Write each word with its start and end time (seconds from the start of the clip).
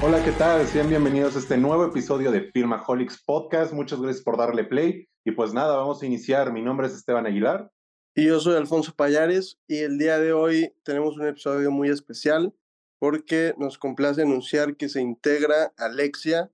Hola, 0.00 0.24
¿qué 0.24 0.32
tal? 0.32 0.66
Sean 0.66 0.88
bienvenidos 0.88 1.36
a 1.36 1.40
este 1.40 1.56
nuevo 1.56 1.84
episodio 1.84 2.30
de 2.30 2.50
Filmaholics 2.52 3.22
Podcast. 3.24 3.72
Muchas 3.72 4.00
gracias 4.00 4.24
por 4.24 4.36
darle 4.38 4.64
play. 4.64 5.08
Y 5.24 5.32
pues 5.32 5.52
nada, 5.52 5.76
vamos 5.76 6.02
a 6.02 6.06
iniciar. 6.06 6.52
Mi 6.52 6.62
nombre 6.62 6.86
es 6.86 6.94
Esteban 6.94 7.26
Aguilar. 7.26 7.70
Y 8.14 8.26
yo 8.26 8.40
soy 8.40 8.56
Alfonso 8.56 8.94
Payares 8.96 9.58
y 9.66 9.78
el 9.78 9.98
día 9.98 10.18
de 10.18 10.32
hoy 10.32 10.72
tenemos 10.82 11.16
un 11.16 11.26
episodio 11.26 11.70
muy 11.70 11.88
especial 11.88 12.54
porque 12.98 13.54
nos 13.58 13.76
complace 13.76 14.22
anunciar 14.22 14.76
que 14.76 14.88
se 14.88 15.00
integra 15.00 15.72
Alexia, 15.76 16.50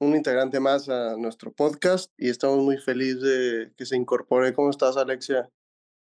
un 0.00 0.16
integrante 0.16 0.58
más 0.58 0.88
a 0.88 1.16
nuestro 1.16 1.52
podcast 1.52 2.12
y 2.16 2.30
estamos 2.30 2.64
muy 2.64 2.78
felices 2.78 3.22
de 3.22 3.72
que 3.76 3.86
se 3.86 3.96
incorpore. 3.96 4.54
¿Cómo 4.54 4.70
estás, 4.70 4.96
Alexia? 4.96 5.50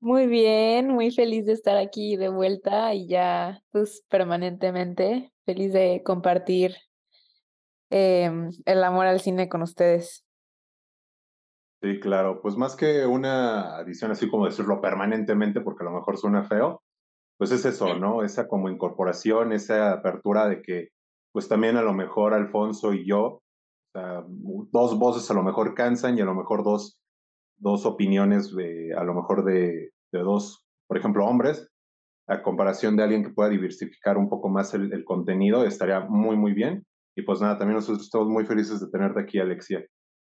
Muy 0.03 0.25
bien, 0.25 0.87
muy 0.87 1.11
feliz 1.11 1.45
de 1.45 1.53
estar 1.53 1.77
aquí 1.77 2.15
de 2.17 2.27
vuelta 2.27 2.91
y 2.95 3.07
ya 3.07 3.61
pues 3.69 4.03
permanentemente 4.09 5.31
feliz 5.45 5.73
de 5.73 6.01
compartir 6.03 6.75
em, 7.91 8.49
el 8.65 8.83
amor 8.83 9.05
al 9.05 9.19
cine 9.19 9.47
con 9.47 9.61
ustedes. 9.61 10.25
Sí, 11.83 11.99
claro, 11.99 12.41
pues 12.41 12.57
más 12.57 12.75
que 12.75 13.05
una 13.05 13.75
adición 13.75 14.09
así 14.09 14.27
como 14.27 14.47
decirlo 14.47 14.81
permanentemente, 14.81 15.61
porque 15.61 15.83
a 15.83 15.89
lo 15.91 15.95
mejor 15.95 16.17
suena 16.17 16.45
feo, 16.45 16.81
pues 17.37 17.51
es 17.51 17.63
eso, 17.65 17.93
¿no? 17.93 18.23
Esa 18.23 18.47
como 18.47 18.69
incorporación, 18.69 19.53
esa 19.53 19.93
apertura 19.93 20.47
de 20.47 20.63
que 20.63 20.89
pues 21.31 21.47
también 21.47 21.77
a 21.77 21.83
lo 21.83 21.93
mejor 21.93 22.33
Alfonso 22.33 22.93
y 22.93 23.05
yo, 23.05 23.23
o 23.23 23.41
sea, 23.93 24.23
dos 24.27 24.97
voces 24.97 25.29
a 25.29 25.35
lo 25.35 25.43
mejor 25.43 25.75
cansan 25.75 26.17
y 26.17 26.21
a 26.21 26.25
lo 26.25 26.33
mejor 26.33 26.63
dos 26.63 26.97
dos 27.61 27.85
opiniones 27.85 28.53
de, 28.53 28.93
a 28.97 29.03
lo 29.03 29.13
mejor 29.13 29.45
de, 29.45 29.90
de, 30.11 30.19
dos, 30.19 30.65
por 30.87 30.97
ejemplo, 30.97 31.25
hombres, 31.25 31.69
a 32.27 32.41
comparación 32.43 32.95
de 32.95 33.03
alguien 33.03 33.23
que 33.23 33.33
pueda 33.33 33.49
diversificar 33.49 34.17
un 34.17 34.29
poco 34.29 34.49
más 34.49 34.73
el, 34.73 35.03
contenido, 35.03 35.65
estaría 35.65 36.01
muy, 36.01 36.37
muy 36.37 36.53
bien. 36.53 36.85
Y 37.15 37.23
pues 37.23 37.41
nada, 37.41 37.57
también 37.57 37.75
nosotros 37.75 38.05
estamos 38.05 38.27
muy 38.27 38.45
felices 38.45 38.79
de 38.79 38.89
tenerte 38.89 39.19
aquí, 39.19 39.39
Alexia. 39.39 39.85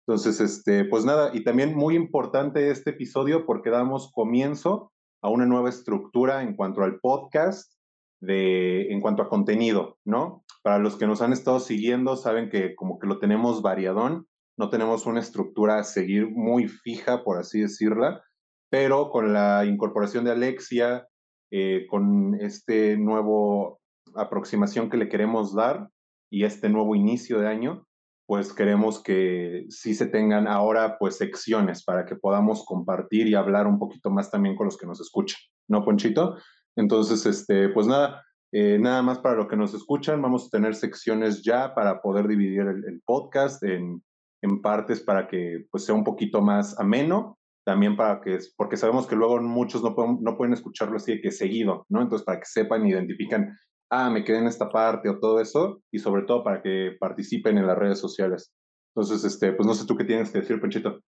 Entonces, 0.06 0.40
este, 0.40 0.84
pues 0.84 1.04
nada, 1.04 1.30
y 1.34 1.44
también 1.44 1.74
muy 1.74 1.96
importante 1.96 2.70
este 2.70 2.90
episodio 2.90 3.44
porque 3.46 3.70
damos 3.70 4.10
comienzo 4.12 4.92
a 5.22 5.28
una 5.28 5.44
nueva 5.44 5.68
estructura 5.68 6.42
en 6.42 6.54
cuanto 6.54 6.82
al 6.82 7.00
podcast, 7.00 7.72
de, 8.20 8.92
en 8.92 9.00
cuanto 9.00 9.22
a 9.22 9.28
contenido, 9.28 9.98
¿no? 10.04 10.44
Para 10.62 10.78
los 10.78 10.96
que 10.96 11.06
nos 11.06 11.20
han 11.20 11.32
estado 11.32 11.60
siguiendo, 11.60 12.16
saben 12.16 12.48
que 12.48 12.74
como 12.74 12.98
que 12.98 13.06
lo 13.06 13.18
tenemos 13.18 13.62
variadón 13.62 14.26
no 14.58 14.70
tenemos 14.70 15.06
una 15.06 15.20
estructura 15.20 15.78
a 15.78 15.84
seguir 15.84 16.28
muy 16.28 16.66
fija, 16.66 17.22
por 17.22 17.38
así 17.38 17.60
decirla, 17.60 18.22
pero 18.70 19.10
con 19.10 19.32
la 19.32 19.64
incorporación 19.64 20.24
de 20.24 20.32
Alexia, 20.32 21.06
eh, 21.50 21.86
con 21.88 22.34
este 22.40 22.96
nuevo 22.96 23.80
aproximación 24.14 24.90
que 24.90 24.96
le 24.96 25.08
queremos 25.08 25.54
dar 25.54 25.88
y 26.30 26.44
este 26.44 26.68
nuevo 26.68 26.94
inicio 26.94 27.40
de 27.40 27.48
año, 27.48 27.86
pues 28.26 28.52
queremos 28.52 29.02
que 29.02 29.64
sí 29.70 29.94
se 29.94 30.06
tengan 30.06 30.46
ahora 30.46 30.98
pues 30.98 31.16
secciones 31.16 31.82
para 31.84 32.04
que 32.04 32.16
podamos 32.16 32.64
compartir 32.66 33.26
y 33.26 33.34
hablar 33.34 33.66
un 33.66 33.78
poquito 33.78 34.10
más 34.10 34.30
también 34.30 34.54
con 34.54 34.66
los 34.66 34.76
que 34.76 34.86
nos 34.86 35.00
escuchan, 35.00 35.40
¿no, 35.68 35.84
Ponchito? 35.84 36.36
Entonces, 36.76 37.24
este, 37.24 37.70
pues 37.70 37.86
nada, 37.86 38.22
eh, 38.52 38.78
nada 38.78 39.02
más 39.02 39.18
para 39.18 39.36
los 39.36 39.48
que 39.48 39.56
nos 39.56 39.72
escuchan, 39.72 40.20
vamos 40.20 40.46
a 40.46 40.50
tener 40.50 40.74
secciones 40.74 41.42
ya 41.42 41.74
para 41.74 42.02
poder 42.02 42.28
dividir 42.28 42.60
el, 42.60 42.84
el 42.84 43.02
podcast 43.06 43.62
en 43.62 44.02
en 44.42 44.62
partes 44.62 45.00
para 45.00 45.26
que 45.28 45.66
pues, 45.70 45.84
sea 45.84 45.94
un 45.94 46.04
poquito 46.04 46.40
más 46.40 46.78
ameno, 46.78 47.37
también 47.68 47.96
para 47.98 48.22
que, 48.22 48.38
porque 48.56 48.78
sabemos 48.78 49.06
que 49.06 49.14
luego 49.14 49.42
muchos 49.42 49.82
no 49.82 49.94
pueden, 49.94 50.22
no 50.22 50.38
pueden 50.38 50.54
escucharlo 50.54 50.96
así 50.96 51.12
de 51.12 51.20
que 51.20 51.30
seguido, 51.30 51.84
¿no? 51.90 52.00
Entonces, 52.00 52.24
para 52.24 52.40
que 52.40 52.46
sepan, 52.46 52.86
identifican, 52.86 53.58
ah, 53.90 54.08
me 54.08 54.24
quedé 54.24 54.38
en 54.38 54.46
esta 54.46 54.70
parte 54.70 55.10
o 55.10 55.18
todo 55.18 55.38
eso, 55.38 55.82
y 55.92 55.98
sobre 55.98 56.22
todo 56.22 56.42
para 56.42 56.62
que 56.62 56.96
participen 56.98 57.58
en 57.58 57.66
las 57.66 57.76
redes 57.76 57.98
sociales. 57.98 58.54
Entonces, 58.96 59.22
este, 59.22 59.52
pues 59.52 59.66
no 59.66 59.74
sé 59.74 59.84
tú 59.84 59.98
qué 59.98 60.04
tienes 60.04 60.30
que 60.30 60.38
decir, 60.38 60.58
Penchito. 60.62 61.02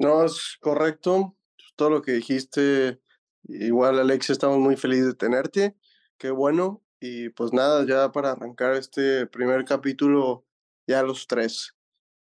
No, 0.00 0.24
es 0.24 0.58
correcto. 0.60 1.36
Todo 1.76 1.90
lo 1.90 2.02
que 2.02 2.10
dijiste, 2.10 3.00
igual, 3.44 4.00
Alex, 4.00 4.30
estamos 4.30 4.58
muy 4.58 4.74
felices 4.74 5.06
de 5.06 5.14
tenerte. 5.14 5.76
Qué 6.18 6.32
bueno. 6.32 6.82
Y 6.98 7.28
pues 7.28 7.52
nada, 7.52 7.86
ya 7.86 8.10
para 8.10 8.32
arrancar 8.32 8.72
este 8.72 9.28
primer 9.28 9.64
capítulo, 9.64 10.44
ya 10.88 11.04
los 11.04 11.28
tres. 11.28 11.77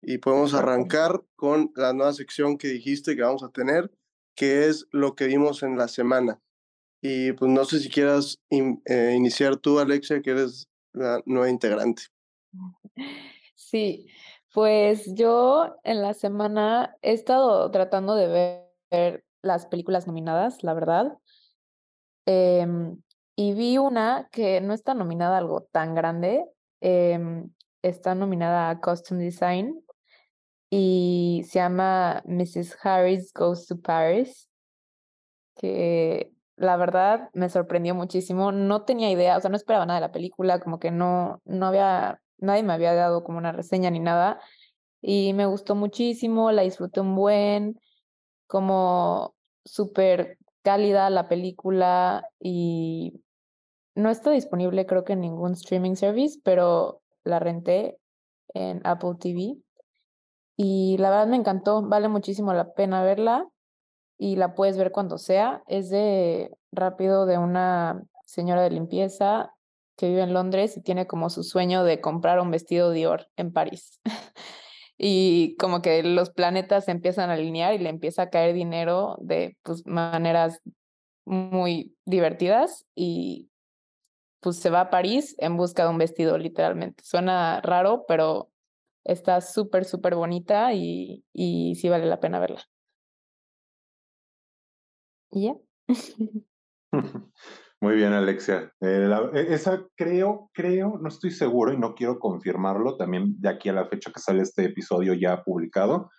Y 0.01 0.17
podemos 0.17 0.53
arrancar 0.53 1.23
con 1.35 1.71
la 1.75 1.93
nueva 1.93 2.13
sección 2.13 2.57
que 2.57 2.67
dijiste 2.67 3.15
que 3.15 3.21
vamos 3.21 3.43
a 3.43 3.49
tener, 3.49 3.91
que 4.35 4.67
es 4.67 4.87
lo 4.91 5.15
que 5.15 5.27
vimos 5.27 5.63
en 5.63 5.77
la 5.77 5.87
semana. 5.87 6.41
Y 7.01 7.33
pues 7.33 7.51
no 7.51 7.65
sé 7.65 7.79
si 7.79 7.89
quieras 7.89 8.39
eh, 8.49 9.13
iniciar 9.15 9.57
tú, 9.57 9.79
Alexia, 9.79 10.21
que 10.21 10.31
eres 10.31 10.69
la 10.93 11.21
nueva 11.25 11.49
integrante. 11.49 12.03
Sí, 13.55 14.07
pues 14.53 15.13
yo 15.13 15.77
en 15.85 16.01
la 16.01 16.13
semana 16.13 16.97
he 17.01 17.13
estado 17.13 17.71
tratando 17.71 18.15
de 18.15 18.27
ver 18.91 19.23
las 19.41 19.65
películas 19.67 20.07
nominadas, 20.07 20.61
la 20.63 20.73
verdad. 20.73 21.17
Em, 22.25 23.01
y 23.37 23.53
vi 23.53 23.77
una 23.77 24.27
que 24.31 24.59
no 24.59 24.73
está 24.73 24.93
nominada 24.93 25.35
a 25.35 25.37
algo 25.37 25.63
tan 25.71 25.95
grande. 25.95 26.43
Em, 26.81 27.49
está 27.81 28.13
nominada 28.13 28.69
a 28.69 28.81
Costume 28.81 29.23
Design 29.23 29.81
y 30.71 31.43
se 31.47 31.59
llama 31.59 32.23
Mrs. 32.25 32.77
Harris 32.81 33.33
Goes 33.33 33.67
to 33.67 33.79
Paris, 33.81 34.49
que 35.57 36.31
la 36.55 36.77
verdad 36.77 37.29
me 37.33 37.49
sorprendió 37.49 37.93
muchísimo. 37.93 38.53
No 38.53 38.85
tenía 38.85 39.11
idea, 39.11 39.37
o 39.37 39.41
sea, 39.41 39.49
no 39.49 39.57
esperaba 39.57 39.85
nada 39.85 39.99
de 39.99 40.07
la 40.07 40.13
película, 40.13 40.61
como 40.61 40.79
que 40.79 40.89
no, 40.89 41.41
no 41.43 41.67
había, 41.67 42.21
nadie 42.37 42.63
me 42.63 42.73
había 42.73 42.93
dado 42.93 43.23
como 43.23 43.37
una 43.37 43.51
reseña 43.51 43.91
ni 43.91 43.99
nada. 43.99 44.39
Y 45.01 45.33
me 45.33 45.45
gustó 45.45 45.75
muchísimo, 45.75 46.51
la 46.53 46.61
disfruté 46.61 47.01
un 47.01 47.15
buen, 47.15 47.77
como 48.47 49.35
súper 49.65 50.37
cálida 50.63 51.09
la 51.09 51.27
película 51.27 52.29
y 52.39 53.21
no 53.95 54.09
está 54.09 54.31
disponible 54.31 54.85
creo 54.85 55.03
que 55.03 55.13
en 55.13 55.21
ningún 55.21 55.53
streaming 55.53 55.95
service, 55.95 56.39
pero 56.43 57.01
la 57.25 57.39
renté 57.39 57.97
en 58.53 58.81
Apple 58.85 59.15
TV 59.19 59.57
y 60.63 60.95
la 60.99 61.09
verdad 61.09 61.25
me 61.25 61.37
encantó, 61.37 61.81
vale 61.81 62.07
muchísimo 62.07 62.53
la 62.53 62.73
pena 62.73 63.01
verla 63.01 63.47
y 64.19 64.35
la 64.35 64.53
puedes 64.53 64.77
ver 64.77 64.91
cuando 64.91 65.17
sea. 65.17 65.63
Es 65.65 65.89
de 65.89 66.55
rápido 66.71 67.25
de 67.25 67.39
una 67.39 68.03
señora 68.27 68.61
de 68.61 68.69
limpieza 68.69 69.55
que 69.97 70.09
vive 70.09 70.21
en 70.21 70.33
Londres 70.33 70.77
y 70.77 70.83
tiene 70.83 71.07
como 71.07 71.31
su 71.31 71.43
sueño 71.43 71.83
de 71.83 71.99
comprar 71.99 72.39
un 72.39 72.51
vestido 72.51 72.91
Dior 72.91 73.27
en 73.37 73.51
París. 73.51 74.01
y 74.99 75.55
como 75.57 75.81
que 75.81 76.03
los 76.03 76.29
planetas 76.29 76.85
se 76.85 76.91
empiezan 76.91 77.31
a 77.31 77.33
alinear 77.33 77.73
y 77.73 77.79
le 77.79 77.89
empieza 77.89 78.21
a 78.21 78.29
caer 78.29 78.53
dinero 78.53 79.17
de 79.19 79.57
pues, 79.63 79.83
maneras 79.87 80.61
muy 81.25 81.95
divertidas 82.05 82.85
y 82.93 83.49
pues 84.41 84.57
se 84.57 84.69
va 84.69 84.81
a 84.81 84.89
París 84.91 85.33
en 85.39 85.57
busca 85.57 85.85
de 85.85 85.89
un 85.89 85.97
vestido 85.97 86.37
literalmente. 86.37 87.03
Suena 87.03 87.61
raro, 87.61 88.05
pero 88.07 88.50
Está 89.03 89.41
súper, 89.41 89.85
súper 89.85 90.15
bonita 90.15 90.73
y, 90.73 91.23
y 91.33 91.75
sí 91.75 91.89
vale 91.89 92.05
la 92.05 92.19
pena 92.19 92.39
verla. 92.39 92.61
¿Y 95.31 95.45
ya? 95.45 95.55
Muy 97.81 97.95
bien, 97.95 98.13
Alexia. 98.13 98.71
Eh, 98.79 99.09
e, 99.33 99.53
esa 99.53 99.83
creo, 99.95 100.49
creo, 100.53 100.99
no 101.01 101.07
estoy 101.07 101.31
seguro 101.31 101.73
y 101.73 101.77
no 101.77 101.95
quiero 101.95 102.19
confirmarlo 102.19 102.97
también 102.97 103.39
de 103.39 103.49
aquí 103.49 103.69
a 103.69 103.73
la 103.73 103.87
fecha 103.87 104.11
que 104.11 104.19
sale 104.19 104.43
este 104.43 104.65
episodio 104.65 105.13
ya 105.13 105.43
publicado, 105.43 106.09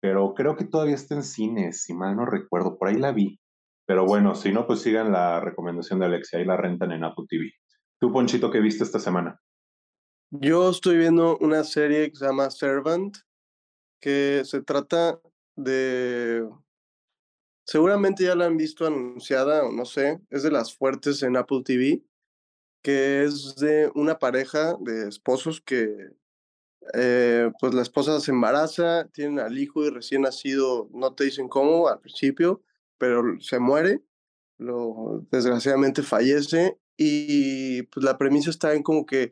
pero 0.00 0.34
creo 0.34 0.56
que 0.56 0.64
todavía 0.64 0.96
está 0.96 1.14
en 1.14 1.22
cines, 1.22 1.84
si 1.84 1.94
mal 1.94 2.16
no 2.16 2.26
recuerdo, 2.26 2.76
por 2.78 2.88
ahí 2.88 2.96
la 2.96 3.12
vi. 3.12 3.38
Pero 3.86 4.06
bueno, 4.06 4.34
si 4.34 4.52
no, 4.52 4.66
pues 4.66 4.80
sigan 4.80 5.12
la 5.12 5.40
recomendación 5.40 6.00
de 6.00 6.06
Alexia, 6.06 6.38
ahí 6.38 6.44
la 6.44 6.56
rentan 6.56 6.90
en 6.92 7.04
Apple 7.04 7.26
TV. 7.28 7.50
¿Tú, 8.00 8.12
Ponchito, 8.12 8.50
qué 8.50 8.60
viste 8.60 8.82
esta 8.82 8.98
semana? 8.98 9.38
Yo 10.40 10.68
estoy 10.70 10.96
viendo 10.96 11.38
una 11.38 11.62
serie 11.62 12.10
que 12.10 12.16
se 12.16 12.24
llama 12.24 12.50
Servant, 12.50 13.16
que 14.00 14.42
se 14.44 14.62
trata 14.62 15.20
de... 15.54 16.48
Seguramente 17.64 18.24
ya 18.24 18.34
la 18.34 18.46
han 18.46 18.56
visto 18.56 18.84
anunciada, 18.84 19.64
o 19.64 19.70
no 19.70 19.84
sé, 19.84 20.20
es 20.30 20.42
de 20.42 20.50
las 20.50 20.74
fuertes 20.74 21.22
en 21.22 21.36
Apple 21.36 21.62
TV, 21.64 22.02
que 22.82 23.22
es 23.22 23.54
de 23.56 23.92
una 23.94 24.18
pareja 24.18 24.76
de 24.80 25.08
esposos 25.08 25.60
que, 25.60 26.10
eh, 26.94 27.50
pues 27.60 27.72
la 27.72 27.82
esposa 27.82 28.18
se 28.18 28.32
embaraza, 28.32 29.06
tienen 29.12 29.38
al 29.38 29.56
hijo 29.56 29.84
y 29.84 29.90
recién 29.90 30.22
nacido, 30.22 30.88
no 30.92 31.14
te 31.14 31.24
dicen 31.24 31.48
cómo 31.48 31.86
al 31.86 32.00
principio, 32.00 32.60
pero 32.98 33.22
se 33.40 33.60
muere, 33.60 34.02
lo, 34.58 35.24
desgraciadamente 35.30 36.02
fallece 36.02 36.76
y 36.96 37.82
pues 37.84 38.04
la 38.04 38.18
premisa 38.18 38.50
está 38.50 38.74
en 38.74 38.82
como 38.82 39.06
que 39.06 39.30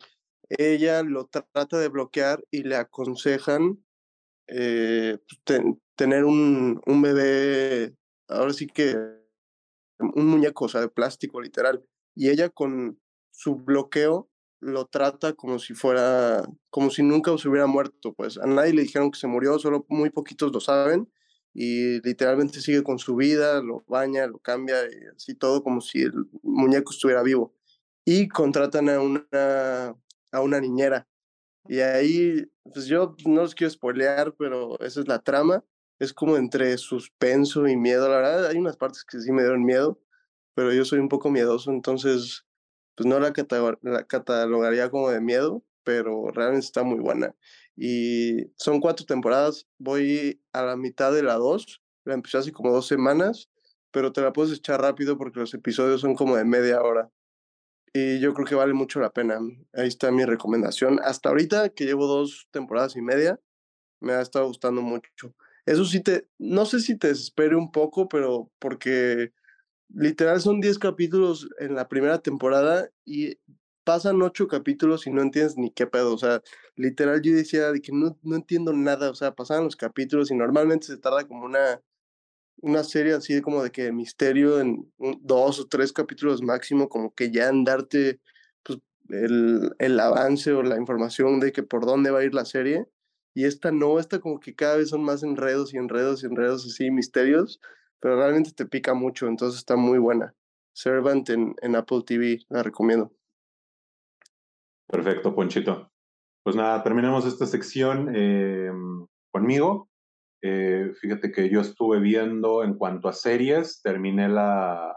ella 0.58 1.02
lo 1.02 1.26
trata 1.26 1.78
de 1.78 1.88
bloquear 1.88 2.44
y 2.50 2.62
le 2.64 2.76
aconsejan 2.76 3.84
eh, 4.49 5.19
pues, 5.44 5.60
tener 5.96 6.25
un, 6.25 6.81
un 6.87 7.02
bebé, 7.02 7.94
ahora 8.28 8.52
sí 8.52 8.66
que 8.66 8.96
un 9.99 10.26
muñeco, 10.26 10.66
o 10.66 10.69
sea, 10.69 10.81
de 10.81 10.88
plástico 10.88 11.40
literal. 11.40 11.84
Y 12.14 12.28
ella 12.31 12.49
con 12.50 13.00
su 13.31 13.56
bloqueo 13.56 14.28
lo 14.60 14.87
trata 14.87 15.32
como 15.34 15.58
si 15.58 15.75
fuera, 15.75 16.44
como 16.70 16.90
si 16.90 17.02
nunca 17.02 17.37
se 17.37 17.48
hubiera 17.48 17.66
muerto, 17.66 18.14
pues 18.14 18.38
a 18.38 18.46
nadie 18.46 18.72
le 18.72 18.82
dijeron 18.82 19.10
que 19.10 19.19
se 19.19 19.26
murió, 19.26 19.58
solo 19.58 19.84
muy 19.88 20.10
poquitos 20.10 20.52
lo 20.52 20.60
saben 20.60 21.10
y 21.55 22.00
literalmente 22.06 22.60
sigue 22.60 22.82
con 22.82 22.98
su 22.98 23.16
vida, 23.16 23.60
lo 23.60 23.84
baña, 23.88 24.26
lo 24.26 24.38
cambia 24.38 24.84
y 24.84 25.14
así 25.14 25.34
todo 25.34 25.62
como 25.62 25.81
si 25.81 26.02
el 26.02 26.12
muñeco 26.43 26.93
estuviera 26.93 27.22
vivo. 27.22 27.55
Y 28.05 28.28
contratan 28.28 28.88
a 28.88 29.00
una, 29.00 29.96
a 30.32 30.40
una 30.40 30.61
niñera. 30.61 31.06
Y 31.69 31.81
ahí, 31.81 32.44
pues 32.73 32.87
yo 32.87 33.14
no 33.25 33.43
los 33.43 33.55
quiero 33.55 33.70
spoilear, 33.70 34.34
pero 34.37 34.79
esa 34.81 35.00
es 35.00 35.08
la 35.08 35.20
trama. 35.20 35.64
Es 35.99 36.12
como 36.12 36.37
entre 36.37 36.76
suspenso 36.79 37.69
y 37.69 37.76
miedo. 37.76 38.08
La 38.08 38.17
verdad, 38.17 38.46
hay 38.46 38.56
unas 38.56 38.76
partes 38.76 39.05
que 39.05 39.20
sí 39.20 39.31
me 39.31 39.43
dieron 39.43 39.64
miedo, 39.64 40.00
pero 40.55 40.73
yo 40.73 40.84
soy 40.84 40.99
un 40.99 41.08
poco 41.08 41.31
miedoso, 41.31 41.70
entonces 41.70 42.44
pues 42.94 43.06
no 43.06 43.19
la, 43.20 43.32
catalogaría 43.32 44.90
como 44.90 45.11
de 45.11 45.20
miedo, 45.20 45.64
pero 45.84 46.31
realmente 46.31 46.67
está 46.67 46.82
muy 46.82 46.99
buena. 46.99 47.34
Y 47.76 48.50
son 48.56 48.81
cuatro 48.81 49.06
temporadas, 49.06 49.67
voy 49.79 50.43
a 50.52 50.62
la 50.62 50.76
mitad 50.76 51.12
de 51.12 51.23
la 51.23 51.34
dos, 51.34 51.82
la 52.05 52.14
empecé 52.14 52.38
hace 52.38 52.52
como 52.52 52.73
dos 52.73 52.87
semanas, 52.87 53.49
pero 53.90 54.12
te 54.12 54.20
la 54.20 54.32
puedes 54.32 54.52
echar 54.52 54.81
rápido 54.81 55.17
porque 55.17 55.40
los 55.40 55.55
episodios 55.55 56.00
son 56.00 56.14
como 56.14 56.37
de 56.37 56.44
media 56.44 56.82
hora. 56.82 57.11
Y 57.94 58.20
yo 58.20 58.32
creo 58.32 58.46
que 58.46 58.54
vale 58.54 58.72
mucho 58.72 59.00
la 59.00 59.10
pena. 59.10 59.38
Ahí 59.74 59.88
está 59.88 60.10
mi 60.10 60.24
recomendación. 60.24 60.98
Hasta 61.04 61.28
ahorita, 61.28 61.70
que 61.70 61.84
llevo 61.84 62.06
dos 62.06 62.48
temporadas 62.50 62.96
y 62.96 63.02
media, 63.02 63.38
me 64.00 64.14
ha 64.14 64.20
estado 64.20 64.46
gustando 64.46 64.82
mucho. 64.82 65.34
Eso 65.66 65.84
sí 65.84 66.00
te, 66.00 66.26
no 66.38 66.66
sé 66.66 66.80
si 66.80 66.98
te 66.98 67.08
desespere 67.08 67.54
un 67.54 67.70
poco, 67.70 68.08
pero 68.08 68.50
porque 68.58 69.32
literal 69.94 70.40
son 70.40 70.60
10 70.60 70.78
capítulos 70.78 71.48
en 71.58 71.74
la 71.74 71.88
primera 71.88 72.18
temporada 72.18 72.90
y 73.04 73.38
pasan 73.84 74.22
8 74.22 74.48
capítulos 74.48 75.06
y 75.06 75.10
no 75.10 75.22
entiendes 75.22 75.56
ni 75.56 75.70
qué 75.70 75.86
pedo. 75.86 76.14
O 76.14 76.18
sea, 76.18 76.42
literal 76.76 77.20
yo 77.22 77.34
decía 77.34 77.72
de 77.72 77.80
que 77.80 77.92
no, 77.92 78.18
no 78.22 78.36
entiendo 78.36 78.72
nada. 78.72 79.10
O 79.10 79.14
sea, 79.14 79.34
pasaban 79.34 79.64
los 79.64 79.76
capítulos 79.76 80.30
y 80.30 80.34
normalmente 80.34 80.86
se 80.86 80.96
tarda 80.96 81.26
como 81.26 81.44
una, 81.44 81.80
una 82.62 82.82
serie 82.84 83.12
así 83.12 83.42
como 83.42 83.62
de 83.62 83.70
que 83.70 83.92
misterio 83.92 84.60
en 84.60 84.90
dos 85.20 85.60
o 85.60 85.68
tres 85.68 85.92
capítulos 85.92 86.42
máximo, 86.42 86.88
como 86.88 87.14
que 87.14 87.30
ya 87.30 87.48
en 87.48 87.64
darte 87.64 88.20
pues, 88.62 88.78
el, 89.10 89.74
el 89.78 90.00
avance 90.00 90.52
o 90.52 90.62
la 90.62 90.78
información 90.78 91.40
de 91.40 91.52
que 91.52 91.62
por 91.62 91.84
dónde 91.84 92.10
va 92.10 92.20
a 92.20 92.24
ir 92.24 92.34
la 92.34 92.46
serie. 92.46 92.86
Y 93.34 93.44
esta 93.44 93.70
no, 93.70 93.98
esta 93.98 94.18
como 94.18 94.40
que 94.40 94.54
cada 94.54 94.76
vez 94.76 94.88
son 94.90 95.04
más 95.04 95.22
enredos 95.22 95.74
y 95.74 95.76
enredos 95.76 96.22
y 96.22 96.26
enredos 96.26 96.66
así, 96.66 96.90
misterios 96.90 97.60
pero 98.02 98.16
realmente 98.16 98.50
te 98.50 98.66
pica 98.66 98.94
mucho, 98.94 99.28
entonces 99.28 99.60
está 99.60 99.76
muy 99.76 99.98
buena. 99.98 100.34
Servant 100.74 101.30
en, 101.30 101.54
en 101.62 101.76
Apple 101.76 102.02
TV, 102.04 102.40
la 102.48 102.64
recomiendo. 102.64 103.12
Perfecto, 104.88 105.32
Ponchito. 105.32 105.92
Pues 106.42 106.56
nada, 106.56 106.82
terminamos 106.82 107.24
esta 107.24 107.46
sección 107.46 108.12
em, 108.14 109.06
conmigo. 109.30 109.88
Eh, 110.42 110.92
fíjate 111.00 111.30
que 111.30 111.48
yo 111.48 111.60
estuve 111.60 112.00
viendo 112.00 112.64
en 112.64 112.74
cuanto 112.74 113.08
a 113.08 113.12
series, 113.12 113.80
terminé 113.80 114.28
la, 114.28 114.92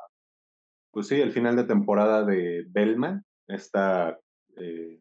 pues 0.96 1.08
sí, 1.08 1.20
el 1.20 1.32
final 1.32 1.58
de 1.58 1.66
temporada 1.66 2.24
de 2.24 2.66
Belma, 2.70 3.22
esta 3.48 4.18
eh, 4.56 5.00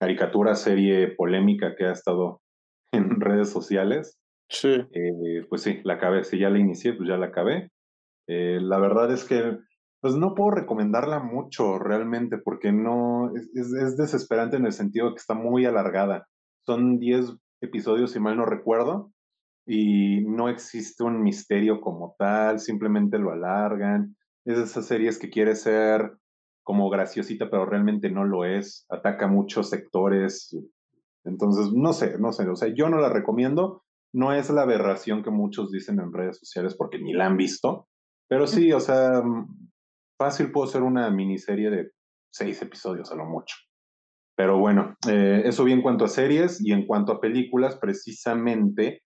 caricatura, 0.00 0.54
serie 0.54 1.08
polémica 1.08 1.76
que 1.76 1.84
ha 1.84 1.92
estado 1.92 2.40
en 2.92 3.20
redes 3.20 3.50
sociales. 3.50 4.18
Sí. 4.48 4.82
Eh, 4.92 5.46
pues 5.50 5.62
sí, 5.62 5.80
la 5.84 5.94
acabé. 5.94 6.24
Si 6.24 6.38
ya 6.38 6.48
la 6.48 6.58
inicié, 6.58 6.94
pues 6.94 7.08
ya 7.08 7.18
la 7.18 7.26
acabé. 7.26 7.70
Eh, 8.26 8.58
la 8.60 8.78
verdad 8.78 9.12
es 9.12 9.24
que, 9.24 9.58
pues 10.00 10.14
no 10.14 10.34
puedo 10.34 10.50
recomendarla 10.50 11.20
mucho 11.20 11.78
realmente, 11.78 12.38
porque 12.38 12.72
no, 12.72 13.32
es, 13.36 13.50
es, 13.54 13.96
desesperante 13.98 14.56
en 14.56 14.64
el 14.64 14.72
sentido 14.72 15.10
que 15.10 15.20
está 15.20 15.34
muy 15.34 15.66
alargada. 15.66 16.26
Son 16.64 16.98
10 16.98 17.36
episodios, 17.60 18.12
si 18.12 18.18
mal 18.18 18.36
no 18.36 18.46
recuerdo, 18.46 19.11
y 19.66 20.22
no 20.22 20.48
existe 20.48 21.04
un 21.04 21.22
misterio 21.22 21.80
como 21.80 22.14
tal, 22.18 22.60
simplemente 22.60 23.18
lo 23.18 23.32
alargan. 23.32 24.16
Es 24.44 24.56
de 24.56 24.64
esas 24.64 24.86
series 24.86 25.18
que 25.18 25.30
quiere 25.30 25.54
ser 25.54 26.16
como 26.64 26.90
graciosita, 26.90 27.50
pero 27.50 27.66
realmente 27.66 28.10
no 28.10 28.24
lo 28.24 28.44
es. 28.44 28.86
Ataca 28.88 29.26
muchos 29.26 29.70
sectores. 29.70 30.56
Entonces, 31.24 31.72
no 31.72 31.92
sé, 31.92 32.18
no 32.18 32.32
sé. 32.32 32.48
O 32.48 32.56
sea, 32.56 32.68
yo 32.74 32.88
no 32.88 32.98
la 32.98 33.08
recomiendo 33.08 33.82
no 34.12 34.32
es 34.32 34.50
la 34.50 34.62
aberración 34.62 35.22
que 35.22 35.30
muchos 35.30 35.70
dicen 35.70 35.98
en 35.98 36.12
redes 36.12 36.38
sociales 36.38 36.74
porque 36.76 36.98
ni 36.98 37.12
la 37.12 37.26
han 37.26 37.36
visto, 37.36 37.88
pero 38.28 38.46
sí, 38.46 38.72
o 38.72 38.80
sea, 38.80 39.22
fácil 40.18 40.52
puedo 40.52 40.66
ser 40.66 40.82
una 40.82 41.10
miniserie 41.10 41.70
de 41.70 41.90
seis 42.30 42.60
episodios 42.62 43.10
a 43.10 43.14
lo 43.14 43.24
mucho. 43.24 43.56
Pero 44.36 44.58
bueno, 44.58 44.96
eh, 45.08 45.42
eso 45.44 45.64
bien 45.64 45.78
en 45.78 45.82
cuanto 45.82 46.04
a 46.04 46.08
series 46.08 46.64
y 46.64 46.72
en 46.72 46.86
cuanto 46.86 47.12
a 47.12 47.20
películas, 47.20 47.76
precisamente, 47.76 49.02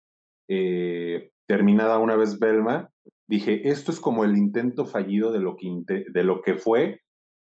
eh, 0.48 1.30
terminada 1.46 1.98
una 1.98 2.16
vez 2.16 2.38
Belma, 2.38 2.90
dije, 3.28 3.68
esto 3.68 3.90
es 3.90 4.00
como 4.00 4.24
el 4.24 4.36
intento 4.36 4.86
fallido 4.86 5.32
de 5.32 5.40
lo 5.40 5.56
que, 5.56 6.04
lo 6.22 6.42
fue 6.58 7.00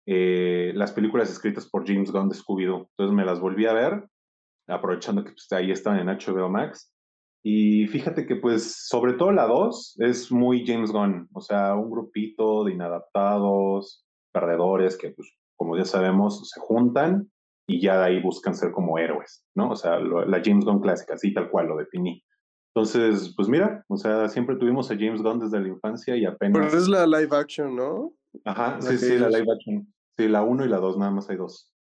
eh, 0.06 0.72
las 0.74 0.92
películas 0.92 1.30
escritas 1.30 1.68
por 1.68 1.86
James 1.86 2.10
Gunn 2.10 2.28
de 2.28 2.36
Scooby-Doo. 2.36 2.88
Entonces 2.90 3.14
me 3.14 3.24
las 3.24 3.40
volví 3.40 3.66
a 3.66 3.72
ver, 3.72 4.04
aprovechando 4.66 5.24
que 5.24 5.32
pues, 5.32 5.50
ahí 5.52 5.70
estaban 5.70 6.00
en 6.00 6.08
HBO 6.08 6.48
Max, 6.48 6.92
y 7.42 7.86
fíjate 7.86 8.26
que 8.26 8.36
pues 8.36 8.86
sobre 8.88 9.14
todo 9.14 9.32
la 9.32 9.46
2 9.46 9.96
es 10.00 10.32
muy 10.32 10.66
James 10.66 10.90
Gunn, 10.90 11.28
o 11.32 11.40
sea, 11.40 11.74
un 11.76 11.90
grupito 11.90 12.64
de 12.64 12.72
inadaptados, 12.72 14.04
perdedores 14.32 14.98
que 14.98 15.10
pues 15.10 15.32
como 15.56 15.76
ya 15.76 15.84
sabemos 15.84 16.48
se 16.48 16.60
juntan 16.60 17.30
y 17.66 17.80
ya 17.80 17.98
de 17.98 18.04
ahí 18.04 18.22
buscan 18.22 18.54
ser 18.54 18.72
como 18.72 18.98
héroes, 18.98 19.44
¿no? 19.54 19.70
O 19.70 19.76
sea, 19.76 19.98
la 19.98 20.42
James 20.44 20.64
Gunn 20.64 20.80
clásica, 20.80 21.14
así 21.14 21.32
tal 21.32 21.50
cual 21.50 21.68
lo 21.68 21.76
definí. 21.76 22.22
Entonces, 22.78 23.34
pues 23.34 23.48
mira, 23.48 23.84
o 23.88 23.96
sea, 23.96 24.28
siempre 24.28 24.54
tuvimos 24.54 24.88
a 24.88 24.94
James 24.94 25.20
Gunn 25.20 25.40
desde 25.40 25.58
la 25.58 25.66
infancia 25.66 26.16
y 26.16 26.24
apenas... 26.24 26.70
Pero 26.70 26.78
es 26.78 26.86
la 26.86 27.08
live 27.08 27.36
action, 27.36 27.74
¿no? 27.74 28.12
Ajá, 28.44 28.80
sí, 28.80 28.96
sí, 28.98 29.18
la 29.18 29.28
live 29.28 29.52
action. 29.52 29.92
Sí, 30.16 30.28
la 30.28 30.44
1 30.44 30.64
y 30.64 30.68
la 30.68 30.76
2, 30.76 30.96
nada 30.96 31.10
más 31.10 31.28
hay 31.28 31.38
dos. 31.38 31.72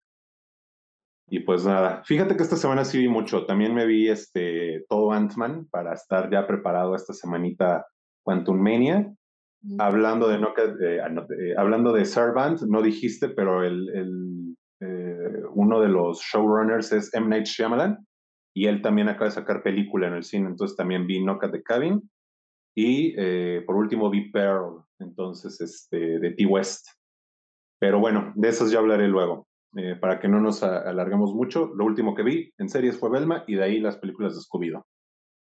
Y 1.30 1.42
pues 1.42 1.66
nada, 1.66 2.02
fíjate 2.04 2.36
que 2.36 2.42
esta 2.42 2.56
semana 2.56 2.84
sí 2.84 2.98
vi 2.98 3.10
mucho. 3.10 3.46
También 3.46 3.76
me 3.76 3.86
vi 3.86 4.10
este, 4.10 4.86
todo 4.90 5.12
Ant-Man 5.12 5.68
para 5.70 5.94
estar 5.94 6.32
ya 6.32 6.48
preparado 6.48 6.96
esta 6.96 7.14
semanita 7.14 7.86
Quantum 8.24 8.60
Mania. 8.60 9.14
Hablando 9.78 10.30
de, 10.30 10.40
no, 10.40 10.52
eh, 10.58 11.54
hablando 11.58 11.94
de 11.94 12.06
Servant, 12.06 12.62
no 12.62 12.82
dijiste, 12.82 13.30
pero 13.30 13.64
el, 13.64 13.88
el 13.90 14.56
eh, 14.80 15.44
uno 15.54 15.80
de 15.80 15.90
los 15.90 16.22
showrunners 16.22 16.92
es 16.92 17.14
M. 17.14 17.28
Night 17.28 17.46
Shyamalan 17.46 18.07
y 18.58 18.66
él 18.66 18.82
también 18.82 19.08
acaba 19.08 19.26
de 19.26 19.36
sacar 19.36 19.62
película 19.62 20.08
en 20.08 20.16
el 20.16 20.24
cine, 20.24 20.48
entonces 20.48 20.76
también 20.76 21.06
vi 21.06 21.20
Knock 21.20 21.44
at 21.44 21.52
the 21.52 21.62
Cabin 21.62 22.10
y 22.76 23.14
eh, 23.16 23.62
por 23.68 23.76
último 23.76 24.10
vi 24.10 24.32
Pearl, 24.32 24.84
entonces 24.98 25.62
este, 25.62 26.18
de 26.18 26.32
T. 26.32 26.44
West. 26.48 26.88
Pero 27.80 28.00
bueno, 28.00 28.34
de 28.36 28.50
esos 28.50 28.72
ya 28.72 28.80
hablaré 28.80 29.08
luego. 29.08 29.48
Eh, 29.76 29.96
para 29.96 30.20
que 30.20 30.28
no 30.28 30.42
nos 30.42 30.64
alarguemos 30.64 31.36
mucho, 31.36 31.72
lo 31.76 31.86
último 31.86 32.16
que 32.16 32.24
vi 32.24 32.52
en 32.58 32.68
series 32.68 32.98
fue 32.98 33.12
Belma 33.12 33.44
y 33.46 33.54
de 33.54 33.64
ahí 33.64 33.80
las 33.80 33.98
películas 33.98 34.34
de 34.34 34.42
Scooby-Doo. 34.42 34.84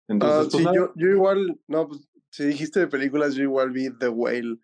Entonces, 0.07 0.53
pues 0.53 0.63
sí, 0.63 0.71
yo, 0.73 0.93
yo, 0.95 1.09
igual, 1.09 1.59
no, 1.67 1.89
pues 1.89 2.09
si 2.31 2.45
dijiste 2.45 2.79
de 2.79 2.87
películas, 2.87 3.35
yo 3.35 3.43
igual 3.43 3.73
vi 3.73 3.89
The 3.99 4.09
Whale 4.09 4.57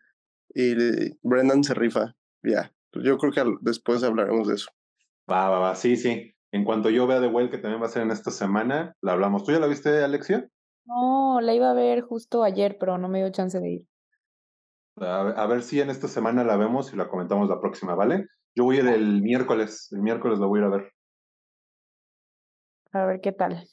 y 0.55 1.19
Brendan 1.21 1.65
se 1.65 1.75
rifa. 1.75 2.15
Ya, 2.45 2.73
pues, 2.93 3.05
yo 3.05 3.19
creo 3.19 3.33
que 3.33 3.43
después 3.63 4.05
hablaremos 4.05 4.47
de 4.47 4.55
eso. 4.55 4.71
Va, 5.29 5.49
va, 5.49 5.59
va, 5.59 5.75
sí, 5.75 5.97
sí. 5.97 6.36
En 6.53 6.65
cuanto 6.65 6.91
yo 6.91 7.07
vea 7.07 7.21
The 7.21 7.29
Whale, 7.29 7.51
que 7.51 7.59
también 7.59 7.83
va 7.83 7.87
a 7.87 7.91
ser 7.91 8.03
en 8.03 8.11
esta 8.11 8.31
semana, 8.31 8.95
la 9.03 9.13
hablamos. 9.13 9.45
¿Tú 9.45 9.53
ya 9.53 9.59
la 9.59 9.67
viste, 9.67 10.03
Alexia? 10.03 10.49
No, 10.85 11.41
la 11.41 11.55
iba 11.55 11.71
a 11.71 11.75
ver 11.75 12.03
justo 12.03 12.43
ayer, 12.43 12.79
pero 12.79 12.99
no 12.99 13.09
me 13.09 13.19
dio 13.19 13.31
chance 13.31 13.59
de 13.59 13.71
ir. 13.71 13.87
a 14.99 15.47
ver 15.47 15.63
si 15.63 15.81
en 15.81 15.91
esta 15.91 16.09
semana 16.09 16.45
la 16.45 16.57
vemos 16.57 16.93
y 16.93 16.97
la 16.97 17.09
comentamos 17.09 17.49
la 17.49 17.61
próxima, 17.61 17.95
¿vale? 17.95 18.27
Yo 18.55 18.65
voy 18.65 18.79
a 18.79 18.81
ir 18.81 18.89
el 18.89 19.21
miércoles, 19.21 19.89
el 19.93 20.01
miércoles 20.01 20.39
lo 20.39 20.49
voy 20.49 20.61
a 20.61 20.63
ir 20.63 20.67
a 20.67 20.77
ver. 20.77 20.93
A 22.93 23.05
ver 23.05 23.21
qué 23.21 23.33
tal. 23.33 23.69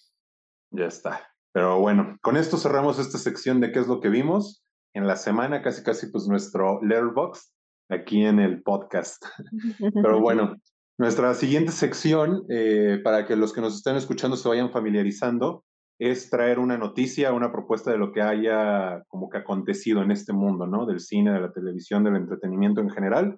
Ya 0.71 0.87
está. 0.87 1.29
Pero 1.53 1.79
bueno, 1.79 2.17
con 2.21 2.35
esto 2.35 2.57
cerramos 2.57 2.99
esta 2.99 3.17
sección 3.17 3.61
de 3.61 3.71
qué 3.71 3.79
es 3.79 3.87
lo 3.87 4.01
que 4.01 4.09
vimos 4.09 4.65
en 4.93 5.07
la 5.07 5.15
semana, 5.15 5.61
casi 5.61 5.83
casi 5.83 6.07
pues 6.07 6.27
nuestro 6.27 6.81
Letterbox 6.81 7.53
aquí 7.89 8.25
en 8.25 8.39
el 8.39 8.61
podcast. 8.61 9.23
Pero 9.93 10.19
bueno, 10.19 10.57
nuestra 10.97 11.33
siguiente 11.33 11.71
sección, 11.71 12.45
eh, 12.49 12.99
para 13.03 13.25
que 13.25 13.35
los 13.35 13.53
que 13.53 13.61
nos 13.61 13.75
estén 13.75 13.95
escuchando 13.95 14.37
se 14.37 14.47
vayan 14.47 14.71
familiarizando, 14.71 15.63
es 15.99 16.29
traer 16.29 16.59
una 16.59 16.77
noticia, 16.77 17.33
una 17.33 17.51
propuesta 17.51 17.91
de 17.91 17.97
lo 17.97 18.11
que 18.11 18.21
haya 18.21 19.03
como 19.07 19.29
que 19.29 19.37
acontecido 19.37 20.01
en 20.01 20.11
este 20.11 20.33
mundo, 20.33 20.67
¿no? 20.67 20.85
Del 20.85 20.99
cine, 20.99 21.31
de 21.31 21.39
la 21.39 21.51
televisión, 21.51 22.03
del 22.03 22.15
entretenimiento 22.15 22.81
en 22.81 22.89
general. 22.89 23.37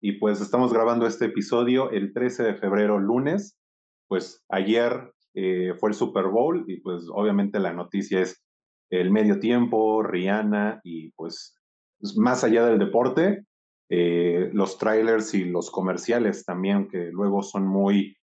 Y 0.00 0.18
pues 0.18 0.40
estamos 0.40 0.72
grabando 0.72 1.06
este 1.06 1.26
episodio 1.26 1.90
el 1.90 2.12
13 2.12 2.42
de 2.42 2.54
febrero, 2.54 2.98
lunes. 2.98 3.58
Pues 4.06 4.44
ayer 4.50 5.12
eh, 5.34 5.72
fue 5.80 5.90
el 5.90 5.94
Super 5.94 6.26
Bowl 6.26 6.64
y 6.68 6.80
pues 6.80 7.04
obviamente 7.12 7.58
la 7.58 7.72
noticia 7.72 8.20
es 8.20 8.42
el 8.90 9.10
medio 9.10 9.40
tiempo, 9.40 10.02
Rihanna 10.02 10.80
y 10.84 11.10
pues 11.12 11.56
pues, 12.04 12.18
más 12.18 12.44
allá 12.44 12.66
del 12.66 12.78
deporte, 12.78 13.46
eh, 13.88 14.50
los 14.52 14.78
trailers 14.78 15.34
y 15.34 15.44
los 15.44 15.70
comerciales 15.70 16.44
también, 16.44 16.88
que 16.88 17.10
luego 17.10 17.42
son 17.42 17.66
muy 17.66 18.16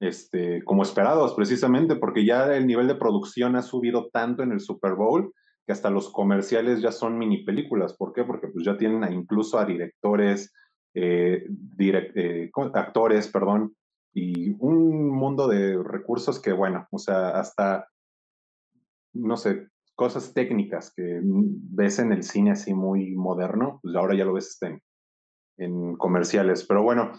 este, 0.00 0.62
como 0.64 0.82
esperados, 0.82 1.34
precisamente, 1.34 1.96
porque 1.96 2.24
ya 2.24 2.54
el 2.54 2.66
nivel 2.66 2.86
de 2.86 2.96
producción 2.96 3.56
ha 3.56 3.62
subido 3.62 4.08
tanto 4.12 4.42
en 4.42 4.52
el 4.52 4.60
Super 4.60 4.94
Bowl 4.94 5.32
que 5.66 5.72
hasta 5.72 5.90
los 5.90 6.10
comerciales 6.10 6.80
ya 6.80 6.92
son 6.92 7.18
mini 7.18 7.44
películas. 7.44 7.96
¿Por 7.96 8.12
qué? 8.12 8.24
Porque 8.24 8.48
pues 8.48 8.64
ya 8.64 8.76
tienen 8.76 9.12
incluso 9.12 9.58
a 9.58 9.64
directores, 9.64 10.52
eh, 10.94 11.46
eh, 11.78 12.50
actores, 12.74 13.28
perdón, 13.28 13.74
y 14.14 14.54
un 14.60 15.10
mundo 15.10 15.48
de 15.48 15.82
recursos 15.82 16.40
que, 16.40 16.52
bueno, 16.52 16.86
o 16.90 16.98
sea, 16.98 17.30
hasta, 17.30 17.88
no 19.12 19.36
sé, 19.36 19.68
cosas 19.94 20.32
técnicas 20.32 20.92
que 20.94 21.20
ves 21.22 21.98
en 21.98 22.12
el 22.12 22.22
cine 22.22 22.52
así 22.52 22.72
muy 22.72 23.14
moderno, 23.16 23.80
pues 23.82 23.94
ahora 23.96 24.14
ya 24.14 24.24
lo 24.24 24.34
ves 24.34 24.56
en, 24.62 24.80
en 25.56 25.96
comerciales. 25.96 26.64
Pero 26.66 26.82
bueno, 26.82 27.12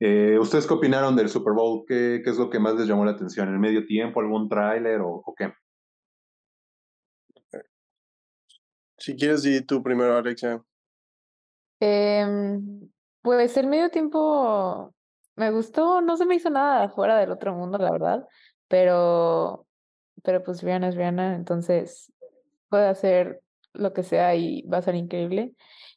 eh, 0.00 0.38
¿ustedes 0.38 0.66
qué 0.66 0.74
opinaron 0.74 1.16
del 1.16 1.28
Super 1.28 1.52
Bowl? 1.52 1.84
¿Qué, 1.86 2.20
¿Qué, 2.24 2.30
es 2.30 2.36
lo 2.36 2.50
que 2.50 2.58
más 2.58 2.74
les 2.74 2.86
llamó 2.86 3.04
la 3.04 3.12
atención? 3.12 3.48
¿El 3.48 3.58
medio 3.58 3.86
tiempo, 3.86 4.20
algún 4.20 4.48
tráiler 4.48 5.00
o, 5.00 5.22
o, 5.24 5.34
qué? 5.34 5.52
Si 8.98 9.16
quieres, 9.16 9.42
di 9.42 9.60
tú 9.60 9.82
primero, 9.82 10.16
Alexia. 10.16 10.62
Eh, 11.80 12.26
pues 13.22 13.56
el 13.56 13.66
medio 13.66 13.90
tiempo 13.90 14.94
me 15.36 15.50
gustó, 15.50 16.00
no 16.00 16.16
se 16.16 16.26
me 16.26 16.36
hizo 16.36 16.50
nada 16.50 16.88
fuera 16.88 17.18
del 17.18 17.30
otro 17.30 17.54
mundo, 17.54 17.78
la 17.78 17.90
verdad, 17.90 18.28
pero, 18.68 19.66
pero 20.22 20.42
pues 20.42 20.62
Rihanna 20.62 20.88
es 20.88 20.94
Rihanna, 20.94 21.34
entonces 21.34 22.12
puede 22.68 22.86
hacer 22.86 23.42
lo 23.72 23.92
que 23.92 24.02
sea 24.02 24.34
y 24.34 24.62
va 24.62 24.78
a 24.78 24.82
ser 24.82 24.94
increíble. 24.94 25.54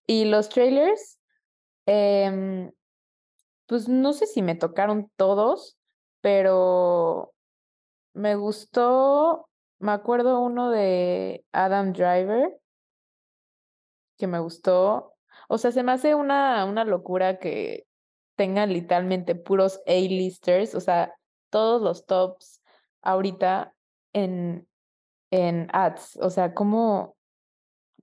Y 0.07 0.25
los 0.25 0.49
trailers, 0.49 1.16
eh, 1.87 2.71
pues 3.65 3.89
no 3.89 4.13
sé 4.13 4.27
si 4.27 4.41
me 4.41 4.55
tocaron 4.55 5.11
todos, 5.15 5.77
pero 6.21 7.33
me 8.13 8.35
gustó, 8.35 9.49
me 9.79 9.91
acuerdo 9.91 10.39
uno 10.41 10.71
de 10.71 11.45
Adam 11.51 11.93
Driver, 11.93 12.59
que 14.17 14.27
me 14.27 14.39
gustó. 14.39 15.13
O 15.49 15.57
sea, 15.57 15.71
se 15.71 15.83
me 15.83 15.91
hace 15.91 16.15
una, 16.15 16.65
una 16.65 16.83
locura 16.85 17.39
que 17.39 17.85
tengan 18.35 18.73
literalmente 18.73 19.35
puros 19.35 19.81
A-listers, 19.87 20.75
o 20.75 20.81
sea, 20.81 21.13
todos 21.49 21.81
los 21.81 22.05
tops 22.05 22.61
ahorita 23.01 23.73
en, 24.13 24.67
en 25.31 25.67
ads. 25.73 26.17
O 26.21 26.29
sea, 26.29 26.53
¿cómo, 26.53 27.17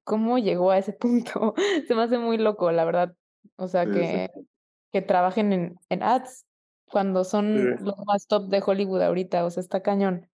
cómo 0.04 0.38
llegó 0.38 0.70
a 0.70 0.78
ese 0.78 0.92
punto? 0.94 1.54
se 1.86 1.94
me 1.94 2.02
hace 2.02 2.18
muy 2.18 2.38
loco, 2.38 2.70
la 2.72 2.84
verdad. 2.84 3.14
O 3.56 3.68
sea, 3.68 3.86
que, 3.86 4.30
que 4.92 5.02
trabajen 5.02 5.52
en, 5.52 5.78
en 5.88 6.02
ads 6.02 6.46
cuando 6.90 7.24
son 7.24 7.76
los 7.84 7.96
más 8.06 8.26
top 8.26 8.48
de 8.48 8.62
Hollywood 8.64 9.02
ahorita. 9.02 9.44
O 9.44 9.50
sea, 9.50 9.60
está 9.60 9.82
cañón. 9.82 10.28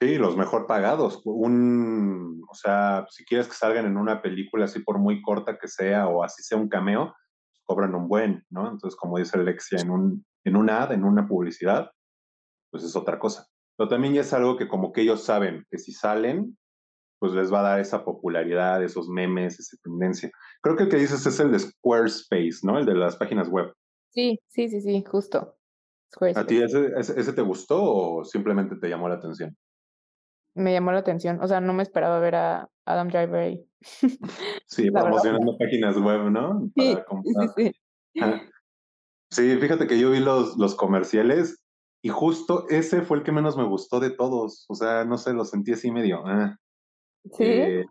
Sí, 0.00 0.16
los 0.16 0.36
mejor 0.36 0.66
pagados. 0.66 1.22
Un, 1.24 2.44
o 2.50 2.54
sea, 2.54 3.06
si 3.10 3.24
quieres 3.24 3.48
que 3.48 3.54
salgan 3.54 3.86
en 3.86 3.96
una 3.96 4.20
película 4.20 4.66
así 4.66 4.80
por 4.80 4.98
muy 4.98 5.22
corta 5.22 5.58
que 5.58 5.68
sea 5.68 6.08
o 6.08 6.22
así 6.22 6.42
sea 6.42 6.58
un 6.58 6.68
cameo, 6.68 7.14
pues 7.48 7.62
cobran 7.64 7.94
un 7.94 8.08
buen, 8.08 8.44
¿no? 8.50 8.70
Entonces, 8.70 8.96
como 8.98 9.18
dice 9.18 9.38
Alexia, 9.38 9.80
en 9.80 9.90
un, 9.90 10.26
en 10.44 10.56
un 10.56 10.68
ad, 10.68 10.92
en 10.92 11.04
una 11.04 11.26
publicidad, 11.26 11.90
pues 12.70 12.84
es 12.84 12.94
otra 12.94 13.18
cosa. 13.18 13.46
Pero 13.76 13.88
también 13.88 14.14
ya 14.14 14.20
es 14.20 14.32
algo 14.32 14.56
que 14.56 14.68
como 14.68 14.92
que 14.92 15.00
ellos 15.02 15.24
saben 15.24 15.66
que 15.70 15.78
si 15.78 15.92
salen, 15.92 16.58
pues 17.26 17.36
les 17.36 17.52
va 17.52 17.60
a 17.60 17.70
dar 17.70 17.80
esa 17.80 18.04
popularidad, 18.04 18.82
esos 18.82 19.08
memes, 19.08 19.58
esa 19.58 19.76
tendencia. 19.82 20.30
Creo 20.62 20.76
que 20.76 20.84
el 20.84 20.88
que 20.88 20.96
dices 20.96 21.26
es 21.26 21.40
el 21.40 21.52
de 21.52 21.58
Squarespace, 21.58 22.60
¿no? 22.62 22.78
El 22.78 22.86
de 22.86 22.94
las 22.94 23.16
páginas 23.16 23.48
web. 23.48 23.72
Sí, 24.10 24.40
sí, 24.48 24.68
sí, 24.68 24.80
sí, 24.80 25.04
justo. 25.06 25.56
¿A 26.34 26.46
ti 26.46 26.62
ese, 26.62 26.92
ese, 26.96 27.20
ese 27.20 27.32
te 27.32 27.42
gustó 27.42 27.82
o 27.82 28.24
simplemente 28.24 28.76
te 28.76 28.88
llamó 28.88 29.08
la 29.08 29.16
atención? 29.16 29.56
me 30.56 30.72
llamó 30.72 30.90
la 30.90 30.98
atención. 30.98 31.38
O 31.42 31.46
sea, 31.46 31.60
no 31.60 31.72
me 31.72 31.82
esperaba 31.82 32.18
ver 32.18 32.34
a 32.34 32.68
Adam 32.84 33.08
Driver 33.08 33.36
ahí. 33.36 33.64
Sí, 34.66 34.90
promocionando 34.90 35.56
páginas 35.58 35.96
web, 35.96 36.30
¿no? 36.30 36.70
Para 36.74 37.06
sí, 37.22 37.42
sí, 37.56 37.72
sí. 38.14 38.20
sí, 39.30 39.56
fíjate 39.58 39.86
que 39.86 39.98
yo 39.98 40.10
vi 40.10 40.18
los, 40.18 40.56
los 40.56 40.74
comerciales 40.74 41.62
y 42.02 42.08
justo 42.08 42.66
ese 42.68 43.02
fue 43.02 43.18
el 43.18 43.22
que 43.22 43.30
menos 43.30 43.56
me 43.56 43.64
gustó 43.64 44.00
de 44.00 44.10
todos. 44.10 44.64
O 44.68 44.74
sea, 44.74 45.04
no 45.04 45.18
sé, 45.18 45.34
lo 45.34 45.44
sentí 45.44 45.72
así 45.72 45.92
medio. 45.92 46.26
Ah. 46.26 46.56
¿Sí? 47.32 47.44
Eh, 47.44 47.84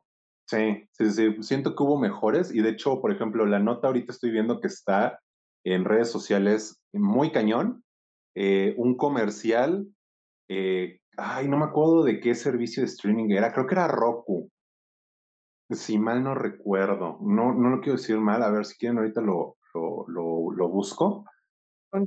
sí, 0.47 0.87
sí, 0.91 1.11
sí. 1.11 1.43
Siento 1.43 1.75
que 1.75 1.83
hubo 1.83 1.99
mejores 1.99 2.53
y 2.53 2.61
de 2.61 2.69
hecho, 2.69 3.01
por 3.01 3.11
ejemplo, 3.11 3.45
la 3.45 3.59
nota 3.59 3.87
ahorita 3.87 4.11
estoy 4.11 4.31
viendo 4.31 4.59
que 4.59 4.67
está 4.67 5.19
en 5.63 5.85
redes 5.85 6.11
sociales 6.11 6.81
muy 6.93 7.31
cañón. 7.31 7.83
Eh, 8.35 8.73
un 8.77 8.97
comercial 8.97 9.87
eh, 10.49 10.99
Ay, 11.17 11.47
no 11.47 11.57
me 11.57 11.65
acuerdo 11.65 12.03
de 12.03 12.19
qué 12.19 12.35
servicio 12.35 12.81
de 12.81 12.87
streaming 12.87 13.31
era. 13.31 13.53
Creo 13.53 13.67
que 13.67 13.75
era 13.75 13.87
Roku. 13.87 14.49
Si 15.69 15.97
mal 15.97 16.23
no 16.23 16.35
recuerdo. 16.35 17.17
No, 17.21 17.53
no 17.53 17.69
lo 17.69 17.81
quiero 17.81 17.97
decir 17.97 18.17
mal. 18.17 18.43
A 18.43 18.51
ver 18.51 18.65
si 18.65 18.77
quieren, 18.77 18.97
ahorita 18.97 19.21
lo, 19.21 19.57
lo, 19.73 20.05
lo, 20.07 20.69
busco. 20.69 21.25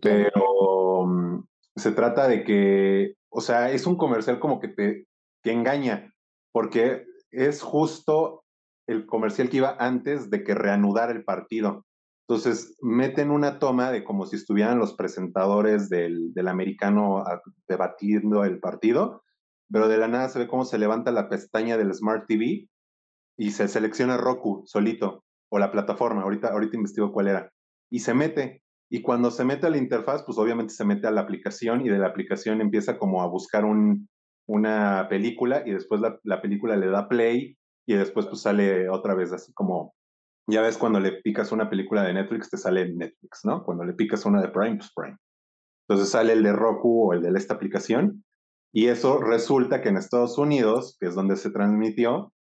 Pero 0.02 1.06
mm, 1.06 1.44
se 1.74 1.92
trata 1.92 2.28
de 2.28 2.44
que, 2.44 3.14
o 3.30 3.40
sea, 3.40 3.70
es 3.70 3.86
un 3.86 3.96
comercial 3.96 4.38
como 4.38 4.60
que 4.60 4.68
te 4.68 5.06
que 5.42 5.52
engaña, 5.52 6.12
porque 6.52 7.06
es 7.30 7.62
justo 7.62 8.44
el 8.86 9.06
comercial 9.06 9.50
que 9.50 9.58
iba 9.58 9.76
antes 9.78 10.30
de 10.30 10.42
que 10.44 10.54
reanudara 10.54 11.12
el 11.12 11.24
partido. 11.24 11.86
Entonces, 12.26 12.76
meten 12.82 13.30
una 13.30 13.58
toma 13.58 13.90
de 13.90 14.04
como 14.04 14.26
si 14.26 14.36
estuvieran 14.36 14.78
los 14.78 14.94
presentadores 14.94 15.88
del, 15.88 16.32
del 16.34 16.48
americano 16.48 17.24
debatiendo 17.66 18.44
el 18.44 18.60
partido, 18.60 19.22
pero 19.70 19.88
de 19.88 19.98
la 19.98 20.08
nada 20.08 20.28
se 20.28 20.38
ve 20.38 20.48
cómo 20.48 20.64
se 20.64 20.78
levanta 20.78 21.10
la 21.10 21.28
pestaña 21.28 21.76
del 21.76 21.94
Smart 21.94 22.26
TV 22.26 22.68
y 23.38 23.50
se 23.50 23.68
selecciona 23.68 24.16
Roku 24.16 24.62
solito, 24.66 25.24
o 25.50 25.58
la 25.58 25.70
plataforma, 25.70 26.22
ahorita, 26.22 26.48
ahorita 26.48 26.76
investigo 26.76 27.12
cuál 27.12 27.28
era, 27.28 27.52
y 27.90 28.00
se 28.00 28.14
mete. 28.14 28.62
Y 28.90 29.02
cuando 29.02 29.30
se 29.30 29.44
mete 29.44 29.66
a 29.66 29.70
la 29.70 29.76
interfaz, 29.76 30.22
pues 30.24 30.38
obviamente 30.38 30.72
se 30.72 30.84
mete 30.84 31.06
a 31.06 31.10
la 31.10 31.20
aplicación 31.20 31.84
y 31.84 31.90
de 31.90 31.98
la 31.98 32.08
aplicación 32.08 32.60
empieza 32.60 32.98
como 32.98 33.22
a 33.22 33.26
buscar 33.26 33.64
un, 33.64 34.08
una 34.48 35.06
película 35.08 35.62
y 35.64 35.72
después 35.72 36.00
la, 36.00 36.18
la 36.24 36.42
película 36.42 36.76
le 36.76 36.88
da 36.88 37.08
play 37.08 37.56
y 37.86 37.94
después 37.94 38.26
pues 38.26 38.42
sale 38.42 38.88
otra 38.88 39.14
vez 39.14 39.32
así 39.32 39.52
como 39.52 39.94
ya 40.50 40.62
ves, 40.62 40.78
cuando 40.78 40.98
le 40.98 41.12
picas 41.12 41.52
una 41.52 41.68
película 41.68 42.02
de 42.02 42.14
Netflix, 42.14 42.48
te 42.48 42.56
sale 42.56 42.90
Netflix, 42.90 43.44
¿no? 43.44 43.62
Cuando 43.64 43.84
le 43.84 43.92
picas 43.92 44.24
una 44.24 44.40
de 44.40 44.48
Prime, 44.48 44.76
pues 44.76 44.90
Prime. 44.96 45.18
Entonces 45.86 46.10
sale 46.10 46.32
el 46.32 46.42
de 46.42 46.52
Roku 46.52 47.08
o 47.08 47.12
el 47.12 47.20
de 47.20 47.38
esta 47.38 47.54
aplicación. 47.54 48.24
Y 48.72 48.86
eso 48.86 49.20
resulta 49.20 49.82
que 49.82 49.90
en 49.90 49.98
Estados 49.98 50.38
Unidos, 50.38 50.96
que 50.98 51.08
es 51.08 51.14
donde 51.14 51.36
se 51.36 51.50
transmitió, 51.50 52.32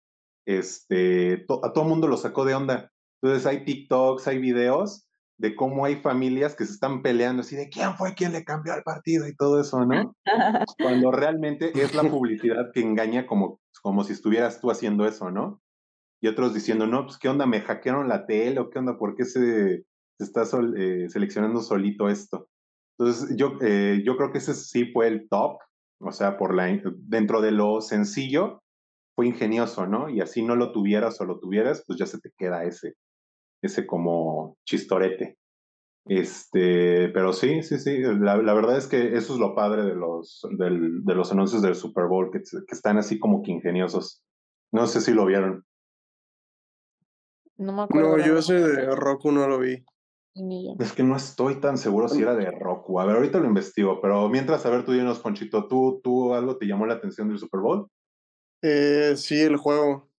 este, 0.46 1.46
a 1.64 1.72
todo 1.72 1.84
mundo 1.84 2.06
lo 2.06 2.16
sacó 2.16 2.44
de 2.44 2.54
onda. 2.54 2.92
Entonces 3.20 3.44
hay 3.46 3.64
TikToks, 3.64 4.28
hay 4.28 4.38
videos 4.38 5.05
de 5.38 5.54
cómo 5.54 5.84
hay 5.84 5.96
familias 5.96 6.54
que 6.54 6.64
se 6.64 6.72
están 6.72 7.02
peleando 7.02 7.42
así 7.42 7.56
de 7.56 7.68
quién 7.68 7.94
fue 7.96 8.14
quien 8.14 8.32
le 8.32 8.44
cambió 8.44 8.72
al 8.72 8.82
partido 8.82 9.28
y 9.28 9.36
todo 9.36 9.60
eso, 9.60 9.84
¿no? 9.84 10.16
Cuando 10.78 11.10
realmente 11.12 11.72
es 11.74 11.94
la 11.94 12.04
publicidad 12.04 12.70
que 12.72 12.80
engaña 12.80 13.26
como, 13.26 13.60
como 13.82 14.04
si 14.04 14.12
estuvieras 14.12 14.60
tú 14.60 14.70
haciendo 14.70 15.06
eso, 15.06 15.30
¿no? 15.30 15.60
y 16.20 16.28
otros 16.28 16.54
diciendo, 16.54 16.86
no, 16.86 17.04
pues 17.04 17.18
qué 17.18 17.28
onda, 17.28 17.46
me 17.46 17.60
hackearon 17.60 18.08
la 18.08 18.26
tele 18.26 18.60
o 18.60 18.70
qué 18.70 18.78
onda, 18.78 18.98
¿por 18.98 19.14
qué 19.14 19.24
se, 19.24 19.84
se 20.18 20.24
está 20.24 20.42
eh, 20.76 21.08
seleccionando 21.08 21.60
solito 21.60 22.08
esto? 22.08 22.48
Entonces, 22.98 23.36
yo, 23.36 23.58
eh, 23.60 24.02
yo 24.04 24.16
creo 24.16 24.32
que 24.32 24.38
ese 24.38 24.54
sí 24.54 24.86
fue 24.92 25.08
el 25.08 25.28
top, 25.28 25.58
o 26.00 26.12
sea, 26.12 26.38
por 26.38 26.54
la, 26.54 26.66
dentro 26.96 27.40
de 27.40 27.52
lo 27.52 27.80
sencillo, 27.80 28.62
fue 29.14 29.26
ingenioso, 29.26 29.86
¿no? 29.86 30.08
Y 30.08 30.20
así 30.20 30.42
no 30.42 30.56
lo 30.56 30.72
tuvieras 30.72 31.20
o 31.20 31.24
lo 31.24 31.38
tuvieras, 31.38 31.84
pues 31.86 31.98
ya 31.98 32.06
se 32.06 32.18
te 32.18 32.30
queda 32.36 32.64
ese, 32.64 32.94
ese 33.62 33.86
como 33.86 34.56
chistorete. 34.64 35.38
Este, 36.08 37.08
pero 37.08 37.32
sí, 37.32 37.62
sí, 37.64 37.78
sí, 37.78 37.98
la, 37.98 38.36
la 38.36 38.54
verdad 38.54 38.78
es 38.78 38.86
que 38.86 39.16
eso 39.16 39.34
es 39.34 39.40
lo 39.40 39.56
padre 39.56 39.82
de 39.84 39.96
los, 39.96 40.46
del, 40.56 41.04
de 41.04 41.14
los 41.14 41.32
anuncios 41.32 41.62
del 41.62 41.74
Super 41.74 42.06
Bowl, 42.06 42.30
que, 42.30 42.38
que 42.38 42.74
están 42.74 42.96
así 42.98 43.18
como 43.18 43.42
que 43.42 43.50
ingeniosos. 43.50 44.22
No 44.72 44.86
sé 44.86 45.00
si 45.00 45.12
lo 45.12 45.26
vieron. 45.26 45.64
No 47.56 47.72
me 47.72 47.82
acuerdo. 47.82 48.16
No, 48.16 48.24
yo 48.24 48.38
ese 48.38 48.54
de 48.54 48.94
Roku 48.94 49.32
no 49.32 49.48
lo 49.48 49.58
vi. 49.58 49.84
Es 50.78 50.92
que 50.92 51.02
no 51.02 51.16
estoy 51.16 51.60
tan 51.60 51.78
seguro 51.78 52.08
si 52.08 52.20
era 52.20 52.34
de 52.36 52.50
Roku. 52.50 53.00
A 53.00 53.06
ver, 53.06 53.16
ahorita 53.16 53.38
lo 53.38 53.46
investigo, 53.46 54.00
pero 54.02 54.28
mientras, 54.28 54.66
a 54.66 54.70
ver, 54.70 54.84
tú 54.84 54.92
dinos, 54.92 55.18
Ponchito, 55.20 55.66
¿tú, 55.66 56.00
¿tú 56.04 56.34
algo 56.34 56.58
te 56.58 56.66
llamó 56.66 56.84
la 56.84 56.94
atención 56.94 57.28
del 57.28 57.38
Super 57.38 57.60
Bowl? 57.60 57.88
Eh, 58.62 59.14
sí, 59.16 59.40
el 59.40 59.56
juego. 59.56 60.10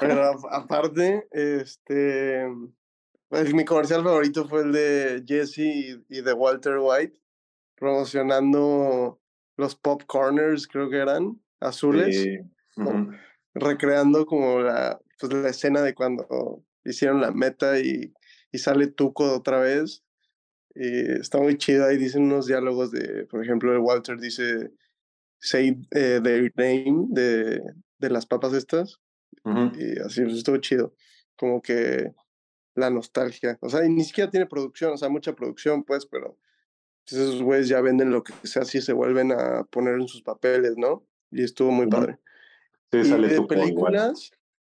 Pero 0.00 0.32
aparte, 0.50 1.28
este, 1.30 2.46
pues, 3.28 3.52
mi 3.54 3.64
comercial 3.64 4.02
favorito 4.02 4.48
fue 4.48 4.62
el 4.62 4.72
de 4.72 5.24
Jesse 5.26 5.58
y, 6.08 6.22
de 6.22 6.32
Walter 6.32 6.78
White, 6.78 7.20
promocionando 7.76 9.20
los 9.56 9.76
popcorners, 9.76 10.66
creo 10.66 10.90
que 10.90 10.98
eran, 10.98 11.40
azules. 11.60 12.22
Sí. 12.22 12.38
recreando 13.54 14.26
como 14.26 14.60
la, 14.60 15.00
pues 15.18 15.32
la 15.32 15.48
escena 15.48 15.80
de 15.80 15.94
cuando 15.94 16.62
hicieron 16.84 17.22
la 17.22 17.32
meta 17.32 17.78
y, 17.78 18.12
y 18.52 18.58
sale 18.58 18.86
Tuco 18.86 19.32
otra 19.32 19.58
vez. 19.60 20.02
Y 20.74 21.12
está 21.12 21.38
muy 21.38 21.56
chida 21.56 21.92
y 21.92 21.96
dicen 21.96 22.24
unos 22.24 22.46
diálogos 22.46 22.90
de, 22.90 23.24
por 23.26 23.42
ejemplo, 23.42 23.72
el 23.72 23.78
Walter 23.78 24.18
dice, 24.18 24.72
say 25.38 25.76
eh, 25.90 26.20
their 26.22 26.52
name 26.56 27.06
de, 27.08 27.62
de 27.98 28.10
las 28.10 28.26
papas 28.26 28.52
estas. 28.52 29.00
Y 29.44 30.00
así, 30.00 30.22
pues, 30.22 30.38
estuvo 30.38 30.56
chido. 30.56 30.92
Como 31.36 31.62
que 31.62 32.12
la 32.74 32.90
nostalgia. 32.90 33.58
O 33.60 33.68
sea, 33.68 33.84
y 33.84 33.88
ni 33.88 34.04
siquiera 34.04 34.30
tiene 34.30 34.46
producción, 34.46 34.92
o 34.92 34.96
sea, 34.96 35.08
mucha 35.08 35.34
producción, 35.34 35.84
pues, 35.84 36.06
pero 36.06 36.36
pues, 37.08 37.20
esos 37.20 37.42
güeyes 37.42 37.68
ya 37.68 37.80
venden 37.80 38.10
lo 38.10 38.22
que 38.22 38.32
sea 38.44 38.64
si 38.64 38.80
se 38.80 38.92
vuelven 38.92 39.32
a 39.32 39.64
poner 39.64 39.94
en 39.94 40.08
sus 40.08 40.22
papeles, 40.22 40.74
¿no? 40.76 41.06
Y 41.30 41.42
estuvo 41.42 41.70
muy 41.70 41.86
padre. 41.86 42.18
Sí, 42.92 42.98
y 42.98 43.04
sale 43.04 43.28
de 43.28 43.42
películas, 43.42 44.30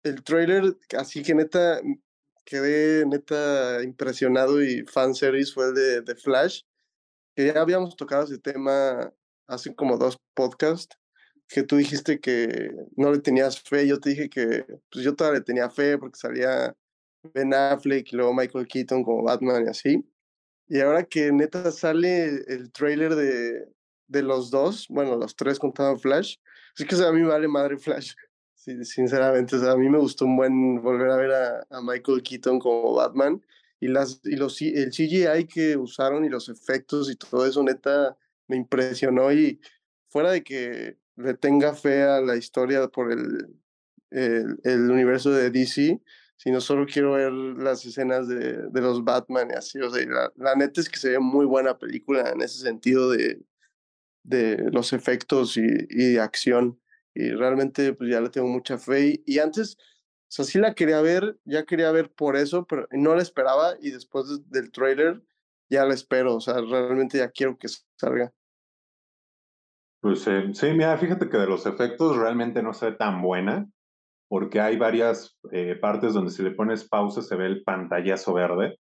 el 0.03 0.23
trailer, 0.23 0.77
así 0.97 1.23
que 1.23 1.35
neta, 1.35 1.81
quedé 2.45 3.05
neta 3.07 3.83
impresionado 3.83 4.63
y 4.63 4.85
fanservice 4.87 5.53
fue 5.53 5.69
el 5.69 5.75
de, 5.75 6.01
de 6.03 6.15
Flash, 6.15 6.63
que 7.35 7.47
ya 7.47 7.61
habíamos 7.61 7.97
tocado 7.97 8.25
ese 8.25 8.39
tema 8.39 9.13
hace 9.49 9.75
como 9.75 9.99
dos 9.99 10.19
podcasts, 10.35 10.97
que 11.49 11.63
tú 11.63 11.77
dijiste 11.77 12.21
que 12.21 12.71
no 12.97 13.11
le 13.11 13.19
tenías 13.21 13.61
fe, 13.61 13.87
yo 13.87 13.99
te 13.99 14.11
dije 14.11 14.29
que 14.29 14.65
pues 14.91 15.05
yo 15.05 15.15
todavía 15.15 15.41
le 15.41 15.45
tenía 15.45 15.71
fe 15.71 15.99
porque 15.99 16.19
salía 16.19 16.77
Ben 17.35 17.55
Affleck 17.55 18.13
y 18.13 18.17
luego 18.17 18.35
Michael 18.35 18.69
Keaton 18.69 19.03
como 19.03 19.25
Batman 19.25 19.65
y 19.67 19.71
así. 19.71 20.05
Y 20.69 20.81
ahora 20.81 21.05
que 21.05 21.33
neta 21.33 21.71
sale 21.71 22.27
el 22.47 22.71
trailer 22.71 23.15
de, 23.15 23.67
de 24.07 24.23
los 24.23 24.51
dos, 24.51 24.87
bueno, 24.91 25.17
los 25.17 25.35
tres 25.35 25.59
contaban 25.59 25.99
Flash, 25.99 26.37
es 26.77 26.85
que 26.85 26.95
o 26.95 26.99
sea, 26.99 27.09
a 27.09 27.13
mí 27.13 27.23
me 27.23 27.29
vale 27.29 27.49
madre 27.49 27.79
Flash, 27.79 28.13
sí, 28.55 28.85
sinceramente. 28.85 29.57
O 29.57 29.61
sea, 29.61 29.73
a 29.73 29.77
mí 29.77 29.89
me 29.89 29.99
gustó 29.99 30.27
un 30.27 30.37
buen 30.37 30.83
volver 30.83 31.11
a 31.11 31.17
ver 31.17 31.33
a, 31.33 31.67
a 31.71 31.83
Michael 31.83 32.23
Keaton 32.23 32.59
como 32.59 32.95
Batman 32.95 33.43
y, 33.81 33.89
las, 33.89 34.21
y 34.25 34.37
los, 34.37 34.61
el 34.61 34.91
CGI 34.91 35.47
que 35.47 35.77
usaron 35.77 36.25
y 36.25 36.29
los 36.29 36.49
efectos 36.49 37.11
y 37.11 37.17
todo 37.17 37.47
eso, 37.47 37.63
neta, 37.63 38.17
me 38.49 38.57
impresionó 38.57 39.33
y 39.33 39.61
fuera 40.09 40.33
de 40.33 40.43
que 40.43 40.99
le 41.17 41.35
tenga 41.35 41.75
fe 41.75 42.03
a 42.03 42.21
la 42.21 42.37
historia 42.37 42.89
por 42.89 43.13
el, 43.13 43.59
el, 44.11 44.91
universo 44.91 45.31
de 45.31 45.51
DC, 45.51 46.01
sino 46.37 46.61
solo 46.61 46.87
quiero 46.87 47.13
ver 47.13 47.33
las 47.33 47.85
escenas 47.85 48.29
de, 48.29 48.69
de 48.71 48.81
los 48.81 49.05
Batman 49.05 49.51
y 49.51 49.55
así. 49.55 49.81
O 49.81 49.91
sea, 49.91 50.07
la, 50.07 50.33
la, 50.37 50.55
neta 50.55 50.81
es 50.81 50.89
que 50.89 50.99
se 50.99 51.11
ve 51.11 51.19
muy 51.19 51.45
buena 51.47 51.79
película 51.79 52.31
en 52.31 52.41
ese 52.43 52.61
sentido 52.61 53.11
de, 53.11 53.41
de 54.23 54.71
los 54.73 54.93
efectos 54.93 55.57
y, 55.57 55.67
y 55.91 56.13
de 56.13 56.21
acción. 56.21 56.81
Y 57.15 57.31
realmente 57.31 57.93
pues 57.95 58.11
ya 58.11 58.21
le 58.21 58.31
tengo 58.31 58.49
mucha 58.49 58.79
fe. 58.79 59.09
Y, 59.09 59.23
y, 59.27 59.39
antes, 59.41 59.77
o 59.77 60.31
sea, 60.31 60.45
sí 60.45 60.59
la 60.59 60.75
quería 60.75 61.01
ver, 61.01 61.39
ya 61.45 61.65
quería 61.65 61.91
ver 61.91 62.13
por 62.13 62.37
eso, 62.37 62.67
pero 62.67 62.87
no 62.93 63.15
la 63.17 63.23
esperaba. 63.23 63.77
Y 63.81 63.91
después 63.91 64.27
del 64.51 64.71
trailer 64.71 65.23
ya 65.69 65.85
la 65.85 65.95
espero. 65.95 66.37
O 66.37 66.41
sea, 66.41 66.55
realmente 66.61 67.19
ya 67.19 67.31
quiero 67.31 67.59
que 67.59 67.69
salga. 67.97 68.33
Pues 70.01 70.27
eh, 70.29 70.51
sí, 70.53 70.67
mira, 70.73 70.97
fíjate 70.97 71.29
que 71.29 71.39
de 71.39 71.47
los 71.47 71.67
efectos 71.67 72.17
realmente 72.17 72.63
no 72.63 72.73
se 72.73 72.91
ve 72.91 72.97
tan 72.97 73.21
buena 73.21 73.67
porque 74.29 74.61
hay 74.61 74.77
varias 74.77 75.39
eh, 75.51 75.75
partes 75.81 76.13
donde 76.13 76.31
si 76.31 76.43
le 76.43 76.51
pones 76.51 76.87
pausa 76.89 77.23
se 77.23 77.35
ve 77.35 77.47
el 77.47 77.63
pantallazo 77.65 78.35
verde. 78.35 78.79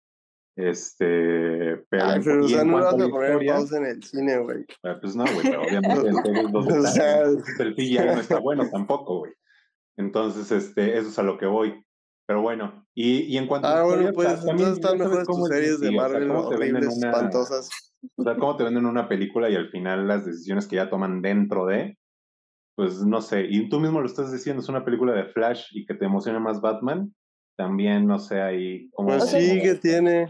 Este, 0.57 1.77
pero, 1.89 2.05
Ay, 2.05 2.21
pero 2.25 2.45
o 2.45 2.49
sea, 2.49 2.65
no 2.65 2.75
vas 2.75 2.95
a 2.95 2.97
poner 2.97 3.33
historia, 3.33 3.55
pausa 3.55 3.77
en 3.77 3.87
el 3.87 4.03
cine, 4.03 4.39
güey. 4.39 4.61
Eh, 4.61 4.97
pues 5.01 5.15
no, 5.15 5.25
güey, 5.25 5.55
obviamente 5.57 6.09
el, 6.09 6.53
los 6.53 6.67
o 6.67 6.83
sea... 6.87 7.23
el 7.59 7.75
PGI 7.75 7.99
no 7.99 8.21
está 8.21 8.39
bueno 8.39 8.69
tampoco, 8.71 9.19
güey. 9.19 9.33
Entonces, 9.97 10.51
este, 10.51 10.97
eso 10.99 11.09
es 11.09 11.19
a 11.19 11.23
lo 11.23 11.39
que 11.39 11.47
voy. 11.47 11.85
Pero 12.27 12.41
bueno, 12.41 12.87
y, 12.95 13.23
y 13.23 13.37
en 13.37 13.47
cuanto 13.47 13.69
ah, 13.69 13.81
a 13.81 13.85
bueno, 13.85 14.11
pues 14.15 14.45
también 14.45 14.73
están 14.73 14.99
mejores 14.99 15.27
tus 15.27 15.49
series 15.49 15.81
de 15.81 15.91
Marvel, 15.91 16.31
o 16.31 16.49
sea, 16.49 16.57
horribles, 16.57 16.97
una, 16.97 17.11
espantosas. 17.11 17.69
O 18.17 18.23
sea, 18.23 18.37
cómo 18.37 18.57
te 18.57 18.65
venden 18.65 18.87
una 18.87 19.09
película 19.09 19.51
y 19.51 19.57
al 19.57 19.69
final 19.71 20.09
las 20.09 20.25
decisiones 20.25 20.67
que 20.67 20.77
ya 20.77 20.89
toman 20.89 21.21
dentro 21.21 21.67
de, 21.67 21.99
pues 22.77 23.05
no 23.05 23.21
sé, 23.21 23.47
y 23.49 23.69
tú 23.69 23.79
mismo 23.79 24.01
lo 24.01 24.07
estás 24.07 24.33
diciendo, 24.33 24.63
es 24.63 24.69
una 24.69 24.85
película 24.85 25.13
de 25.13 25.27
Flash 25.27 25.67
y 25.73 25.85
que 25.85 25.95
te 25.95 26.07
emociona 26.07 26.41
más 26.41 26.61
Batman, 26.61 27.15
también 27.57 28.07
no 28.07 28.19
sé 28.19 28.41
ahí 28.41 28.91
como... 28.91 29.09
Pues 29.09 29.31
sí, 29.31 29.61
que 29.61 29.75
tiene... 29.83 30.29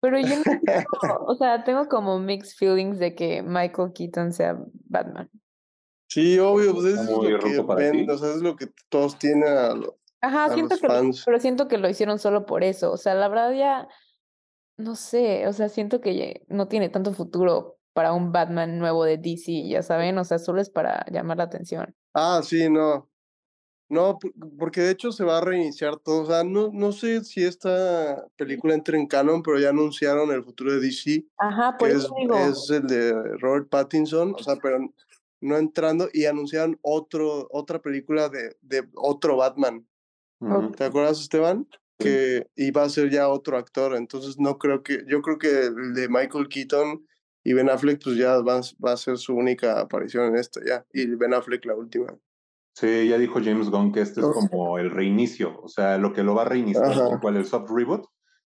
Pero 0.00 0.18
yo 0.18 0.36
no 0.36 0.42
tengo, 0.64 1.24
o 1.26 1.34
sea, 1.36 1.64
tengo 1.64 1.86
como 1.86 2.18
mixed 2.18 2.56
feelings 2.56 2.98
de 2.98 3.14
que 3.14 3.42
Michael 3.42 3.92
Keaton 3.94 4.32
sea 4.32 4.58
Batman. 4.88 5.28
Sí, 6.08 6.38
obvio, 6.38 6.74
pues 6.74 6.86
eso 6.86 7.02
es 7.02 7.10
lo 7.10 7.66
que 7.66 7.74
ven, 7.76 8.10
o 8.10 8.18
sea, 8.18 8.30
es 8.30 8.42
lo 8.42 8.56
que 8.56 8.66
todos 8.88 9.18
tienen 9.18 9.44
a, 9.46 9.74
Ajá, 10.20 10.46
a 10.46 10.54
siento 10.54 10.74
los 10.74 10.80
que 10.80 10.88
lo, 10.88 11.10
pero 11.24 11.40
siento 11.40 11.68
que 11.68 11.78
lo 11.78 11.88
hicieron 11.88 12.18
solo 12.18 12.46
por 12.46 12.64
eso. 12.64 12.92
O 12.92 12.96
sea, 12.96 13.14
la 13.14 13.28
verdad 13.28 13.52
ya, 13.52 13.88
no 14.76 14.94
sé, 14.94 15.46
o 15.46 15.52
sea, 15.52 15.68
siento 15.68 16.00
que 16.00 16.44
no 16.48 16.68
tiene 16.68 16.88
tanto 16.88 17.12
futuro 17.12 17.78
para 17.92 18.12
un 18.12 18.32
Batman 18.32 18.78
nuevo 18.78 19.04
de 19.04 19.18
DC, 19.18 19.68
ya 19.68 19.82
saben, 19.82 20.18
o 20.18 20.24
sea, 20.24 20.38
solo 20.38 20.60
es 20.60 20.70
para 20.70 21.04
llamar 21.10 21.38
la 21.38 21.44
atención. 21.44 21.94
Ah, 22.14 22.40
sí, 22.42 22.68
no. 22.70 23.08
No, 23.88 24.20
porque 24.56 24.82
de 24.82 24.92
hecho 24.92 25.10
se 25.10 25.24
va 25.24 25.38
a 25.38 25.40
reiniciar 25.40 25.96
todo. 25.96 26.22
O 26.22 26.26
sea, 26.26 26.44
no, 26.44 26.70
no 26.72 26.92
sé 26.92 27.24
si 27.24 27.42
esta 27.42 28.24
película 28.36 28.74
entra 28.74 28.96
en 28.96 29.08
canon, 29.08 29.42
pero 29.42 29.58
ya 29.58 29.70
anunciaron 29.70 30.30
el 30.30 30.44
futuro 30.44 30.72
de 30.72 30.80
DC. 30.80 31.26
Ajá, 31.38 31.76
por 31.76 31.88
eso 31.88 32.06
es, 32.06 32.12
digo. 32.16 32.38
es 32.38 32.70
el 32.70 32.86
de 32.86 33.12
Robert 33.40 33.68
Pattinson, 33.68 34.36
o 34.38 34.42
sea, 34.42 34.54
pero 34.62 34.78
no 35.40 35.56
entrando 35.56 36.08
y 36.12 36.26
anunciaron 36.26 36.78
otro, 36.82 37.48
otra 37.50 37.80
película 37.80 38.28
de, 38.28 38.56
de 38.60 38.88
otro 38.94 39.36
Batman. 39.36 39.84
-huh. 40.40 40.72
¿Te 40.72 40.84
acuerdas, 40.84 41.20
Esteban? 41.20 41.66
Que 41.98 42.46
iba 42.56 42.82
a 42.82 42.88
ser 42.88 43.10
ya 43.10 43.28
otro 43.28 43.56
actor. 43.58 43.94
Entonces 43.94 44.38
no 44.38 44.58
creo 44.58 44.82
que, 44.82 45.04
yo 45.06 45.22
creo 45.22 45.38
que 45.38 45.66
el 45.66 45.94
de 45.94 46.08
Michael 46.08 46.48
Keaton 46.48 47.06
y 47.44 47.52
Ben 47.52 47.70
Affleck 47.70 48.02
pues 48.02 48.16
ya 48.16 48.40
va, 48.40 48.60
va 48.84 48.92
a 48.92 48.96
ser 48.96 49.18
su 49.18 49.34
única 49.34 49.80
aparición 49.80 50.26
en 50.26 50.36
esto 50.36 50.60
ya. 50.66 50.84
Y 50.92 51.06
Ben 51.14 51.34
Affleck 51.34 51.64
la 51.66 51.74
última. 51.74 52.14
Sí, 52.74 53.08
ya 53.08 53.18
dijo 53.18 53.40
James 53.42 53.68
Gunn 53.68 53.92
que 53.92 54.00
este 54.00 54.20
es 54.20 54.26
como 54.26 54.78
el 54.78 54.90
reinicio, 54.90 55.60
o 55.60 55.68
sea, 55.68 55.98
lo 55.98 56.12
que 56.12 56.22
lo 56.22 56.34
va 56.34 56.42
a 56.42 56.48
reiniciar, 56.48 57.20
cual 57.20 57.36
el 57.36 57.44
soft 57.44 57.68
reboot. 57.70 58.06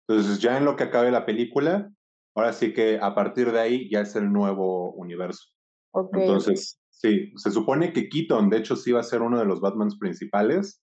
Entonces, 0.09 0.39
ya 0.41 0.57
en 0.57 0.65
lo 0.65 0.75
que 0.75 0.85
acabe 0.85 1.11
la 1.11 1.27
película, 1.27 1.91
ahora 2.35 2.53
sí 2.53 2.73
que 2.73 2.99
a 3.01 3.15
partir 3.15 3.53
de 3.53 3.61
ahí 3.61 3.91
ya 3.91 4.01
es 4.01 4.17
el 4.17 4.33
nuevo 4.33 4.93
universo. 4.93 5.51
Okay. 5.93 6.23
Entonces, 6.23 6.81
sí, 6.91 7.33
se 7.37 7.51
supone 7.51 7.93
que 7.93 8.09
Keaton, 8.09 8.51
de 8.51 8.59
hecho, 8.59 8.75
sí 8.75 8.91
va 8.93 9.01
a 9.01 9.05
ser 9.05 9.23
uno 9.23 9.39
de 9.39 9.45
los 9.45 9.61
Batmans 9.61 9.99
principales, 9.99 10.81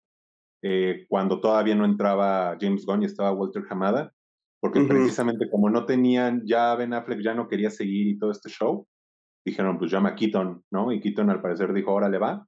eh, 0.63 1.07
cuando 1.09 1.41
todavía 1.41 1.75
no 1.75 1.85
entraba 1.85 2.57
James 2.61 2.85
Gunn 2.85 3.03
y 3.03 3.07
estaba 3.07 3.33
Walter 3.33 3.63
Hamada, 3.69 4.13
porque 4.61 4.81
uh 4.81 4.83
-huh. 4.83 4.89
precisamente 4.89 5.49
como 5.51 5.71
no 5.71 5.87
tenían, 5.87 6.43
ya 6.45 6.75
Ben 6.75 6.95
Affleck 6.95 7.23
ya 7.23 7.35
no 7.35 7.49
quería 7.49 7.71
seguir 7.71 8.09
y 8.09 8.19
todo 8.19 8.31
este 8.31 8.49
show, 8.49 8.87
dijeron, 9.45 9.79
pues 9.79 9.91
llama 9.91 10.11
a 10.11 10.15
Keaton, 10.15 10.63
¿no? 10.71 10.93
Y 10.93 11.01
Keaton 11.01 11.31
al 11.31 11.41
parecer 11.41 11.73
dijo, 11.73 11.93
órale 11.93 12.19
va. 12.19 12.47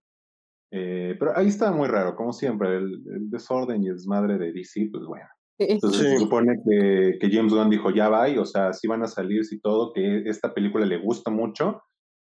Eh, 0.72 1.16
pero 1.18 1.36
ahí 1.36 1.48
está 1.48 1.72
muy 1.72 1.88
raro, 1.88 2.14
como 2.14 2.32
siempre, 2.32 2.76
el, 2.76 3.02
el, 3.14 3.30
desorden 3.30 3.82
y 3.82 3.88
el 3.88 3.94
desmadre 3.94 4.38
de 4.38 4.52
DC, 4.52 4.88
pues 4.92 5.04
bueno. 5.04 5.26
Entonces 5.58 6.00
sí. 6.00 6.08
se 6.12 6.18
supone 6.18 6.56
que, 6.64 7.18
que, 7.20 7.30
James 7.30 7.52
Gunn 7.52 7.68
dijo, 7.68 7.90
ya 7.90 8.08
va, 8.08 8.28
y, 8.28 8.38
o 8.38 8.46
sea, 8.46 8.72
sí 8.72 8.88
van 8.88 9.02
a 9.02 9.08
salir, 9.08 9.44
sí 9.44 9.60
todo, 9.60 9.92
que 9.92 10.22
esta 10.26 10.54
película 10.54 10.86
le 10.86 10.98
gusta 10.98 11.30
mucho, 11.30 11.82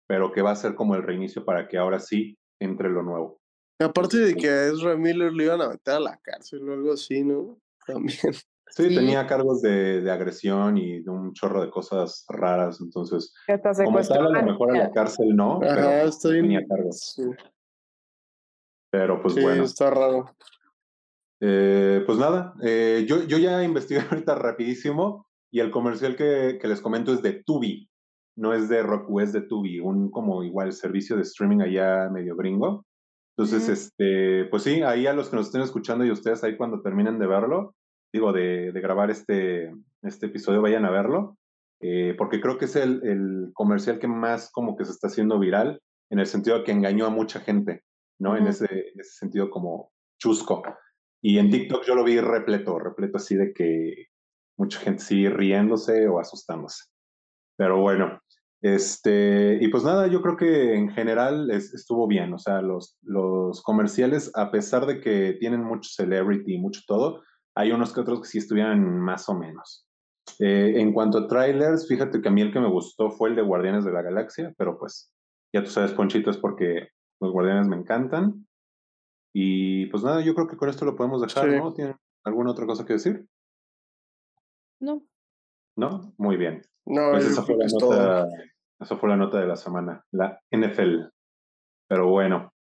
pero 0.08 0.32
que 0.32 0.42
va 0.42 0.52
a 0.52 0.56
ser 0.56 0.76
como 0.76 0.96
el 0.96 1.04
reinicio 1.04 1.44
para 1.44 1.68
que 1.68 1.78
ahora 1.78 2.00
sí 2.00 2.38
entre 2.62 2.90
lo 2.90 3.04
nuevo. 3.04 3.40
Aparte 3.80 4.18
de 4.18 4.36
que 4.36 4.48
a 4.48 4.68
Ezra 4.68 4.96
Miller 4.96 5.34
lo 5.34 5.44
iban 5.44 5.62
a 5.62 5.70
meter 5.70 5.96
a 5.96 6.00
la 6.00 6.18
cárcel 6.18 6.68
o 6.70 6.74
algo 6.74 6.94
así, 6.94 7.24
¿no? 7.24 7.60
También. 7.88 8.34
Sí, 8.76 8.90
sí, 8.90 8.96
tenía 8.96 9.26
cargos 9.26 9.62
de, 9.62 10.02
de, 10.02 10.12
agresión 10.12 10.78
y 10.78 11.02
de 11.02 11.10
un 11.10 11.34
chorro 11.34 11.62
de 11.62 11.70
cosas 11.70 12.26
raras, 12.28 12.82
entonces, 12.82 13.34
como 13.86 14.02
tal, 14.02 14.36
a 14.36 14.42
lo 14.42 14.44
mejor 14.44 14.76
a 14.76 14.80
la 14.80 14.92
cárcel 14.92 15.34
no, 15.34 15.62
Ajá, 15.64 15.76
pero 15.76 16.10
estoy... 16.10 16.42
tenía 16.42 16.66
cargos. 16.68 17.14
Sí. 17.16 17.24
Pero 18.92 19.22
pues 19.22 19.36
sí, 19.36 19.42
bueno. 19.42 19.64
está 19.64 19.92
raro. 19.92 20.26
Eh, 21.40 22.04
pues 22.06 22.18
nada, 22.18 22.54
eh, 22.64 23.06
yo, 23.08 23.24
yo 23.24 23.38
ya 23.38 23.64
investigué 23.64 24.02
ahorita 24.02 24.36
rapidísimo 24.36 25.28
y 25.52 25.60
el 25.62 25.72
comercial 25.72 26.18
que, 26.18 26.58
que, 26.60 26.68
les 26.68 26.82
comento 26.82 27.14
es 27.14 27.22
de 27.22 27.44
Tubi, 27.46 27.90
no 28.36 28.54
es 28.54 28.68
de 28.68 28.84
Roku, 28.84 29.22
es 29.22 29.32
de 29.32 29.42
Tubi, 29.42 29.80
un 29.80 30.12
como 30.12 30.44
igual 30.44 30.74
servicio 30.74 31.16
de 31.16 31.22
streaming 31.22 31.62
allá 31.62 32.10
medio 32.10 32.36
gringo. 32.36 32.86
Entonces, 33.38 33.64
uh 33.64 33.72
-huh. 33.72 33.74
este, 33.74 34.46
pues 34.46 34.64
sí, 34.64 34.82
ahí 34.82 35.08
a 35.08 35.14
los 35.14 35.30
que 35.30 35.36
nos 35.36 35.48
estén 35.48 35.62
escuchando 35.62 36.06
y 36.06 36.12
ustedes 36.12 36.44
ahí 36.44 36.56
cuando 36.56 36.82
terminen 36.82 37.20
de 37.20 37.28
verlo, 37.28 37.76
digo, 38.14 38.32
de, 38.32 38.72
de 38.72 38.82
grabar 38.82 39.12
este, 39.12 39.74
este 40.04 40.28
episodio, 40.28 40.62
vayan 40.62 40.86
a 40.86 40.92
verlo, 40.92 41.38
eh, 41.82 42.16
porque 42.18 42.40
creo 42.40 42.58
que 42.58 42.66
es 42.66 42.76
el, 42.78 43.06
el, 43.06 43.52
comercial 43.54 44.00
que 44.00 44.08
más 44.08 44.50
como 44.52 44.78
que 44.78 44.86
se 44.86 44.92
está 44.92 45.08
haciendo 45.08 45.38
viral, 45.38 45.82
en 46.10 46.20
el 46.20 46.28
sentido 46.28 46.58
de 46.58 46.64
que 46.64 46.72
engañó 46.72 47.06
a 47.06 47.10
mucha 47.10 47.42
gente, 47.42 47.84
¿no? 48.20 48.32
Uh 48.32 48.34
-huh. 48.36 48.40
en, 48.40 48.48
ese, 48.48 48.66
en 48.72 49.00
ese 49.00 49.18
sentido 49.18 49.50
como 49.50 49.92
chusco. 50.18 50.64
Y 51.22 51.40
en 51.40 51.50
TikTok 51.50 51.84
yo 51.86 51.96
lo 51.96 52.04
vi 52.04 52.20
repleto, 52.22 52.80
repleto 52.80 53.18
así 53.18 53.36
de 53.36 53.52
que 53.54 54.08
mucha 54.58 54.80
gente 54.80 55.02
sigue 55.02 55.30
riéndose 55.30 56.08
o 56.08 56.20
asustándose. 56.20 56.86
Pero 57.58 57.82
bueno, 57.82 58.22
Este, 58.66 59.60
y 59.62 59.68
pues 59.68 59.84
nada, 59.84 60.08
yo 60.08 60.24
creo 60.24 60.36
que 60.36 60.74
en 60.74 60.90
general 60.90 61.52
estuvo 61.52 62.08
bien, 62.08 62.34
o 62.34 62.40
sea, 62.40 62.64
los, 62.64 62.98
los 63.04 63.62
comerciales, 63.62 64.32
a 64.34 64.50
pesar 64.50 64.88
de 64.88 65.00
que 65.02 65.34
tienen 65.40 65.64
mucho 65.64 65.92
celebrity 65.92 66.56
y 66.56 66.60
mucho 66.60 66.82
todo, 66.88 67.22
hay 67.54 67.72
unos 67.72 67.94
que 67.94 68.00
otros 68.00 68.22
que 68.22 68.28
sí 68.28 68.40
estuvieran 68.40 69.00
más 69.00 69.30
o 69.30 69.36
menos. 69.36 69.88
Eh, 70.40 70.74
en 70.78 70.94
cuanto 70.94 71.20
a 71.20 71.28
trailers, 71.28 71.88
fíjate 71.88 72.20
que 72.20 72.28
a 72.28 72.32
mí 72.32 72.42
el 72.42 72.52
que 72.52 72.60
me 72.60 72.72
gustó 72.72 73.12
fue 73.12 73.30
el 73.30 73.36
de 73.36 73.44
Guardianes 73.44 73.86
de 73.86 73.92
la 73.92 74.02
Galaxia, 74.02 74.52
pero 74.58 74.80
pues 74.80 75.14
ya 75.54 75.64
tú 75.64 75.70
sabes, 75.70 75.92
Ponchito, 75.92 76.32
es 76.32 76.38
porque 76.38 76.90
los 77.22 77.32
Guardianes 77.32 77.68
me 77.68 77.76
encantan. 77.76 78.48
Y 79.32 79.86
pues 79.92 80.02
nada, 80.02 80.22
yo 80.22 80.34
creo 80.34 80.48
que 80.48 80.58
con 80.58 80.70
esto 80.70 80.86
lo 80.86 80.96
podemos 80.96 81.22
dejar, 81.22 81.48
¿no? 81.50 81.72
¿Tienen 81.72 81.98
alguna 82.24 82.50
otra 82.50 82.66
cosa 82.66 82.84
que 82.84 82.94
decir? 82.94 83.28
No. 84.80 85.06
¿No? 85.78 86.16
Muy 86.18 86.36
bien. 86.36 86.64
No, 86.88 87.12
pues 87.12 87.26
esa 87.26 87.44
fue, 87.44 87.58
la 87.58 87.66
nota, 87.68 88.28
esa 88.80 88.98
fue 88.98 89.10
la 89.10 89.18
nota 89.18 89.40
de 89.40 89.48
la 89.48 89.56
semana, 89.56 90.06
la 90.12 90.40
NFL. 90.52 91.08
Pero 91.88 92.10
bueno, 92.10 92.54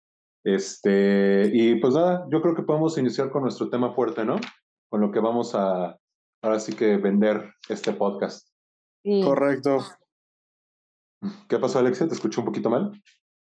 este, 0.44 1.50
y 1.54 1.76
pues 1.76 1.94
nada, 1.94 2.26
yo 2.30 2.42
creo 2.42 2.56
que 2.56 2.64
podemos 2.64 2.98
iniciar 2.98 3.30
con 3.32 3.44
nuestro 3.44 3.70
tema 3.70 3.94
fuerte, 3.94 4.26
¿no? 4.26 4.36
Con 4.90 5.02
lo 5.02 5.12
que 5.12 5.20
vamos 5.20 5.56
a, 5.56 5.98
ahora 6.42 6.60
sí 6.60 6.76
que 6.76 6.98
vender 6.98 7.54
este 7.70 7.94
podcast. 7.94 8.50
Correcto. 9.04 9.80
¿Qué 11.48 11.58
pasó, 11.58 11.80
Alexia? 11.80 12.08
¿Te 12.08 12.14
escuché 12.14 12.42
un 12.42 12.46
poquito 12.46 12.70
mal? 12.70 12.92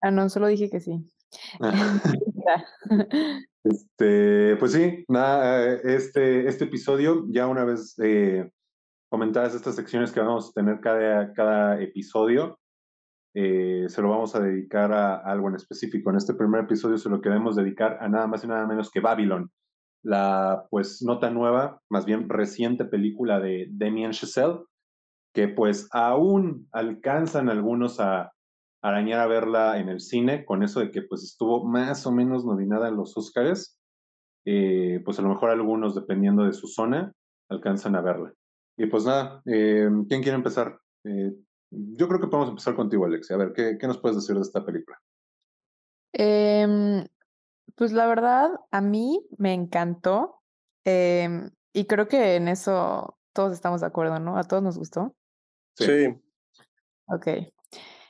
Ah, 0.01 0.11
no, 0.11 0.29
solo 0.29 0.47
dije 0.47 0.69
que 0.69 0.79
sí. 0.79 1.11
este, 3.63 4.55
pues 4.57 4.71
sí, 4.71 5.03
nada, 5.07 5.73
este, 5.83 6.47
este 6.47 6.65
episodio, 6.65 7.25
ya 7.29 7.47
una 7.47 7.65
vez 7.65 7.97
eh, 8.03 8.51
comentadas 9.15 9.55
estas 9.55 9.77
secciones 9.77 10.11
que 10.11 10.19
vamos 10.19 10.49
a 10.49 10.51
tener 10.51 10.81
cada, 10.81 11.31
cada 11.31 11.81
episodio, 11.81 12.59
eh, 13.33 13.85
se 13.87 14.01
lo 14.01 14.09
vamos 14.09 14.35
a 14.35 14.41
dedicar 14.41 14.91
a, 14.91 15.15
algo 15.15 15.47
en 15.47 15.55
específico. 15.55 16.09
En 16.09 16.17
este 16.17 16.33
primer 16.33 16.65
episodio 16.65 16.97
se 16.97 17.07
lo 17.07 17.21
queremos 17.21 17.55
dedicar 17.55 17.97
a 18.01 18.09
nada 18.09 18.27
más 18.27 18.43
y 18.43 18.47
nada 18.47 18.67
menos 18.67 18.91
que 18.91 18.99
Babylon, 18.99 19.49
la 20.03 20.67
pues 20.69 21.01
no 21.01 21.19
tan 21.19 21.33
nueva, 21.33 21.79
más 21.89 22.05
bien 22.05 22.27
reciente 22.27 22.83
película 22.83 23.39
de 23.39 23.69
Damien 23.71 24.11
Chazelle, 24.11 24.65
que 25.33 25.47
pues 25.47 25.87
aún 25.93 26.67
alcanzan 26.73 27.47
algunos 27.47 28.01
a 28.01 28.33
arañar 28.83 29.21
a 29.21 29.27
verla 29.27 29.79
en 29.79 29.87
el 29.87 30.01
cine, 30.01 30.43
con 30.43 30.61
eso 30.61 30.81
de 30.81 30.91
que 30.91 31.03
pues 31.03 31.23
estuvo 31.23 31.65
más 31.65 32.05
o 32.05 32.11
menos 32.11 32.43
nominada 32.43 32.89
en 32.89 32.97
los 32.97 33.15
Oscars, 33.15 33.79
eh, 34.45 34.99
pues 35.05 35.19
a 35.19 35.21
lo 35.21 35.29
mejor 35.29 35.51
algunos, 35.51 35.95
dependiendo 35.95 36.43
de 36.43 36.51
su 36.51 36.67
zona, 36.67 37.13
alcanzan 37.49 37.95
a 37.95 38.01
verla. 38.01 38.33
Y 38.77 38.87
pues 38.87 39.05
nada, 39.05 39.41
eh, 39.45 39.89
¿quién 40.07 40.21
quiere 40.21 40.35
empezar? 40.35 40.79
Eh, 41.03 41.33
yo 41.69 42.07
creo 42.07 42.19
que 42.19 42.27
podemos 42.27 42.49
empezar 42.49 42.75
contigo, 42.75 43.05
Alexia. 43.05 43.35
A 43.35 43.39
ver, 43.39 43.53
¿qué, 43.53 43.77
qué 43.79 43.87
nos 43.87 43.97
puedes 43.99 44.17
decir 44.17 44.35
de 44.35 44.41
esta 44.41 44.65
película? 44.65 45.01
Em, 46.13 47.05
pues 47.75 47.91
la 47.91 48.07
verdad, 48.07 48.51
a 48.71 48.81
mí 48.81 49.25
me 49.37 49.53
encantó 49.53 50.41
em, 50.85 51.51
y 51.73 51.85
creo 51.85 52.07
que 52.07 52.35
en 52.35 52.47
eso 52.47 53.17
todos 53.33 53.51
estamos 53.51 53.81
de 53.81 53.87
acuerdo, 53.87 54.19
¿no? 54.19 54.37
A 54.37 54.43
todos 54.43 54.63
nos 54.63 54.77
gustó. 54.77 55.13
Sí. 55.75 56.07
Ok. 57.07 57.27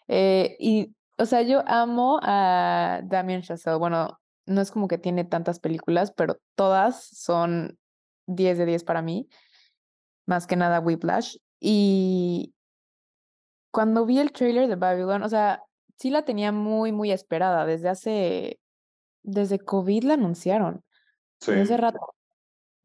Eh, 0.07 0.55
y, 0.59 0.95
o 1.17 1.25
sea, 1.25 1.41
yo 1.41 1.63
amo 1.65 2.19
a 2.21 3.01
Damien 3.03 3.41
Chazelle. 3.41 3.77
Bueno, 3.77 4.19
no 4.45 4.61
es 4.61 4.69
como 4.69 4.87
que 4.87 4.99
tiene 4.99 5.23
tantas 5.25 5.59
películas, 5.59 6.11
pero 6.11 6.37
todas 6.55 7.07
son 7.07 7.79
10 8.27 8.59
de 8.59 8.65
10 8.65 8.83
para 8.83 9.01
mí. 9.01 9.27
Más 10.25 10.47
que 10.47 10.55
nada 10.55 10.79
Whiplash. 10.79 11.37
Y 11.59 12.53
cuando 13.71 14.05
vi 14.05 14.19
el 14.19 14.31
trailer 14.31 14.67
de 14.67 14.75
Babylon, 14.75 15.23
o 15.23 15.29
sea, 15.29 15.61
sí 15.97 16.09
la 16.09 16.23
tenía 16.23 16.51
muy, 16.51 16.91
muy 16.91 17.11
esperada. 17.11 17.65
Desde 17.65 17.89
hace, 17.89 18.59
desde 19.23 19.59
COVID 19.59 20.03
la 20.03 20.13
anunciaron. 20.15 20.83
Sí. 21.39 21.51
Desde 21.51 21.63
hace 21.63 21.77
rato. 21.77 21.99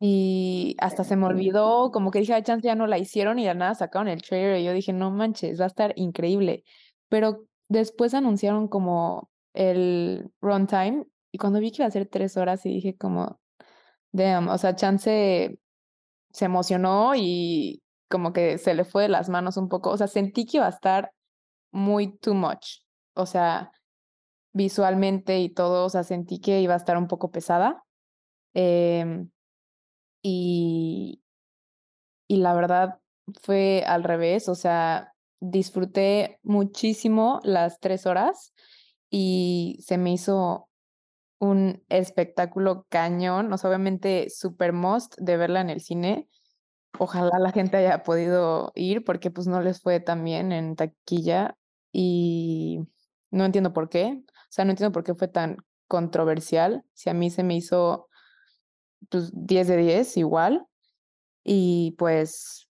Y 0.02 0.76
hasta 0.80 1.04
se 1.04 1.14
me 1.14 1.26
olvidó, 1.26 1.90
como 1.92 2.10
que 2.10 2.20
dije, 2.20 2.32
a 2.32 2.42
chance 2.42 2.66
ya 2.66 2.74
no 2.74 2.86
la 2.86 2.96
hicieron 2.96 3.38
y 3.38 3.46
de 3.46 3.54
nada 3.54 3.74
sacaron 3.74 4.08
el 4.08 4.22
trailer 4.22 4.58
y 4.58 4.64
yo 4.64 4.72
dije, 4.72 4.94
no 4.94 5.10
manches, 5.10 5.60
va 5.60 5.64
a 5.64 5.68
estar 5.68 5.92
increíble. 5.96 6.64
Pero 7.10 7.44
después 7.68 8.14
anunciaron 8.14 8.66
como 8.66 9.30
el 9.52 10.30
runtime 10.40 11.04
y 11.30 11.38
cuando 11.38 11.60
vi 11.60 11.70
que 11.70 11.82
iba 11.82 11.86
a 11.86 11.90
ser 11.90 12.06
tres 12.06 12.38
horas 12.38 12.64
y 12.64 12.70
dije 12.70 12.96
como, 12.96 13.40
damn, 14.12 14.48
o 14.48 14.56
sea, 14.56 14.74
chance 14.74 15.59
se 16.32 16.44
emocionó 16.46 17.14
y 17.16 17.82
como 18.08 18.32
que 18.32 18.58
se 18.58 18.74
le 18.74 18.84
fue 18.84 19.04
de 19.04 19.08
las 19.08 19.28
manos 19.28 19.56
un 19.56 19.68
poco, 19.68 19.90
o 19.90 19.96
sea, 19.96 20.08
sentí 20.08 20.46
que 20.46 20.58
iba 20.58 20.66
a 20.66 20.70
estar 20.70 21.12
muy 21.72 22.18
too 22.18 22.34
much, 22.34 22.82
o 23.14 23.26
sea, 23.26 23.72
visualmente 24.52 25.38
y 25.40 25.48
todo, 25.50 25.84
o 25.86 25.90
sea, 25.90 26.02
sentí 26.04 26.40
que 26.40 26.60
iba 26.60 26.74
a 26.74 26.78
estar 26.78 26.96
un 26.96 27.08
poco 27.08 27.30
pesada. 27.30 27.84
Eh, 28.54 29.26
y, 30.22 31.22
y 32.28 32.36
la 32.38 32.54
verdad 32.54 33.00
fue 33.42 33.84
al 33.86 34.04
revés, 34.04 34.48
o 34.48 34.54
sea, 34.54 35.12
disfruté 35.40 36.38
muchísimo 36.42 37.40
las 37.44 37.78
tres 37.80 38.06
horas 38.06 38.52
y 39.10 39.78
se 39.86 39.98
me 39.98 40.12
hizo 40.12 40.69
un 41.40 41.82
espectáculo 41.88 42.86
cañón, 42.90 43.52
o 43.52 43.58
sea, 43.58 43.70
obviamente 43.70 44.28
super 44.30 44.72
must 44.72 45.16
de 45.18 45.36
verla 45.36 45.60
en 45.62 45.70
el 45.70 45.80
cine. 45.80 46.28
Ojalá 46.98 47.38
la 47.38 47.50
gente 47.50 47.78
haya 47.78 48.02
podido 48.02 48.72
ir 48.74 49.04
porque 49.04 49.30
pues 49.30 49.46
no 49.46 49.60
les 49.60 49.80
fue 49.80 50.00
tan 50.00 50.22
bien 50.22 50.52
en 50.52 50.76
taquilla 50.76 51.56
y 51.92 52.80
no 53.30 53.44
entiendo 53.44 53.72
por 53.72 53.88
qué, 53.88 54.22
o 54.26 54.52
sea, 54.52 54.64
no 54.64 54.72
entiendo 54.72 54.92
por 54.92 55.02
qué 55.02 55.14
fue 55.14 55.28
tan 55.28 55.56
controversial, 55.88 56.84
si 56.92 57.10
a 57.10 57.14
mí 57.14 57.30
se 57.30 57.42
me 57.42 57.56
hizo 57.56 58.08
pues 59.08 59.30
10 59.32 59.68
de 59.68 59.76
10 59.78 60.16
igual. 60.18 60.66
Y 61.42 61.92
pues 61.98 62.68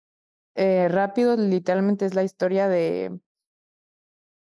eh, 0.55 0.89
rápido, 0.89 1.37
literalmente 1.37 2.07
es 2.07 2.15
la 2.15 2.23
historia 2.23 2.69
de, 2.69 3.19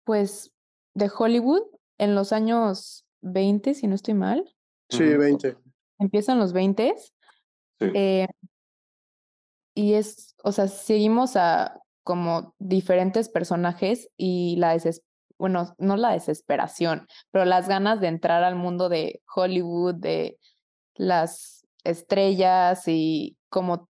pues, 0.04 0.54
de 0.94 1.10
Hollywood 1.16 1.64
en 1.98 2.16
los 2.16 2.34
años 2.34 3.06
20, 3.22 3.74
si 3.74 3.88
no 3.88 3.96
estoy 3.96 4.14
mal. 4.14 4.44
Sí, 4.90 5.04
20. 5.04 5.58
Empiezan 6.00 6.40
los 6.40 6.54
20. 6.54 6.96
Eh, 7.80 8.28
y 9.74 9.94
es, 9.94 10.36
o 10.44 10.52
sea, 10.52 10.68
seguimos 10.68 11.36
a 11.36 11.80
como 12.04 12.56
diferentes 12.60 13.30
personajes 13.30 14.10
y 14.18 14.56
la 14.58 14.74
deses 14.74 15.04
bueno, 15.42 15.74
no 15.80 15.98
la 15.98 16.12
desesperación, 16.12 17.08
pero 17.32 17.46
las 17.46 17.68
ganas 17.68 18.00
de 18.00 18.10
entrar 18.10 18.44
al 18.44 18.56
mundo 18.56 18.90
de 18.90 19.24
Hollywood, 19.36 19.96
de 19.96 20.38
las 20.94 21.66
estrellas 21.84 22.84
y 22.86 23.40
como 23.50 23.90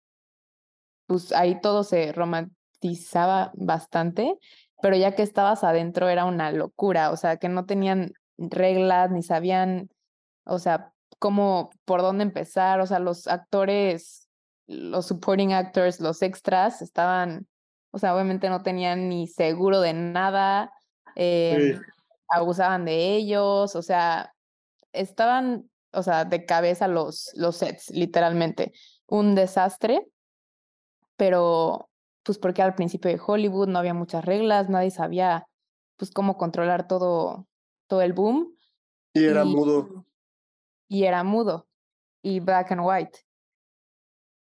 pues 1.06 1.34
ahí 1.34 1.60
todo 1.60 1.84
se 1.84 2.14
romantizaba 2.14 3.52
bastante, 3.56 4.40
pero 4.82 4.96
ya 4.96 5.16
que 5.16 5.24
estabas 5.24 5.66
adentro 5.66 6.08
era 6.08 6.24
una 6.24 6.50
locura, 6.54 7.12
o 7.12 7.18
sea, 7.18 7.36
que 7.36 7.50
no 7.50 7.66
tenían 7.66 8.14
reglas 8.38 9.12
ni 9.12 9.24
sabían, 9.24 9.90
o 10.46 10.60
sea, 10.60 10.94
cómo, 11.20 11.70
por 11.86 12.02
dónde 12.02 12.24
empezar, 12.24 12.80
o 12.80 12.88
sea, 12.88 13.00
los 13.00 13.28
actores, 13.28 14.30
los 14.68 15.06
supporting 15.06 15.54
actors, 15.54 16.00
los 16.00 16.22
extras 16.22 16.82
estaban, 16.82 17.48
o 17.92 18.00
sea, 18.00 18.16
obviamente 18.16 18.50
no 18.50 18.64
tenían 18.64 19.10
ni 19.10 19.28
seguro 19.28 19.82
de 19.82 19.94
nada, 19.94 20.72
em, 21.16 21.82
abusaban 22.30 22.86
de 22.86 23.16
ellos, 23.16 23.76
o 23.76 23.82
sea, 23.82 24.34
estaban 24.92 25.70
o 25.94 26.04
sea, 26.04 26.26
de 26.26 26.46
cabeza 26.46 26.88
los, 26.88 27.32
los 27.36 27.58
sets, 27.58 27.90
literalmente. 27.92 28.74
Un 29.08 29.36
desastre, 29.36 30.08
pero 31.16 31.90
pues 32.24 32.38
porque 32.38 32.62
al 32.62 32.76
principio 32.76 33.12
de 33.12 33.22
Hollywood 33.26 33.68
no 33.68 33.80
había 33.80 33.94
muchas 33.94 34.26
reglas, 34.26 34.70
nadie 34.70 34.92
sabía 34.92 35.48
pues 35.98 36.12
cómo 36.12 36.38
controlar 36.38 36.88
todo, 36.88 37.48
todo 37.88 38.02
el 38.02 38.14
boom. 38.14 38.58
Y 39.14 39.26
era 39.26 39.46
mudo. 39.46 40.06
Y 40.88 41.04
era 41.04 41.24
mudo. 41.24 41.68
Y 42.22 42.40
black 42.40 42.72
and 42.72 42.82
white. 42.84 43.20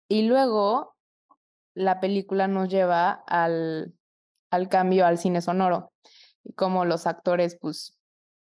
Y 0.09 0.22
luego 0.22 0.96
la 1.75 2.01
película 2.01 2.49
nos 2.49 2.68
lleva 2.68 3.11
al, 3.27 3.94
al 4.51 4.68
cambio 4.68 5.07
al 5.07 5.18
cine 5.18 5.42
sonoro. 5.42 5.92
Y 6.42 6.53
como 6.55 6.85
los 6.85 7.07
actores, 7.07 7.59
pues, 7.61 7.99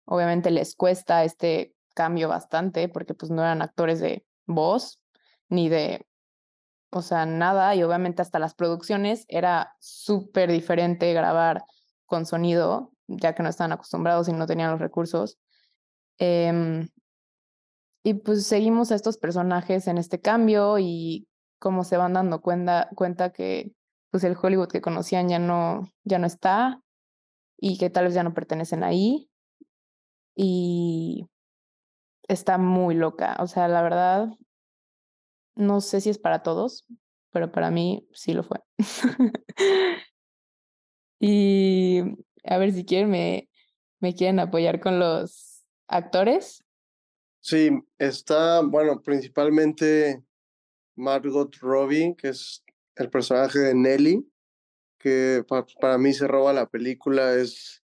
obviamente 0.05 0.51
les 0.51 0.75
cuesta 0.75 1.25
este 1.25 1.75
cambio 1.95 2.29
bastante 2.29 2.89
porque 2.89 3.15
pues 3.15 3.31
no 3.31 3.43
eran 3.43 3.63
actores 3.63 4.01
de 4.01 4.25
voz 4.47 5.01
ni 5.49 5.69
de, 5.69 6.07
o 6.91 7.03
sea, 7.03 7.27
nada 7.27 7.75
y 7.75 7.83
obviamente 7.83 8.23
hasta 8.23 8.39
las 8.39 8.55
producciones 8.55 9.25
era 9.29 9.75
súper 9.79 10.51
diferente 10.51 11.13
grabar 11.13 11.65
con 12.07 12.27
sonido, 12.27 12.92
ya 13.09 13.35
que 13.35 13.43
no 13.43 13.49
estaban 13.49 13.73
acostumbrados 13.73 14.29
y 14.29 14.33
no 14.33 14.47
tenían 14.47 14.71
los 14.71 14.81
recursos. 14.81 15.39
Em, 16.19 16.89
y 18.05 18.15
pues 18.15 18.47
seguimos 18.47 18.91
a 18.93 18.97
estos 18.97 19.19
personajes 19.19 19.87
en 19.87 19.99
este 19.99 20.21
cambio 20.21 20.79
y 20.79 21.29
cómo 21.59 21.85
se 21.85 21.97
van 21.97 22.15
dando 22.15 22.41
cuenta, 22.41 22.89
cuenta 22.95 23.33
que 23.33 23.73
pues 24.11 24.25
el 24.25 24.37
Hollywood 24.41 24.69
que 24.69 24.81
conocían 24.81 25.29
ya 25.29 25.39
no, 25.39 25.89
ya 26.05 26.19
no 26.19 26.27
está 26.27 26.83
y 27.59 27.79
que 27.79 27.91
tal 27.91 28.07
vez 28.07 28.15
ya 28.15 28.25
no 28.25 28.35
pertenecen 28.35 28.83
ahí. 28.85 29.31
Y 30.35 31.29
está 32.29 32.59
muy 32.59 32.95
loca. 32.95 33.37
O 33.41 33.47
sea, 33.47 33.69
la 33.69 33.83
verdad, 33.83 34.29
no 35.55 35.81
sé 35.81 36.01
si 36.01 36.11
es 36.11 36.19
para 36.19 36.43
todos, 36.43 36.85
pero 37.31 37.53
para 37.53 37.71
mí 37.71 38.07
sí 38.13 38.35
lo 38.35 38.43
fue. 38.43 38.61
y 41.21 42.03
a 42.45 42.59
ver 42.59 42.73
si 42.73 42.85
quieren, 42.85 43.11
me, 43.11 43.49
me 44.01 44.15
quieren 44.15 44.39
apoyar 44.41 44.81
con 44.81 44.99
los 44.99 45.65
actores. 45.89 46.65
Sí, 47.41 47.71
está, 47.99 48.61
bueno, 48.63 49.03
principalmente 49.03 50.23
Margot 50.97 51.55
Robbie, 51.57 52.15
que 52.17 52.29
es 52.29 52.65
el 52.97 53.11
personaje 53.11 53.59
de 53.59 53.75
Nelly, 53.75 54.29
que 54.99 55.45
para 55.81 55.99
mí 55.99 56.13
se 56.13 56.29
roba 56.29 56.53
la 56.53 56.69
película, 56.69 57.35
es 57.35 57.83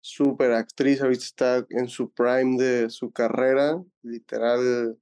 súper 0.00 0.52
actriz, 0.52 1.02
ahorita 1.02 1.24
está 1.24 1.66
en 1.70 1.88
su 1.88 2.10
prime 2.10 2.56
de 2.56 2.88
su 2.88 3.10
carrera, 3.12 3.82
literal 4.02 4.98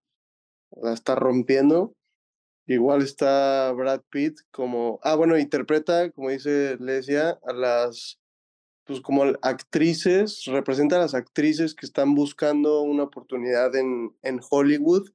la 0.82 0.92
está 0.92 1.14
rompiendo. 1.14 1.94
Igual 2.66 3.02
está 3.02 3.70
Brad 3.72 4.02
Pitt 4.10 4.40
como, 4.50 4.98
ah, 5.04 5.14
bueno, 5.14 5.38
interpreta, 5.38 6.10
como 6.10 6.30
dice 6.30 6.76
Lesia, 6.80 7.38
a 7.46 7.52
las, 7.52 8.18
pues 8.86 9.00
como 9.00 9.24
actrices, 9.42 10.44
representa 10.46 10.96
a 10.96 11.00
las 11.00 11.14
actrices 11.14 11.74
que 11.74 11.86
están 11.86 12.14
buscando 12.14 12.82
una 12.82 13.02
oportunidad 13.02 13.74
en, 13.74 14.14
en 14.22 14.40
Hollywood 14.48 15.10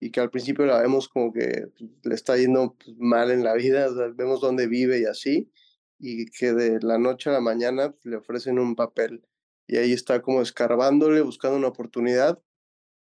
y 0.00 0.10
que 0.10 0.20
al 0.20 0.30
principio 0.30 0.66
la 0.66 0.80
vemos 0.80 1.08
como 1.08 1.32
que 1.32 1.68
pues, 1.78 1.90
le 2.02 2.14
está 2.14 2.36
yendo 2.36 2.74
pues, 2.74 2.96
mal 2.98 3.30
en 3.30 3.44
la 3.44 3.54
vida, 3.54 3.88
vemos 4.14 4.40
dónde 4.40 4.66
vive 4.66 5.00
y 5.00 5.04
así, 5.04 5.52
y 6.00 6.26
que 6.26 6.52
de 6.52 6.80
la 6.82 6.98
noche 6.98 7.30
a 7.30 7.34
la 7.34 7.40
mañana 7.40 7.92
pues, 7.92 8.04
le 8.06 8.16
ofrecen 8.16 8.58
un 8.58 8.74
papel 8.74 9.24
y 9.68 9.76
ahí 9.76 9.92
está 9.92 10.20
como 10.20 10.42
escarbándole, 10.42 11.20
buscando 11.20 11.56
una 11.56 11.68
oportunidad 11.68 12.42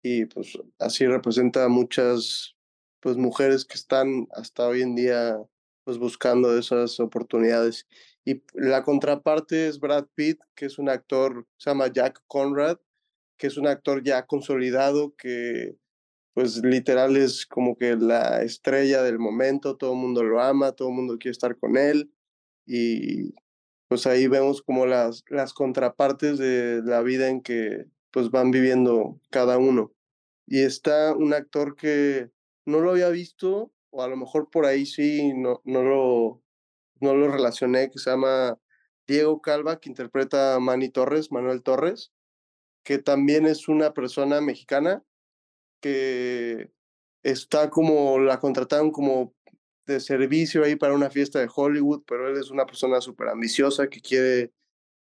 y 0.03 0.27
pues 0.27 0.59
así 0.79 1.07
representa 1.07 1.65
a 1.65 1.69
muchas 1.69 2.55
pues 3.01 3.17
mujeres 3.17 3.65
que 3.65 3.75
están 3.75 4.29
hasta 4.33 4.67
hoy 4.67 4.83
en 4.83 4.95
día 4.95 5.39
pues 5.85 5.99
buscando 5.99 6.57
esas 6.59 7.01
oportunidades. 7.01 7.87
Y 8.25 8.43
la 8.55 8.85
contraparte 8.85 9.69
es 9.69 9.81
Brad 9.81 10.07
Pitt, 10.15 10.41
que 10.55 10.67
es 10.67 10.79
un 10.79 10.89
actor, 10.89 11.47
se 11.57 11.71
llama 11.71 11.89
Jack 11.89 12.23
Conrad, 12.29 12.79
que 13.37 13.49
es 13.49 13.57
un 13.57 13.67
actor 13.67 14.03
ya 14.05 14.27
consolidado, 14.27 15.15
que 15.17 15.77
pues 16.35 16.59
literal 16.65 17.17
es 17.17 17.47
como 17.47 17.77
que 17.77 17.97
la 17.97 18.43
estrella 18.43 19.03
del 19.03 19.19
momento, 19.19 19.77
todo 19.77 19.93
el 19.93 19.99
mundo 19.99 20.23
lo 20.23 20.41
ama, 20.41 20.73
todo 20.73 20.89
el 20.89 20.95
mundo 20.95 21.19
quiere 21.19 21.33
estar 21.33 21.59
con 21.59 21.77
él 21.77 22.11
y 22.67 23.35
pues 23.89 24.07
ahí 24.07 24.27
vemos 24.27 24.63
como 24.63 24.87
las, 24.87 25.25
las 25.29 25.53
contrapartes 25.53 26.39
de 26.39 26.81
la 26.83 27.03
vida 27.03 27.29
en 27.29 27.43
que 27.43 27.87
pues 28.11 28.31
van 28.31 28.51
viviendo 28.51 29.21
cada 29.31 29.59
uno. 29.59 29.93
Y 30.47 30.61
está 30.61 31.15
un 31.15 31.35
actor 31.35 31.77
que 31.77 32.31
no 32.65 32.81
lo 32.81 32.93
había 32.93 33.11
visto, 33.11 33.73
o 33.91 34.03
a 34.03 34.09
lo 34.09 34.17
mejor 34.17 34.49
por 34.51 34.65
ahí 34.65 34.87
sí, 34.87 35.33
no, 35.35 35.61
no, 35.65 35.83
lo, 35.83 36.43
no 37.03 37.15
lo 37.15 37.29
relacioné, 37.29 37.91
que 37.91 37.99
se 37.99 38.11
llama 38.11 38.59
Diego 39.07 39.41
Calva, 39.43 39.81
que 39.81 39.89
interpreta 39.89 40.55
a 40.55 40.61
Manny 40.61 40.89
Torres, 40.89 41.33
Manuel 41.33 41.63
Torres, 41.63 42.13
que 42.85 42.99
también 42.99 43.47
es 43.47 43.69
una 43.69 43.93
persona 43.93 44.41
mexicana 44.41 45.03
que 45.81 46.73
está 47.23 47.71
como, 47.71 48.19
la 48.19 48.41
contrataron 48.41 48.91
como 48.91 49.35
de 49.87 50.01
servicio 50.01 50.65
ahí 50.65 50.77
para 50.77 50.95
una 50.95 51.11
fiesta 51.11 51.41
de 51.41 51.51
Hollywood, 51.55 52.05
pero 52.07 52.29
él 52.29 52.37
es 52.39 52.51
una 52.51 52.67
persona 52.67 53.01
súper 53.01 53.29
ambiciosa 53.29 53.89
que 53.89 54.01
quiere 54.01 54.53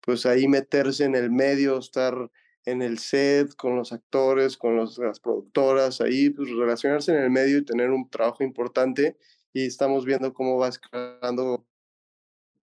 pues 0.01 0.25
ahí 0.25 0.47
meterse 0.47 1.05
en 1.05 1.15
el 1.15 1.31
medio, 1.31 1.77
estar 1.77 2.29
en 2.65 2.81
el 2.81 2.97
set 2.97 3.55
con 3.55 3.75
los 3.75 3.93
actores, 3.93 4.57
con 4.57 4.77
las 4.77 5.19
productoras, 5.21 6.01
ahí 6.01 6.29
pues 6.29 6.49
relacionarse 6.49 7.11
en 7.11 7.23
el 7.23 7.29
medio 7.29 7.59
y 7.59 7.65
tener 7.65 7.91
un 7.91 8.09
trabajo 8.09 8.43
importante 8.43 9.17
y 9.53 9.65
estamos 9.67 10.05
viendo 10.05 10.33
cómo 10.33 10.57
va 10.57 10.69
escalando 10.69 11.65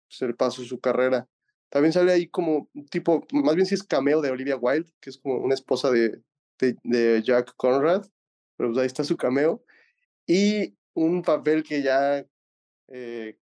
pues, 0.09 0.23
el 0.23 0.35
paso 0.35 0.62
de 0.62 0.69
su 0.69 0.81
carrera. 0.81 1.29
También 1.69 1.93
sale 1.93 2.12
ahí 2.12 2.29
como 2.29 2.69
un 2.73 2.87
tipo, 2.87 3.27
más 3.33 3.57
bien 3.57 3.67
si 3.67 3.75
es 3.75 3.83
cameo 3.83 4.21
de 4.21 4.31
Olivia 4.31 4.57
Wilde, 4.57 4.93
que 5.01 5.11
es 5.11 5.19
como 5.19 5.38
una 5.38 5.55
esposa 5.55 5.90
de, 5.90 6.21
de, 6.59 7.23
Jack 7.23 7.55
Conrad, 7.57 8.07
pero 8.57 8.71
pues 8.71 8.81
ahí 8.81 8.87
está 8.87 9.03
su 9.03 9.17
cameo. 9.17 9.64
Y 10.27 10.77
un 10.95 11.23
papel 11.23 11.64
que 11.64 11.83
ya 11.83 12.25
eh, 12.88 13.37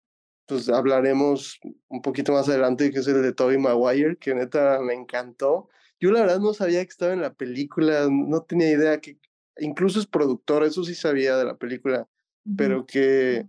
pues 0.48 0.68
hablaremos 0.70 1.60
un 1.88 2.02
poquito 2.02 2.32
más 2.32 2.48
adelante, 2.48 2.90
que 2.90 3.00
es 3.00 3.06
el 3.06 3.22
de 3.22 3.34
Tobey 3.34 3.58
Maguire, 3.58 4.16
que 4.16 4.34
neta 4.34 4.80
me 4.80 4.94
encantó. 4.94 5.68
Yo 6.00 6.10
la 6.10 6.20
verdad 6.20 6.40
no 6.40 6.54
sabía 6.54 6.82
que 6.82 6.90
estaba 6.90 7.12
en 7.12 7.20
la 7.20 7.34
película, 7.34 8.08
no 8.10 8.42
tenía 8.42 8.70
idea 8.70 9.00
que 9.00 9.18
incluso 9.58 10.00
es 10.00 10.06
productor, 10.06 10.64
eso 10.64 10.84
sí 10.84 10.94
sabía 10.94 11.36
de 11.36 11.44
la 11.44 11.56
película, 11.56 12.08
pero 12.56 12.86
que, 12.86 13.46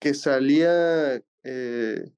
que 0.00 0.14
salía 0.14 1.22
eh, 1.44 2.10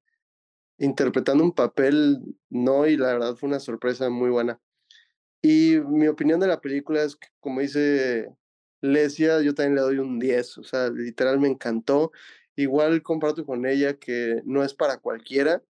interpretando 0.79 1.43
un 1.43 1.51
papel, 1.51 2.19
no, 2.49 2.87
y 2.87 2.97
la 2.97 3.13
verdad 3.13 3.35
fue 3.35 3.49
una 3.49 3.59
sorpresa 3.59 4.09
muy 4.09 4.29
buena. 4.29 4.59
Y 5.41 5.79
mi 5.87 6.07
opinión 6.07 6.39
de 6.39 6.47
la 6.47 6.61
película 6.61 7.03
es 7.03 7.15
que, 7.15 7.27
como 7.39 7.61
dice 7.61 8.29
Lesia, 8.81 9.41
yo 9.41 9.53
también 9.53 9.75
le 9.75 9.81
doy 9.81 9.97
un 9.99 10.19
10, 10.19 10.57
o 10.57 10.63
sea, 10.63 10.89
literal 10.89 11.39
me 11.39 11.47
encantó. 11.49 12.11
Igual 12.55 13.01
comparto 13.03 13.45
con 13.45 13.65
ella 13.65 13.95
que 13.97 14.41
no 14.45 14.63
es 14.63 14.73
para 14.73 14.97
cualquiera. 14.97 15.63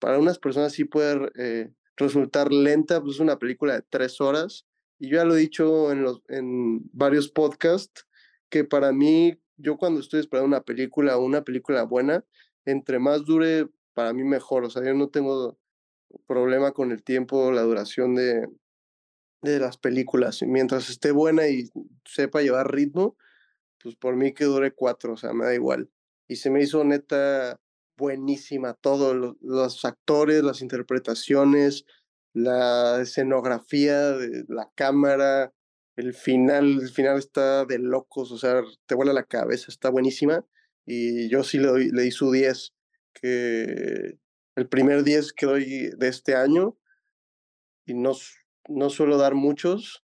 Para 0.00 0.18
unas 0.18 0.38
personas 0.38 0.72
sí 0.72 0.84
puede 0.84 1.30
eh, 1.36 1.70
resultar 1.96 2.52
lenta, 2.52 3.00
pues 3.00 3.16
es 3.16 3.20
una 3.20 3.38
película 3.38 3.74
de 3.74 3.82
tres 3.88 4.20
horas. 4.20 4.66
Y 4.98 5.08
yo 5.08 5.16
ya 5.18 5.24
lo 5.24 5.36
he 5.36 5.40
dicho 5.40 5.92
en, 5.92 6.02
los, 6.02 6.22
en 6.28 6.80
varios 6.92 7.28
podcasts, 7.28 8.06
que 8.48 8.64
para 8.64 8.92
mí, 8.92 9.38
yo 9.56 9.76
cuando 9.76 10.00
estoy 10.00 10.20
esperando 10.20 10.48
una 10.48 10.62
película 10.62 11.18
una 11.18 11.42
película 11.42 11.84
buena, 11.84 12.24
entre 12.64 12.98
más 12.98 13.24
dure, 13.24 13.68
para 13.94 14.12
mí 14.12 14.24
mejor. 14.24 14.64
O 14.64 14.70
sea, 14.70 14.84
yo 14.84 14.94
no 14.94 15.08
tengo 15.08 15.58
problema 16.26 16.72
con 16.72 16.92
el 16.92 17.02
tiempo, 17.02 17.50
la 17.52 17.62
duración 17.62 18.14
de, 18.14 18.46
de 19.42 19.60
las 19.60 19.78
películas. 19.78 20.42
Mientras 20.42 20.90
esté 20.90 21.12
buena 21.12 21.48
y 21.48 21.70
sepa 22.04 22.42
llevar 22.42 22.72
ritmo, 22.72 23.16
pues 23.82 23.96
por 23.96 24.16
mí 24.16 24.32
que 24.32 24.44
dure 24.44 24.72
cuatro, 24.72 25.12
o 25.14 25.16
sea, 25.16 25.32
me 25.32 25.44
da 25.44 25.54
igual. 25.54 25.90
Y 26.26 26.36
se 26.36 26.50
me 26.50 26.62
hizo 26.62 26.84
neta 26.84 27.60
buenísima 27.96 28.74
todo, 28.74 29.36
los, 29.40 29.84
actores, 29.84 30.42
las 30.42 30.62
interpretaciones, 30.62 31.84
la 32.32 33.00
escenografía 33.00 34.16
la 34.48 34.70
cámara, 34.74 35.52
el 35.96 36.14
final, 36.14 36.80
el 36.80 36.88
final 36.88 37.18
está 37.18 37.64
de 37.66 37.78
locos, 37.78 38.32
o 38.32 38.38
sea, 38.38 38.62
te 38.86 38.94
vuela 38.94 39.12
la 39.12 39.24
cabeza, 39.24 39.66
está 39.68 39.90
buenísima. 39.90 40.44
Y 40.86 41.28
yo 41.28 41.44
sí 41.44 41.58
le, 41.58 41.90
le 41.92 42.02
di 42.02 42.10
su 42.10 42.30
10, 42.32 42.73
que 43.14 44.18
el 44.56 44.68
primer 44.68 45.04
10 45.04 45.32
que 45.32 45.46
doy 45.46 45.90
de 45.96 46.08
este 46.08 46.34
año, 46.34 46.76
y 47.86 47.94
no, 47.94 48.12
no 48.68 48.90
suelo 48.90 49.18
dar 49.18 49.34
muchos, 49.34 50.04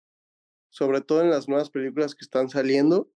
sobre 0.69 1.01
todo 1.01 1.21
en 1.21 1.29
las 1.29 1.47
nuevas 1.47 1.69
películas 1.69 2.15
que 2.15 2.25
están 2.25 2.49
saliendo. 2.49 3.11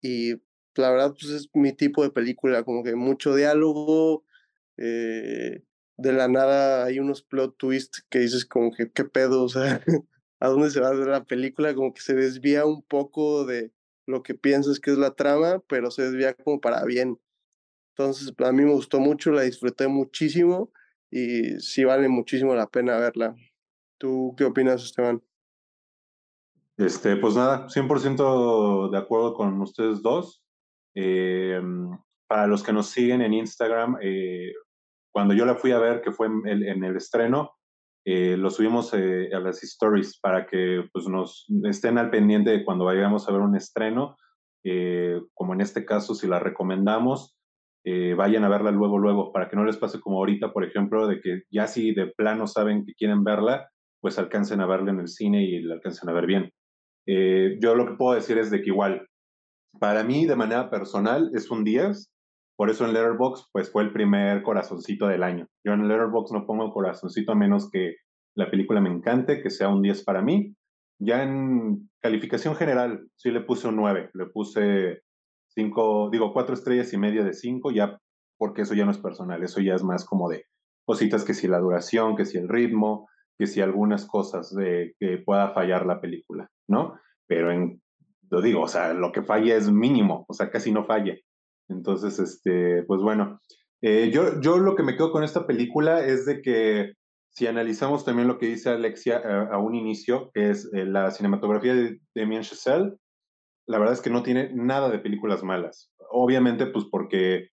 Y 0.00 0.34
la 0.76 0.90
verdad, 0.90 1.14
pues 1.18 1.32
es 1.32 1.48
mi 1.54 1.72
tipo 1.72 2.02
de 2.02 2.10
película, 2.10 2.62
como 2.64 2.82
que 2.82 2.94
mucho 2.94 3.34
diálogo, 3.34 4.24
eh, 4.76 5.62
de 5.96 6.12
la 6.12 6.28
nada 6.28 6.84
hay 6.84 6.98
unos 6.98 7.22
plot 7.22 7.56
twists 7.56 8.04
que 8.10 8.18
dices 8.20 8.44
como 8.44 8.72
que 8.72 8.90
qué 8.90 9.04
pedo, 9.04 9.44
o 9.44 9.48
sea, 9.48 9.82
a 10.40 10.48
dónde 10.48 10.70
se 10.70 10.80
va 10.80 10.88
a 10.88 10.94
ver 10.94 11.08
la 11.08 11.24
película, 11.24 11.74
como 11.74 11.94
que 11.94 12.02
se 12.02 12.14
desvía 12.14 12.64
un 12.66 12.82
poco 12.82 13.44
de 13.44 13.72
lo 14.06 14.22
que 14.22 14.34
piensas 14.34 14.80
que 14.80 14.90
es 14.90 14.98
la 14.98 15.14
trama, 15.14 15.62
pero 15.68 15.90
se 15.90 16.02
desvía 16.02 16.34
como 16.34 16.60
para 16.60 16.84
bien. 16.84 17.18
Entonces, 17.96 18.34
a 18.44 18.50
mí 18.50 18.64
me 18.64 18.72
gustó 18.72 18.98
mucho, 18.98 19.30
la 19.30 19.42
disfruté 19.42 19.86
muchísimo 19.86 20.72
y 21.10 21.60
sí 21.60 21.84
vale 21.84 22.08
muchísimo 22.08 22.54
la 22.54 22.66
pena 22.66 22.96
verla. 22.96 23.36
¿Tú 23.98 24.34
qué 24.36 24.44
opinas, 24.44 24.82
Esteban? 24.82 25.22
Este, 26.76 27.14
pues 27.16 27.36
nada, 27.36 27.68
100% 27.68 28.90
de 28.90 28.98
acuerdo 28.98 29.34
con 29.34 29.60
ustedes 29.60 30.02
dos. 30.02 30.42
Eh, 30.96 31.60
para 32.26 32.48
los 32.48 32.64
que 32.64 32.72
nos 32.72 32.88
siguen 32.88 33.22
en 33.22 33.32
Instagram, 33.32 33.98
eh, 34.02 34.52
cuando 35.12 35.34
yo 35.34 35.46
la 35.46 35.54
fui 35.54 35.70
a 35.70 35.78
ver, 35.78 36.00
que 36.00 36.10
fue 36.10 36.26
en 36.26 36.42
el, 36.46 36.66
en 36.66 36.82
el 36.82 36.96
estreno, 36.96 37.52
eh, 38.04 38.36
lo 38.36 38.50
subimos 38.50 38.92
a 38.92 38.98
las 38.98 39.62
stories 39.62 40.18
para 40.18 40.46
que 40.46 40.84
pues, 40.92 41.06
nos 41.06 41.46
estén 41.62 41.96
al 41.96 42.10
pendiente 42.10 42.50
de 42.50 42.64
cuando 42.64 42.86
vayamos 42.86 43.28
a 43.28 43.32
ver 43.32 43.40
un 43.40 43.56
estreno. 43.56 44.16
como 45.32 45.54
en 45.54 45.60
este 45.60 45.84
caso, 45.84 46.14
si 46.14 46.26
la 46.26 46.40
recomendamos, 46.40 47.33
vayan 48.16 48.44
a 48.44 48.48
verla 48.48 48.70
luego, 48.70 48.98
luego, 48.98 49.32
para 49.32 49.48
que 49.48 49.56
no 49.56 49.64
les 49.64 49.76
pase 49.76 50.00
como 50.00 50.18
ahorita, 50.18 50.52
por 50.52 50.64
ejemplo, 50.64 51.06
de 51.06 51.20
que 51.20 51.42
ya 51.50 51.66
si 51.66 51.92
de 51.94 52.06
plano 52.06 52.46
saben 52.46 52.84
que 52.84 52.94
quieren 52.94 53.24
verla, 53.24 53.68
pues 54.00 54.18
alcancen 54.18 54.60
a 54.60 54.66
verla 54.66 54.90
en 54.90 55.00
el 55.00 55.08
cine 55.08 55.44
y 55.44 55.62
la 55.62 55.74
alcancen 55.74 56.08
a 56.08 56.12
ver 56.12 56.26
bien. 56.26 56.50
yo 57.06 57.74
lo 57.74 57.86
que 57.86 57.94
puedo 57.94 58.14
decir 58.14 58.38
es 58.38 58.50
de 58.50 58.62
que 58.62 58.70
igual, 58.70 59.06
para 59.78 60.04
mí, 60.04 60.26
de 60.26 60.36
manera 60.36 60.70
personal, 60.70 61.30
es 61.34 61.50
un 61.50 61.64
10. 61.64 62.10
Por 62.56 62.70
eso 62.70 62.84
en 62.84 62.92
Letterboxd, 62.92 63.46
pues 63.52 63.70
fue 63.72 63.82
el 63.82 63.92
primer 63.92 64.42
corazoncito 64.42 65.08
del 65.08 65.24
año. 65.24 65.46
Yo 65.64 65.72
en 65.72 65.88
Letterboxd 65.88 66.34
no 66.34 66.46
pongo 66.46 66.72
corazoncito 66.72 67.32
a 67.32 67.34
menos 67.34 67.68
que 67.70 67.96
la 68.36 68.50
película 68.50 68.80
me 68.80 68.90
encante, 68.90 69.42
que 69.42 69.50
sea 69.50 69.68
un 69.68 69.82
10 69.82 70.04
para 70.04 70.22
mí. 70.22 70.54
Ya 71.00 71.24
en 71.24 71.90
calificación 72.00 72.54
general, 72.54 73.08
sí 73.16 73.30
le 73.30 73.40
puse 73.40 73.66
un 73.66 73.76
9, 73.76 74.10
le 74.14 74.26
puse 74.26 75.00
5, 75.54 76.10
digo, 76.10 76.32
4 76.32 76.54
estrellas 76.54 76.92
y 76.92 76.98
media 76.98 77.24
de 77.24 77.32
5, 77.32 77.70
ya 77.70 77.98
porque 78.38 78.62
eso 78.62 78.74
ya 78.74 78.84
no 78.84 78.90
es 78.90 78.98
personal, 78.98 79.42
eso 79.42 79.60
ya 79.60 79.74
es 79.74 79.82
más 79.82 80.04
como 80.04 80.28
de 80.28 80.44
cositas 80.84 81.24
que 81.24 81.34
si 81.34 81.48
la 81.48 81.60
duración, 81.60 82.16
que 82.16 82.26
si 82.26 82.38
el 82.38 82.48
ritmo, 82.48 83.08
que 83.38 83.46
si 83.46 83.60
algunas 83.60 84.06
cosas 84.06 84.54
de 84.54 84.94
que 84.98 85.18
pueda 85.18 85.50
fallar 85.50 85.86
la 85.86 86.00
película, 86.00 86.50
¿no? 86.68 86.98
Pero 87.26 87.50
en, 87.50 87.80
lo 88.30 88.42
digo, 88.42 88.62
o 88.62 88.68
sea, 88.68 88.92
lo 88.92 89.12
que 89.12 89.22
falla 89.22 89.56
es 89.56 89.70
mínimo, 89.70 90.24
o 90.28 90.34
sea, 90.34 90.50
casi 90.50 90.72
no 90.72 90.84
falla. 90.84 91.14
Entonces, 91.68 92.18
este, 92.18 92.82
pues 92.84 93.00
bueno, 93.00 93.40
eh, 93.80 94.10
yo, 94.12 94.40
yo 94.40 94.58
lo 94.58 94.74
que 94.76 94.82
me 94.82 94.96
quedo 94.96 95.12
con 95.12 95.24
esta 95.24 95.46
película 95.46 96.04
es 96.04 96.26
de 96.26 96.42
que 96.42 96.92
si 97.30 97.46
analizamos 97.46 98.04
también 98.04 98.28
lo 98.28 98.38
que 98.38 98.46
dice 98.46 98.70
Alexia 98.70 99.20
eh, 99.24 99.48
a, 99.50 99.58
un 99.58 99.74
inicio, 99.74 100.30
que 100.32 100.50
es 100.50 100.70
eh, 100.72 100.84
la 100.84 101.10
cinematografía 101.10 101.74
de 101.74 101.98
Damien 102.14 102.42
Chazelle, 102.42 102.94
la 103.66 103.78
verdad 103.78 103.94
es 103.94 104.00
que 104.00 104.10
no 104.10 104.22
tiene 104.22 104.50
nada 104.52 104.90
de 104.90 104.98
películas 104.98 105.42
malas. 105.42 105.92
Obviamente, 106.10 106.66
pues 106.66 106.84
porque 106.90 107.50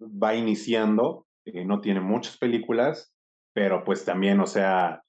va 0.00 0.34
iniciando, 0.34 1.26
no 1.64 1.80
tiene 1.80 2.00
muchas 2.00 2.36
películas, 2.38 3.12
pero 3.54 3.84
pues 3.84 4.04
también, 4.04 4.40
o 4.40 4.46
sea, 4.46 5.02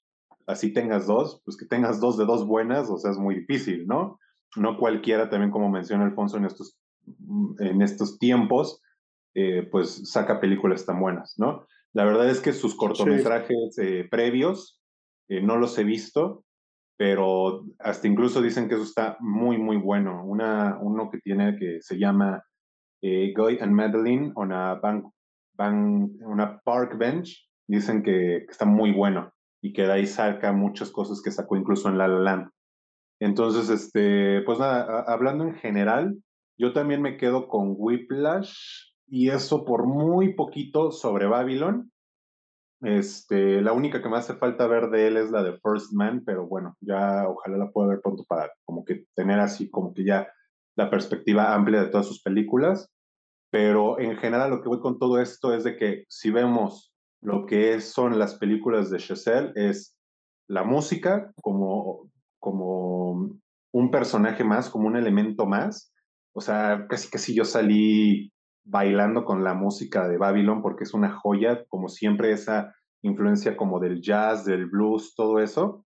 así 0.46 0.72
tengas 0.72 1.06
dos, 1.06 1.42
pues 1.44 1.56
que 1.56 1.66
tengas 1.66 2.00
dos 2.00 2.16
de 2.16 2.24
dos 2.24 2.46
buenas, 2.46 2.90
o 2.90 2.98
sea, 2.98 3.10
es 3.10 3.18
muy 3.18 3.34
difícil, 3.36 3.86
¿no? 3.86 4.18
No 4.56 4.76
cualquiera, 4.76 5.28
también 5.28 5.50
como 5.50 5.68
menciona 5.68 6.04
Alfonso 6.04 6.36
en 6.36 6.46
estos, 6.46 6.78
en 7.58 7.82
estos 7.82 8.18
tiempos, 8.18 8.82
eh, 9.34 9.68
pues 9.70 10.10
saca 10.10 10.40
películas 10.40 10.84
tan 10.84 11.00
buenas, 11.00 11.34
¿no? 11.38 11.66
La 11.92 12.04
verdad 12.04 12.28
es 12.28 12.40
que 12.40 12.52
sus 12.52 12.74
cortometrajes 12.74 13.78
eh, 13.78 14.06
previos 14.10 14.80
eh, 15.28 15.40
no 15.40 15.56
los 15.56 15.78
he 15.78 15.84
visto, 15.84 16.44
pero 17.00 17.64
hasta 17.78 18.08
incluso 18.08 18.42
dicen 18.42 18.68
que 18.68 18.74
eso 18.74 18.84
está 18.84 19.16
muy, 19.20 19.56
muy 19.56 19.78
bueno. 19.78 20.22
Una, 20.22 20.76
uno 20.82 21.08
que 21.10 21.16
tiene 21.16 21.56
que 21.56 21.80
se 21.80 21.98
llama 21.98 22.44
Guy 23.00 23.56
and 23.58 23.72
Madeline 23.72 24.32
on 24.34 24.50
bank, 24.50 25.06
bank, 25.54 26.10
una 26.20 26.60
park 26.62 26.98
bench, 26.98 27.48
dicen 27.66 28.02
que, 28.02 28.44
que 28.44 28.50
está 28.50 28.66
muy 28.66 28.92
bueno 28.92 29.32
y 29.62 29.72
que 29.72 29.84
de 29.84 29.92
ahí 29.92 30.06
saca 30.06 30.52
muchas 30.52 30.90
cosas 30.90 31.22
que 31.22 31.30
sacó 31.30 31.56
incluso 31.56 31.88
en 31.88 31.96
La 31.96 32.06
La 32.06 32.18
Land. 32.18 32.50
Entonces, 33.18 33.70
este, 33.70 34.42
pues 34.42 34.58
nada, 34.58 35.02
hablando 35.08 35.44
en 35.44 35.54
general, 35.54 36.18
yo 36.58 36.74
también 36.74 37.00
me 37.00 37.16
quedo 37.16 37.48
con 37.48 37.76
Whiplash 37.78 38.52
y 39.06 39.30
eso 39.30 39.64
por 39.64 39.86
muy 39.86 40.34
poquito 40.34 40.90
sobre 40.90 41.26
Babylon. 41.26 41.89
Este, 42.82 43.60
la 43.60 43.72
única 43.72 44.02
que 44.02 44.08
me 44.08 44.16
hace 44.16 44.34
falta 44.34 44.66
ver 44.66 44.88
de 44.88 45.08
él 45.08 45.16
es 45.18 45.30
la 45.30 45.42
de 45.42 45.58
First 45.58 45.92
Man, 45.92 46.22
pero 46.24 46.46
bueno, 46.46 46.76
ya 46.80 47.28
ojalá 47.28 47.58
la 47.58 47.70
pueda 47.70 47.88
ver 47.88 48.00
pronto 48.00 48.24
para 48.26 48.50
como 48.64 48.84
que 48.84 49.04
tener 49.14 49.38
así 49.38 49.68
como 49.68 49.92
que 49.92 50.04
ya 50.04 50.28
la 50.76 50.88
perspectiva 50.88 51.54
amplia 51.54 51.82
de 51.82 51.88
todas 51.88 52.06
sus 52.06 52.22
películas. 52.22 52.90
Pero 53.50 53.98
en 53.98 54.16
general 54.16 54.50
lo 54.50 54.62
que 54.62 54.68
voy 54.68 54.80
con 54.80 54.98
todo 54.98 55.20
esto 55.20 55.52
es 55.54 55.64
de 55.64 55.76
que 55.76 56.04
si 56.08 56.30
vemos 56.30 56.92
lo 57.20 57.44
que 57.46 57.80
son 57.80 58.18
las 58.18 58.36
películas 58.36 58.90
de 58.90 58.98
Chazelle 58.98 59.52
es 59.56 59.96
la 60.48 60.64
música 60.64 61.32
como, 61.42 62.10
como 62.38 63.38
un 63.72 63.90
personaje 63.90 64.44
más, 64.44 64.70
como 64.70 64.86
un 64.86 64.96
elemento 64.96 65.46
más. 65.46 65.92
O 66.32 66.40
sea, 66.40 66.86
casi 66.88 67.10
casi 67.10 67.34
yo 67.34 67.44
salí 67.44 68.32
bailando 68.64 69.24
con 69.24 69.44
la 69.44 69.54
música 69.54 70.08
de 70.08 70.18
Babylon 70.18 70.62
porque 70.62 70.84
es 70.84 70.94
una 70.94 71.12
joya, 71.12 71.64
como 71.68 71.88
siempre 71.88 72.32
esa 72.32 72.74
influencia 73.02 73.56
como 73.56 73.80
del 73.80 74.00
jazz, 74.00 74.44
del 74.44 74.66
blues, 74.66 75.14
todo 75.14 75.40
eso. 75.40 75.86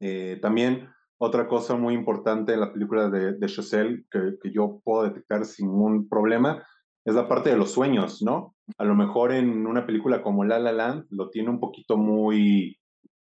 Eh, 0.00 0.38
también 0.42 0.88
otra 1.18 1.46
cosa 1.46 1.76
muy 1.76 1.94
importante 1.94 2.52
en 2.52 2.60
la 2.60 2.72
película 2.72 3.08
de, 3.08 3.34
de 3.34 3.46
Chazelle 3.46 4.04
que, 4.10 4.36
que, 4.42 4.50
yo 4.52 4.80
puedo 4.82 5.04
detectar 5.04 5.44
sin 5.44 5.68
ningún 5.68 6.08
problema 6.08 6.66
es 7.04 7.14
la 7.14 7.28
parte 7.28 7.50
de 7.50 7.56
los 7.56 7.72
sueños, 7.72 8.22
¿no? 8.22 8.54
A 8.78 8.84
lo 8.84 8.94
mejor 8.94 9.32
en 9.32 9.66
una 9.66 9.86
película 9.86 10.22
como 10.22 10.44
La 10.44 10.58
La 10.58 10.72
Land 10.72 11.06
lo 11.10 11.30
tiene 11.30 11.50
un 11.50 11.58
poquito 11.58 11.96
muy, 11.96 12.78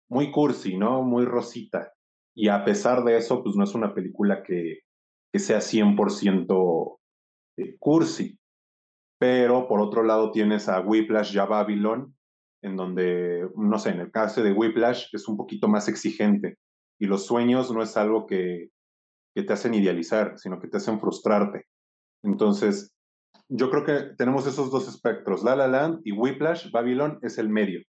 muy 0.10 0.32
cursi, 0.32 0.78
¿no? 0.78 1.04
Muy 1.04 1.26
rosita. 1.26 1.94
Y 2.36 2.48
a 2.48 2.66
pesar 2.66 3.04
de 3.04 3.18
eso, 3.18 3.44
pues 3.44 3.56
no 3.56 3.64
es 3.64 3.76
una 3.76 3.94
película 3.94 4.44
que, 4.44 4.80
que 5.32 5.40
sea 5.40 5.60
100% 5.60 6.98
eh, 7.58 7.76
cursi. 7.78 8.39
Pero 9.20 9.68
por 9.68 9.82
otro 9.82 10.04
lado 10.04 10.32
tienes 10.32 10.70
a 10.70 10.80
Whiplash 10.82 11.34
ya 11.34 11.46
Babylon, 11.46 12.16
en 12.62 12.76
donde, 12.76 13.48
no 13.56 13.78
sé, 13.78 13.92
en 13.92 14.00
el 14.00 14.12
caso 14.12 14.42
de 14.42 14.54
Whiplash 14.54 15.08
es 15.14 15.28
un 15.28 15.38
poquito 15.38 15.68
más 15.68 15.88
exigente. 15.88 16.58
Y 17.00 17.06
los 17.06 17.26
sueños 17.26 17.72
no 17.72 17.84
es 17.84 17.96
algo 17.98 18.26
que, 18.26 18.70
que 19.36 19.44
te 19.44 19.54
hacen 19.54 19.74
idealizar, 19.74 20.38
sino 20.38 20.60
que 20.60 20.68
te 20.68 20.78
hacen 20.78 21.00
frustrarte. 21.00 21.66
Entonces, 22.24 22.92
yo 23.50 23.70
creo 23.70 23.84
que 23.84 24.16
tenemos 24.16 24.48
esos 24.48 24.72
dos 24.72 24.88
espectros, 24.88 25.44
La 25.44 25.56
La 25.56 25.68
Land 25.68 26.02
y 26.04 26.12
Whiplash, 26.12 26.72
Babylon 26.72 27.20
es 27.22 27.38
el 27.38 27.50
medio, 27.50 27.82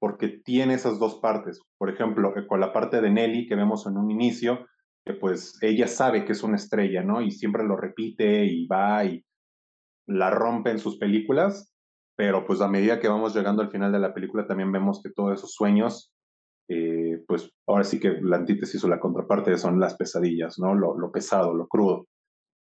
porque 0.00 0.40
tiene 0.44 0.74
esas 0.74 0.98
dos 0.98 1.20
partes. 1.20 1.60
Por 1.78 1.90
ejemplo, 1.90 2.36
eh, 2.36 2.46
con 2.46 2.60
la 2.60 2.72
parte 2.72 3.00
de 3.00 3.10
Nelly 3.10 3.46
que 3.46 3.54
vemos 3.54 3.86
en 3.86 3.96
un 3.96 4.10
inicio, 4.10 4.66
que 5.04 5.14
pues 5.14 5.58
ella 5.60 5.86
sabe 5.86 6.24
que 6.24 6.32
es 6.32 6.42
una 6.42 6.56
estrella, 6.56 7.02
¿no? 7.02 7.20
Y 7.20 7.30
siempre 7.30 7.64
lo 7.64 7.76
repite 7.76 8.46
y 8.46 8.66
va 8.66 9.04
y 9.04 9.22
la 10.06 10.30
rompe 10.30 10.70
en 10.70 10.78
sus 10.78 10.98
películas, 10.98 11.74
pero 12.16 12.46
pues 12.46 12.60
a 12.60 12.68
medida 12.68 13.00
que 13.00 13.08
vamos 13.08 13.34
llegando 13.34 13.62
al 13.62 13.70
final 13.70 13.92
de 13.92 13.98
la 13.98 14.14
película 14.14 14.46
también 14.46 14.70
vemos 14.70 15.02
que 15.02 15.10
todos 15.10 15.38
esos 15.38 15.52
sueños, 15.52 16.12
eh, 16.68 17.22
pues 17.26 17.50
ahora 17.66 17.84
sí 17.84 17.98
que 17.98 18.18
la 18.22 18.36
antítesis 18.36 18.82
o 18.84 18.88
la 18.88 19.00
contraparte 19.00 19.56
son 19.58 19.80
las 19.80 19.96
pesadillas, 19.96 20.58
¿no? 20.58 20.74
Lo, 20.74 21.10
pesado, 21.10 21.54
lo 21.54 21.66
crudo. 21.66 22.06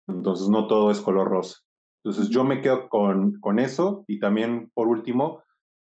Entonces 0.07 0.49
no 0.49 0.67
todo 0.67 0.91
es 0.91 0.99
color 0.99 1.29
rosa. 1.29 1.59
Entonces 2.03 2.29
yo 2.29 2.43
me 2.43 2.61
quedo 2.61 2.89
con, 2.89 3.39
con 3.39 3.59
eso 3.59 4.03
y 4.07 4.19
también, 4.19 4.69
por 4.73 4.87
último, 4.87 5.43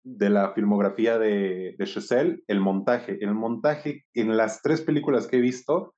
de 0.04 0.30
la 0.30 0.52
filmografía 0.54 1.18
de, 1.18 1.74
de 1.78 1.86
Chazelle, 1.86 2.42
el 2.46 2.60
montaje. 2.60 3.18
El 3.20 3.34
montaje 3.34 4.06
en 4.14 4.36
las 4.36 4.62
tres 4.62 4.80
películas 4.80 5.26
que 5.26 5.36
he 5.36 5.40
visto 5.40 5.94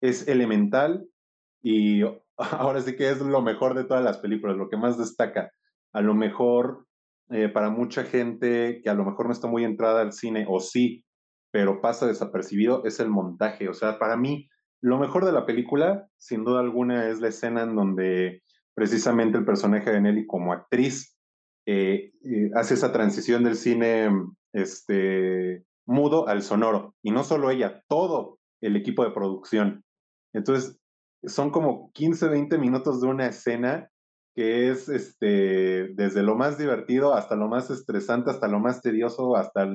es 0.00 0.28
elemental 0.28 1.06
y 1.62 2.02
ahora 2.38 2.80
sí 2.80 2.96
que 2.96 3.10
es 3.10 3.20
lo 3.20 3.42
mejor 3.42 3.74
de 3.74 3.84
todas 3.84 4.04
las 4.04 4.18
películas, 4.18 4.56
lo 4.56 4.68
que 4.68 4.76
más 4.76 4.98
destaca. 4.98 5.50
A 5.92 6.00
lo 6.00 6.14
mejor 6.14 6.86
eh, 7.30 7.48
para 7.48 7.70
mucha 7.70 8.04
gente 8.04 8.80
que 8.82 8.88
a 8.88 8.94
lo 8.94 9.04
mejor 9.04 9.26
no 9.26 9.32
está 9.32 9.48
muy 9.48 9.64
entrada 9.64 10.00
al 10.00 10.12
cine, 10.12 10.46
o 10.48 10.60
sí, 10.60 11.04
pero 11.50 11.80
pasa 11.80 12.06
desapercibido, 12.06 12.84
es 12.84 13.00
el 13.00 13.10
montaje. 13.10 13.68
O 13.68 13.74
sea, 13.74 13.98
para 13.98 14.16
mí, 14.16 14.48
lo 14.80 14.98
mejor 14.98 15.24
de 15.26 15.32
la 15.32 15.44
película, 15.44 16.08
sin 16.16 16.44
duda 16.44 16.60
alguna, 16.60 17.08
es 17.08 17.20
la 17.20 17.28
escena 17.28 17.62
en 17.62 17.74
donde 17.74 18.42
precisamente 18.74 19.36
el 19.36 19.44
personaje 19.44 19.90
de 19.90 20.00
Nelly 20.00 20.26
como 20.26 20.52
actriz 20.52 21.16
eh, 21.66 22.12
eh, 22.24 22.50
hace 22.54 22.74
esa 22.74 22.92
transición 22.92 23.44
del 23.44 23.56
cine 23.56 24.08
este, 24.52 25.64
mudo 25.84 26.28
al 26.28 26.42
sonoro. 26.42 26.94
Y 27.02 27.10
no 27.10 27.24
solo 27.24 27.50
ella, 27.50 27.82
todo 27.88 28.38
el 28.62 28.76
equipo 28.76 29.04
de 29.04 29.10
producción. 29.10 29.84
Entonces, 30.32 30.77
son 31.24 31.50
como 31.50 31.90
15, 31.92 32.28
20 32.28 32.58
minutos 32.58 33.00
de 33.00 33.08
una 33.08 33.26
escena 33.26 33.90
que 34.34 34.70
es 34.70 34.88
este, 34.88 35.88
desde 35.94 36.22
lo 36.22 36.36
más 36.36 36.58
divertido 36.58 37.14
hasta 37.14 37.34
lo 37.34 37.48
más 37.48 37.70
estresante, 37.70 38.30
hasta 38.30 38.46
lo 38.46 38.60
más 38.60 38.80
tedioso, 38.82 39.36
hasta 39.36 39.68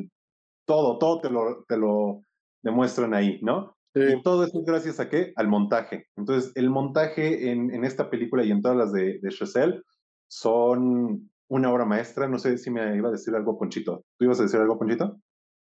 todo, 0.66 0.98
todo 1.00 1.20
te 1.20 1.30
lo, 1.30 1.66
te 1.68 1.78
lo 1.78 2.24
demuestran 2.64 3.14
ahí, 3.14 3.40
¿no? 3.42 3.76
Y 3.96 4.24
todo 4.24 4.44
eso 4.46 4.64
gracias 4.64 5.00
a 5.00 5.10
qué? 5.10 5.34
Al 5.36 5.50
montaje. 5.50 6.08
Entonces, 6.16 6.52
el 6.56 6.70
montaje 6.70 7.52
en, 7.52 7.72
en 7.74 7.84
esta 7.84 8.10
película 8.10 8.44
y 8.44 8.52
en 8.52 8.62
todas 8.62 8.78
las 8.78 8.92
de, 8.92 9.20
de 9.22 9.30
Chazelle 9.30 9.82
son 10.30 11.30
una 11.48 11.72
obra 11.72 11.86
maestra. 11.86 12.28
No 12.28 12.40
sé 12.40 12.58
si 12.58 12.72
me 12.72 12.96
iba 12.96 13.10
a 13.10 13.12
decir 13.12 13.36
algo, 13.36 13.58
Ponchito. 13.58 14.04
¿Tú 14.18 14.26
ibas 14.26 14.40
a 14.40 14.44
decir 14.44 14.60
algo, 14.60 14.80
Ponchito? 14.80 15.20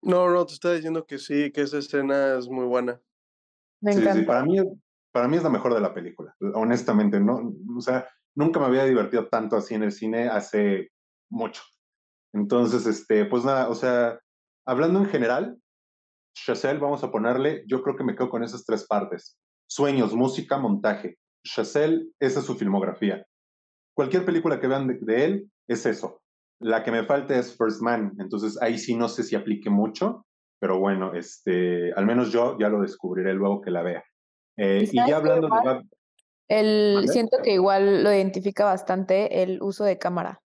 No, 0.03 0.31
no, 0.31 0.47
te 0.47 0.53
estaba 0.53 0.75
diciendo 0.75 1.07
que 1.07 1.19
sí, 1.19 1.51
que 1.51 1.63
esa 1.63 1.79
escena 1.79 2.39
es 2.39 2.49
muy 2.49 2.67
buena. 2.67 3.01
Me 3.81 3.93
encanta. 3.93 4.13
Sí, 4.13 4.21
sí, 4.21 4.27
para 4.27 4.45
mí, 4.45 4.59
para 5.15 5.29
mí 5.29 5.37
es 5.37 5.45
la 5.45 5.49
mejor 5.49 5.73
de 5.73 5.81
la 5.81 5.95
película, 5.95 6.35
honestamente. 6.55 7.21
No, 7.21 7.55
o 7.77 7.81
sea, 7.81 8.09
nunca 8.35 8.59
me 8.59 8.67
había 8.67 8.85
divertido 8.85 9.29
tanto 9.29 9.57
así 9.57 9.75
en 9.75 9.85
el 9.85 9.93
cine 9.93 10.29
hace 10.29 10.91
mucho. 11.31 11.63
Entonces, 12.33 12.85
este, 12.85 13.25
pues 13.27 13.45
nada, 13.45 13.69
o 13.69 13.77
sea, 13.77 14.19
hablando 14.67 14.99
en 14.99 15.07
general, 15.07 15.57
Chazelle, 16.35 16.81
vamos 16.81 17.05
a 17.05 17.13
ponerle, 17.13 17.63
yo 17.69 17.81
creo 17.81 17.95
que 17.95 18.03
me 18.03 18.17
quedo 18.17 18.29
con 18.29 18.43
esas 18.43 18.65
tres 18.65 18.89
partes. 18.89 19.39
Sueños, 19.69 20.15
música, 20.15 20.59
montaje. 20.59 21.17
Chazelle, 21.47 22.09
esa 22.19 22.41
es 22.41 22.47
su 22.47 22.57
filmografía. 22.57 23.25
Cualquier 23.97 24.25
película 24.25 24.59
que 24.59 24.67
vean 24.67 24.89
de, 24.89 25.25
él 25.25 25.49
es 25.69 25.87
eso. 25.87 26.23
La 26.59 26.83
que 26.83 26.91
me 26.91 27.05
falta 27.05 27.39
es 27.39 27.57
First 27.57 27.83
Man, 27.83 28.15
entonces 28.19 28.61
ahí 28.61 28.79
sí 28.79 28.97
no 28.97 29.09
sé 29.09 29.23
si 29.23 29.37
aplique 29.37 29.71
mucho, 29.71 30.27
pero 30.59 30.81
bueno, 30.81 31.15
este, 31.15 31.93
al 31.93 32.05
menos 32.05 32.33
yo 32.33 32.59
ya 32.59 32.69
lo 32.69 32.81
descubriré 32.81 33.33
luego 33.33 33.61
que 33.61 33.71
la 33.71 33.83
vea. 33.83 34.03
Eh, 34.57 34.89
y 34.91 34.97
ya 34.97 35.17
hablando 35.17 35.49
de... 35.49 35.85
El, 36.47 37.09
siento 37.09 37.39
que 37.43 37.53
igual 37.55 38.05
lo 38.05 38.13
identifica 38.13 38.65
bastante 38.65 39.43
el 39.43 39.63
uso 39.63 39.85
de 39.85 39.99
cámara, 39.99 40.43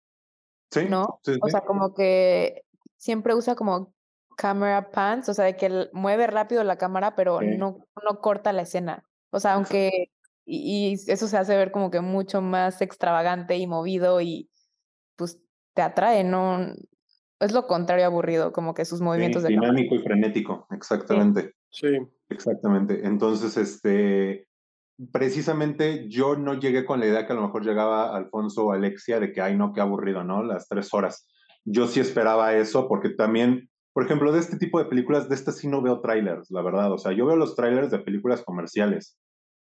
Sí, 0.70 0.86
¿no? 0.88 1.20
sí, 1.24 1.38
O 1.42 1.48
sea, 1.48 1.62
como 1.62 1.92
que 1.92 2.62
siempre 2.96 3.34
usa 3.34 3.54
como 3.56 3.94
camera 4.36 4.90
pans, 4.90 5.28
o 5.28 5.34
sea, 5.34 5.44
de 5.44 5.56
que 5.56 5.66
él 5.66 5.90
mueve 5.92 6.28
rápido 6.28 6.62
la 6.62 6.78
cámara, 6.78 7.16
pero 7.16 7.40
Sí. 7.40 7.56
no, 7.58 7.78
no 8.04 8.20
corta 8.20 8.52
la 8.52 8.62
escena. 8.62 9.02
O 9.30 9.40
sea, 9.40 9.54
aunque, 9.54 10.12
y, 10.44 10.90
y 10.90 11.10
eso 11.10 11.26
se 11.26 11.36
hace 11.36 11.56
ver 11.56 11.72
como 11.72 11.90
que 11.90 12.00
mucho 12.00 12.40
más 12.40 12.80
extravagante 12.80 13.56
y 13.56 13.66
movido 13.66 14.20
y 14.20 14.48
pues 15.16 15.40
te 15.74 15.82
atrae, 15.82 16.22
¿no? 16.22 16.74
Es 17.40 17.52
lo 17.52 17.66
contrario 17.66 18.06
aburrido, 18.06 18.52
como 18.52 18.74
que 18.74 18.84
sus 18.84 19.00
Sí, 19.00 19.04
movimientos 19.04 19.42
de 19.42 19.50
cámara. 19.54 19.72
dinámico 19.72 19.94
y 19.96 19.98
frenético, 19.98 20.66
exactamente. 20.70 21.54
Sí. 21.70 21.88
Exactamente. 22.30 23.06
Entonces, 23.06 23.56
este, 23.56 24.46
precisamente 25.12 26.08
yo 26.08 26.36
no 26.36 26.54
llegué 26.54 26.84
con 26.84 27.00
la 27.00 27.06
idea 27.06 27.26
que 27.26 27.32
a 27.32 27.36
lo 27.36 27.42
mejor 27.42 27.64
llegaba 27.64 28.14
Alfonso 28.16 28.66
o 28.66 28.72
Alexia 28.72 29.20
de 29.20 29.32
que, 29.32 29.40
ay, 29.40 29.56
no, 29.56 29.72
qué 29.72 29.80
aburrido, 29.80 30.24
¿no? 30.24 30.42
Las 30.42 30.68
tres 30.68 30.92
horas. 30.92 31.26
Yo 31.64 31.86
sí 31.86 32.00
esperaba 32.00 32.54
eso 32.54 32.88
porque 32.88 33.10
también, 33.10 33.70
por 33.92 34.04
ejemplo, 34.04 34.32
de 34.32 34.40
este 34.40 34.58
tipo 34.58 34.78
de 34.78 34.86
películas, 34.86 35.28
de 35.28 35.34
estas 35.34 35.56
sí 35.58 35.68
no 35.68 35.82
veo 35.82 36.00
trailers, 36.00 36.50
la 36.50 36.62
verdad. 36.62 36.92
O 36.92 36.98
sea, 36.98 37.12
yo 37.12 37.26
veo 37.26 37.36
los 37.36 37.56
trailers 37.56 37.90
de 37.90 37.98
películas 38.00 38.42
comerciales, 38.42 39.16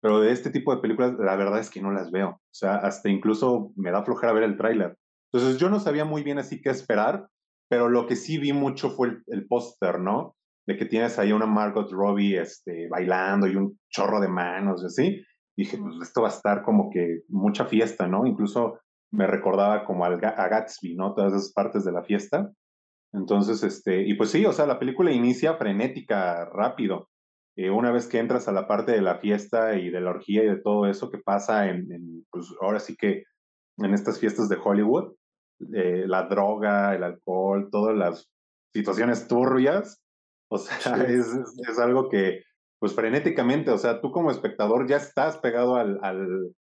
pero 0.01 0.21
de 0.21 0.33
este 0.33 0.51
tipo 0.51 0.75
de 0.75 0.81
películas, 0.81 1.15
la 1.19 1.37
verdad 1.37 1.61
es 1.61 1.71
que 1.71 1.83
no 1.83 1.93
las 1.93 2.11
veo. 2.11 2.31
O 2.31 2.41
sea, 2.55 2.77
hasta 2.77 3.09
incluso 3.11 3.73
me 3.77 3.91
da 3.93 4.05
flojera 4.05 4.33
ver 4.33 4.45
el 4.45 4.57
tráiler. 4.57 4.97
Entonces, 5.33 5.59
yo 5.61 5.71
no 5.71 5.79
sabía 5.81 6.05
muy 6.05 6.23
bien 6.25 6.39
así 6.39 6.61
qué 6.61 6.71
esperar, 6.71 7.29
pero 7.69 7.89
lo 7.89 8.07
que 8.07 8.17
sí 8.17 8.39
vi 8.39 8.53
mucho 8.53 8.91
fue 8.91 9.09
el, 9.09 9.23
el 9.29 9.47
póster, 9.47 10.01
¿no? 10.01 10.35
De 10.71 10.77
que 10.77 10.87
tienes 10.87 11.19
ahí 11.19 11.33
a 11.33 11.35
una 11.35 11.47
Margot 11.47 11.91
Robbie 11.91 12.41
este, 12.41 12.87
bailando 12.89 13.49
y 13.49 13.57
un 13.57 13.77
chorro 13.89 14.21
de 14.21 14.29
manos 14.29 14.85
y 14.85 14.87
así. 14.87 15.25
Dije, 15.57 15.77
pues 15.77 15.97
esto 16.01 16.23
va 16.23 16.29
a 16.29 16.31
estar 16.31 16.63
como 16.63 16.91
que 16.91 17.23
mucha 17.29 17.65
fiesta, 17.65 18.07
¿no? 18.07 18.25
Incluso 18.25 18.79
me 19.11 19.27
recordaba 19.27 19.85
como 19.85 20.05
al, 20.05 20.25
a 20.25 20.49
Gatsby, 20.49 20.95
¿no? 20.95 21.13
Todas 21.13 21.33
esas 21.33 21.53
partes 21.53 21.85
de 21.85 21.91
la 21.91 22.05
fiesta. 22.05 22.53
Entonces, 23.13 23.65
este, 23.65 24.07
y 24.07 24.15
pues 24.15 24.31
sí, 24.31 24.47
o 24.47 24.53
sea, 24.53 24.65
la 24.65 24.79
película 24.79 25.11
inicia 25.11 25.55
frenética, 25.55 26.45
rápido. 26.45 27.09
Eh, 27.57 27.69
una 27.69 27.91
vez 27.91 28.07
que 28.07 28.21
entras 28.21 28.47
a 28.47 28.53
la 28.53 28.69
parte 28.69 28.93
de 28.93 29.03
la 29.03 29.19
fiesta 29.19 29.75
y 29.75 29.91
de 29.91 30.01
la 30.01 30.11
orgía 30.11 30.45
y 30.45 30.51
de 30.51 30.61
todo 30.61 30.87
eso 30.87 31.11
que 31.11 31.19
pasa 31.19 31.69
en, 31.69 31.91
en 31.91 32.25
pues 32.31 32.47
ahora 32.61 32.79
sí 32.79 32.95
que 32.97 33.25
en 33.79 33.93
estas 33.93 34.21
fiestas 34.21 34.49
de 34.49 34.59
Hollywood, 34.63 35.15
eh, 35.75 36.05
la 36.07 36.29
droga, 36.29 36.95
el 36.95 37.03
alcohol, 37.03 37.71
todas 37.73 37.97
las 37.97 38.31
situaciones 38.73 39.27
turbias, 39.27 40.01
o 40.51 40.59
sea, 40.59 40.77
Sí. 40.79 40.91
es, 41.09 41.27
es, 41.69 41.79
algo 41.79 42.09
que, 42.09 42.43
pues 42.79 42.95
frenéticamente, 42.95 43.71
o 43.71 43.79
sea, 43.79 44.01
tú 44.01 44.11
como 44.11 44.31
espectador 44.31 44.89
ya 44.89 44.97
estás 44.97 45.39
pegado 45.39 45.77
al, 45.77 45.99
al 46.03 46.55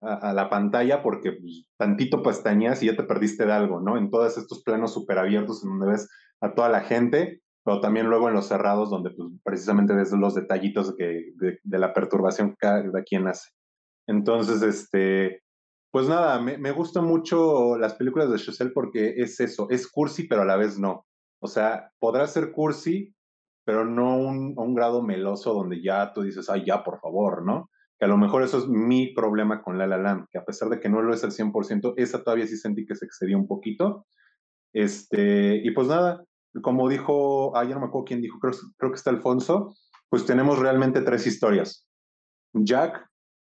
a, 0.00 0.30
a, 0.30 0.32
la 0.32 0.48
pantalla 0.48 1.02
porque 1.02 1.32
pues, 1.32 1.66
tantito 1.76 2.22
pestañeas 2.22 2.82
y 2.82 2.86
ya 2.86 2.96
te 2.96 3.02
perdiste 3.02 3.46
de 3.46 3.52
algo, 3.52 3.80
¿no? 3.80 3.98
En 3.98 4.10
todos 4.10 4.38
estos 4.38 4.62
planos 4.62 4.94
súper 4.94 5.18
abiertos 5.18 5.62
en 5.62 5.70
donde 5.70 5.92
ves 5.92 6.08
a 6.40 6.54
toda 6.54 6.68
la 6.68 6.80
gente, 6.80 7.42
pero 7.64 7.80
también 7.80 8.06
luego 8.06 8.28
en 8.28 8.34
los 8.34 8.46
cerrados 8.46 8.90
donde 8.90 9.10
pues, 9.10 9.28
precisamente 9.44 9.94
ves 9.94 10.12
los 10.12 10.34
detallitos 10.34 10.94
que, 10.96 11.32
de, 11.36 11.58
de, 11.62 11.78
la 11.78 11.92
perturbación 11.92 12.50
que 12.50 12.56
cada 12.60 13.02
quien 13.02 13.26
hace. 13.26 13.50
Entonces, 14.06 14.62
este, 14.62 15.42
pues 15.90 16.08
nada, 16.08 16.40
me, 16.40 16.56
me 16.58 16.70
gustan 16.70 17.04
mucho 17.04 17.76
las 17.76 17.94
películas 17.94 18.30
de 18.30 18.38
Chazelle 18.38 18.70
porque 18.72 19.14
es 19.16 19.38
eso, 19.40 19.66
es 19.70 19.86
cursi, 19.88 20.26
pero 20.26 20.42
a 20.42 20.46
la 20.46 20.56
vez 20.56 20.78
no. 20.78 21.04
O 21.40 21.46
sea, 21.46 21.90
podrá 21.98 22.26
ser 22.26 22.52
cursi, 22.52 23.14
pero 23.68 23.84
no 23.84 24.16
un, 24.16 24.54
un 24.56 24.74
grado 24.74 25.02
meloso 25.02 25.52
donde 25.52 25.82
ya 25.82 26.14
tú 26.14 26.22
dices, 26.22 26.48
ay, 26.48 26.64
ya, 26.64 26.82
por 26.82 27.00
favor, 27.00 27.44
¿no? 27.44 27.68
Que 27.98 28.06
a 28.06 28.08
lo 28.08 28.16
mejor 28.16 28.42
eso 28.42 28.56
es 28.56 28.66
mi 28.66 29.12
problema 29.12 29.60
con 29.62 29.76
La 29.76 29.86
La 29.86 29.98
Land, 29.98 30.24
que 30.30 30.38
a 30.38 30.44
pesar 30.46 30.70
de 30.70 30.80
que 30.80 30.88
no 30.88 31.02
lo 31.02 31.12
es 31.12 31.22
al 31.22 31.32
100%, 31.32 31.92
esa 31.98 32.24
todavía 32.24 32.46
sí 32.46 32.56
sentí 32.56 32.86
que 32.86 32.94
se 32.94 33.04
excedió 33.04 33.36
un 33.36 33.46
poquito. 33.46 34.06
Este, 34.72 35.60
y 35.62 35.70
pues 35.72 35.86
nada, 35.86 36.24
como 36.62 36.88
dijo, 36.88 37.52
ya 37.62 37.74
no 37.74 37.80
me 37.80 37.86
acuerdo 37.88 38.06
quién 38.06 38.22
dijo, 38.22 38.38
creo, 38.38 38.54
creo 38.78 38.90
que 38.90 38.96
está 38.96 39.10
Alfonso, 39.10 39.74
pues 40.08 40.24
tenemos 40.24 40.58
realmente 40.58 41.02
tres 41.02 41.26
historias. 41.26 41.86
Jack, 42.54 43.06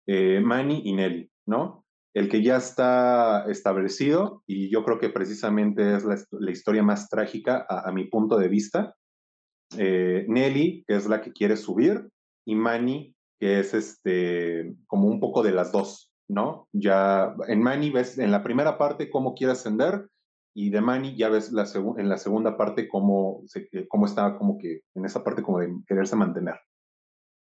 eh, 0.06 0.38
Manny 0.38 0.82
y 0.84 0.92
Nelly, 0.92 1.28
¿no? 1.46 1.84
El 2.14 2.28
que 2.28 2.40
ya 2.40 2.58
está 2.58 3.46
establecido, 3.50 4.44
y 4.46 4.70
yo 4.70 4.84
creo 4.84 5.00
que 5.00 5.10
precisamente 5.10 5.96
es 5.96 6.04
la, 6.04 6.50
historia 6.52 6.84
más 6.84 7.08
trágica 7.08 7.66
a, 7.68 7.90
mi 7.90 8.04
punto 8.04 8.38
de 8.38 8.46
vista. 8.46 8.94
Eh, 9.78 10.24
Nelly, 10.28 10.84
que 10.86 10.96
es 10.96 11.06
la 11.06 11.20
que 11.20 11.32
quiere 11.32 11.56
subir, 11.56 12.08
y 12.46 12.54
Manny, 12.54 13.14
que 13.40 13.60
es 13.60 13.74
este, 13.74 14.74
como 14.86 15.08
un 15.08 15.20
poco 15.20 15.42
de 15.42 15.52
las 15.52 15.72
dos, 15.72 16.12
¿no? 16.28 16.68
Ya 16.72 17.34
en 17.48 17.62
Manny 17.62 17.90
ves 17.90 18.18
en 18.18 18.30
la 18.30 18.42
primera 18.42 18.78
parte 18.78 19.10
cómo 19.10 19.34
quiere 19.34 19.52
ascender, 19.52 20.08
y 20.54 20.70
de 20.70 20.80
Manny 20.80 21.16
ya 21.16 21.28
ves 21.28 21.52
la 21.52 21.66
en 21.98 22.08
la 22.08 22.16
segunda 22.16 22.56
parte 22.56 22.88
cómo, 22.88 23.42
cómo 23.88 24.06
está 24.06 24.38
como 24.38 24.56
que 24.56 24.82
en 24.94 25.04
esa 25.04 25.24
parte 25.24 25.42
como 25.42 25.58
de 25.58 25.74
quererse 25.86 26.16
mantener. 26.16 26.54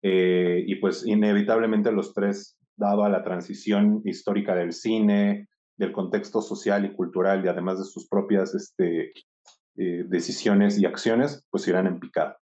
Eh, 0.02 0.62
y 0.66 0.76
pues 0.76 1.06
inevitablemente 1.06 1.90
los 1.90 2.12
tres, 2.14 2.56
dado 2.76 3.04
a 3.04 3.08
la 3.08 3.24
transición 3.24 4.02
histórica 4.04 4.54
del 4.54 4.72
cine, 4.72 5.48
del 5.76 5.92
contexto 5.92 6.42
social 6.42 6.84
y 6.84 6.92
cultural 6.92 7.44
y 7.44 7.48
además 7.48 7.78
de 7.78 7.84
sus 7.84 8.08
propias 8.08 8.54
este, 8.54 9.12
eh, 9.78 10.04
decisiones 10.06 10.78
y 10.78 10.86
acciones, 10.86 11.46
pues 11.50 11.66
irán 11.68 11.86
en 11.86 11.98
picada. 11.98 12.38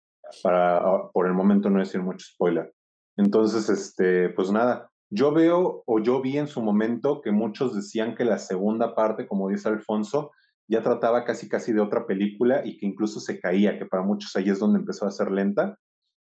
Para 0.44 1.10
por 1.12 1.28
el 1.28 1.34
momento 1.34 1.70
no 1.70 1.80
decir 1.80 2.02
mucho 2.02 2.26
spoiler. 2.26 2.74
Entonces, 3.18 3.70
este, 3.70 4.30
pues 4.30 4.52
nada, 4.52 4.90
yo 5.10 5.34
veo 5.34 5.84
o 5.86 6.00
yo 6.00 6.22
vi 6.22 6.38
en 6.38 6.48
su 6.48 6.62
momento 6.62 7.22
que 7.22 7.32
muchos 7.32 7.76
decían 7.76 8.16
que 8.16 8.24
la 8.24 8.38
segunda 8.38 8.96
parte, 8.96 9.28
como 9.28 9.50
dice 9.50 9.68
Alfonso, 9.68 10.32
ya 10.70 10.82
trataba 10.82 11.26
casi 11.26 11.50
casi 11.50 11.74
de 11.74 11.82
otra 11.82 12.06
película 12.06 12.62
y 12.64 12.78
que 12.78 12.86
incluso 12.86 13.20
se 13.20 13.40
caía, 13.40 13.78
que 13.78 13.86
para 13.86 14.04
muchos 14.04 14.36
ahí 14.36 14.50
es 14.50 14.60
donde 14.60 14.80
empezó 14.80 15.06
a 15.06 15.12
ser 15.12 15.32
lenta 15.32 15.78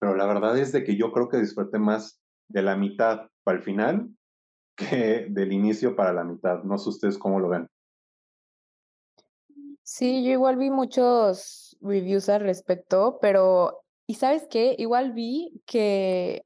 pero 0.04 0.18
la 0.18 0.26
verdad 0.26 0.58
es 0.58 0.74
de 0.74 0.84
que 0.84 0.98
yo 0.98 1.14
creo 1.14 1.30
que 1.30 1.38
disfruté 1.38 1.80
más 1.80 2.22
de 2.50 2.62
la 2.62 2.76
mitad 2.76 3.30
para 3.46 3.56
el 3.58 3.64
final 3.64 4.10
que 4.76 5.28
del 5.30 5.54
inicio 5.54 5.96
para 5.96 6.12
la 6.12 6.26
mitad. 6.26 6.62
No 6.64 6.78
sé 6.78 6.90
ustedes 6.90 7.18
cómo 7.18 7.40
lo 7.40 7.48
ven. 7.48 7.70
Sí, 9.84 10.24
yo 10.24 10.32
igual 10.32 10.58
vi 10.58 10.70
muchos 10.70 11.78
reviews 11.82 12.30
al 12.30 12.42
respecto, 12.42 13.20
pero, 13.22 13.84
¿y 14.08 14.16
sabes 14.16 14.48
qué? 14.50 14.76
Igual 14.78 15.12
vi 15.12 15.62
que 15.66 16.46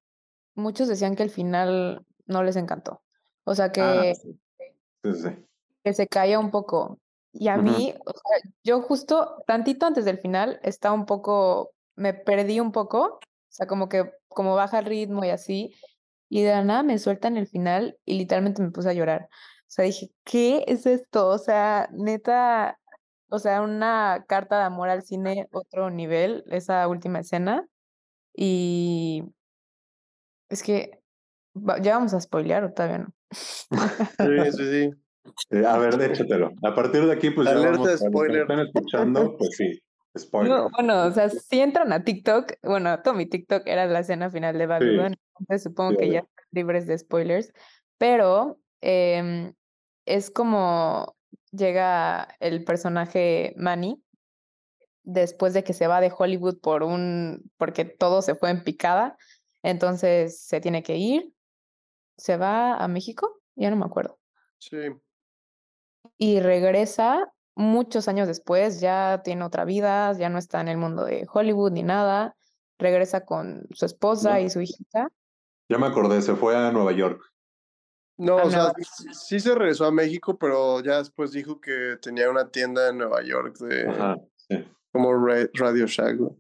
muchos 0.56 0.88
decían 0.88 1.16
que 1.16 1.24
el 1.24 1.30
final 1.30 2.04
no 2.26 2.44
les 2.44 2.56
encantó. 2.56 3.02
O 3.44 3.56
sea, 3.56 3.72
que, 3.72 3.82
ah, 3.82 4.14
sí. 4.16 4.40
Sí, 5.04 5.14
sí. 5.14 5.30
que 5.84 5.94
se 5.94 6.08
caía 6.08 6.40
un 6.40 6.52
poco. 6.52 7.00
Y 7.32 7.48
a 7.50 7.56
uh 7.56 7.60
-huh. 7.60 7.64
mí, 7.64 7.94
o 8.06 8.12
sea, 8.12 8.52
yo 8.64 8.82
justo 8.82 9.44
tantito 9.46 9.86
antes 9.86 10.06
del 10.06 10.18
final 10.18 10.60
estaba 10.64 10.96
un 10.96 11.06
poco, 11.06 11.72
me 11.96 12.14
perdí 12.14 12.60
un 12.60 12.72
poco, 12.72 13.20
o 13.20 13.20
sea, 13.50 13.68
como 13.68 13.88
que 13.88 14.12
como 14.28 14.56
baja 14.56 14.80
el 14.80 14.86
ritmo 14.86 15.24
y 15.24 15.30
así, 15.30 15.74
y 16.30 16.44
de 16.44 16.52
la 16.52 16.64
nada 16.64 16.84
me 16.84 16.98
sueltan 17.00 17.38
el 17.38 17.48
final 17.48 17.98
y 18.06 18.18
literalmente 18.18 18.62
me 18.62 18.72
puse 18.72 18.90
a 18.90 18.94
llorar. 18.94 19.30
O 19.32 19.70
sea, 19.70 19.86
dije, 19.86 20.12
¿qué 20.24 20.64
es 20.68 20.86
esto? 20.86 21.28
O 21.30 21.38
sea, 21.38 21.90
neta, 21.92 22.80
o 23.30 23.40
sea, 23.40 23.62
una 23.62 24.26
carta 24.28 24.58
de 24.58 24.64
amor 24.64 24.90
al 24.90 25.04
cine, 25.04 25.48
otro 25.52 25.90
nivel, 25.90 26.44
esa 26.48 26.88
última 26.88 27.20
escena. 27.20 27.68
Y 28.34 29.24
es 30.50 30.64
que, 30.64 31.00
¿ya 31.82 31.96
vamos 31.96 32.14
a 32.14 32.22
spoilear 32.22 32.64
o 32.64 32.74
todavía 32.74 33.00
no? 33.00 33.14
Sí, 34.52 34.52
sí, 34.52 34.72
sí. 34.72 34.92
Eh, 35.50 35.66
a 35.66 35.78
ver, 35.78 36.02
échatelo. 36.02 36.52
A 36.64 36.74
partir 36.74 37.06
de 37.06 37.12
aquí, 37.12 37.32
pues 37.32 37.48
Alerta 37.48 37.72
ya 37.72 37.80
vamos, 37.80 38.00
spoiler. 38.00 38.42
están 38.44 38.60
escuchando, 38.60 39.36
pues 39.38 39.58
sí, 39.58 39.82
spoiler. 40.18 40.52
No, 40.52 40.70
bueno, 40.70 41.06
o 41.06 41.12
sea, 41.12 41.30
si 41.30 41.60
entran 41.60 41.92
a 41.92 42.04
TikTok, 42.04 42.54
bueno, 42.64 43.02
todo 43.02 43.14
mi 43.14 43.26
TikTok 43.26 43.64
era 43.66 43.86
la 43.88 44.00
escena 44.00 44.30
final 44.30 44.58
de 44.58 44.68
Babylon, 44.68 45.14
sí. 45.14 45.20
entonces 45.40 45.64
supongo 45.64 45.92
sí, 45.92 45.98
que 45.98 46.10
ya 46.12 46.20
están 46.20 46.46
libres 46.52 46.88
de 46.88 46.98
spoilers, 46.98 47.52
pero 47.98 48.58
eh, 48.82 49.52
es 50.06 50.32
como 50.32 51.17
llega 51.52 52.28
el 52.40 52.64
personaje 52.64 53.54
Manny 53.58 54.04
después 55.04 55.54
de 55.54 55.64
que 55.64 55.74
se 55.74 55.88
va 55.88 56.02
de 56.02 56.12
Hollywood 56.16 56.60
por 56.60 56.84
un 56.84 57.50
porque 57.58 57.86
todo 57.86 58.22
se 58.22 58.36
fue 58.36 58.50
en 58.50 58.64
picada, 58.64 59.18
entonces 59.64 60.42
se 60.42 60.60
tiene 60.60 60.84
que 60.84 60.98
ir, 60.98 61.34
se 62.18 62.38
va 62.38 62.76
a 62.76 62.88
México, 62.88 63.40
ya 63.56 63.70
no 63.70 63.78
me 63.78 63.86
acuerdo. 63.86 64.20
Sí. 64.60 64.78
Y 66.18 66.40
regresa 66.40 67.32
muchos 67.56 68.08
años 68.08 68.28
después, 68.28 68.82
ya 68.82 69.22
tiene 69.24 69.44
otra 69.44 69.66
vida, 69.66 70.14
ya 70.14 70.30
no 70.30 70.38
está 70.38 70.62
en 70.62 70.68
el 70.68 70.78
mundo 70.78 71.06
de 71.06 71.26
Hollywood 71.32 71.72
ni 71.72 71.84
nada, 71.84 72.36
regresa 72.78 73.26
con 73.26 73.66
su 73.72 73.86
esposa 73.86 74.34
¿No? 74.34 74.40
y 74.40 74.50
su 74.50 74.62
hijita. 74.62 75.10
Ya 75.70 75.78
me 75.78 75.88
acordé, 75.88 76.22
se 76.22 76.36
fue 76.36 76.56
a 76.56 76.72
Nueva 76.72 76.92
York. 76.92 77.22
No, 78.18 78.38
o 78.38 78.50
sea, 78.50 78.74
sí 79.14 79.40
se 79.40 79.54
regresó 79.54 79.86
a 79.86 79.92
México, 79.92 80.38
pero 80.38 80.82
ya 80.82 80.98
después 80.98 81.32
dijo 81.32 81.62
que 81.62 81.98
tenía 82.02 82.30
una 82.30 82.50
tienda 82.50 82.90
en 82.90 82.98
Nueva 82.98 83.22
York 83.22 83.58
de 83.60 83.88
Ajá, 83.88 84.18
sí. 84.36 84.66
como 84.92 85.14
Ra- 85.14 85.50
Radio 85.54 85.86
Shack. 85.86 86.16
¿no? 86.20 86.36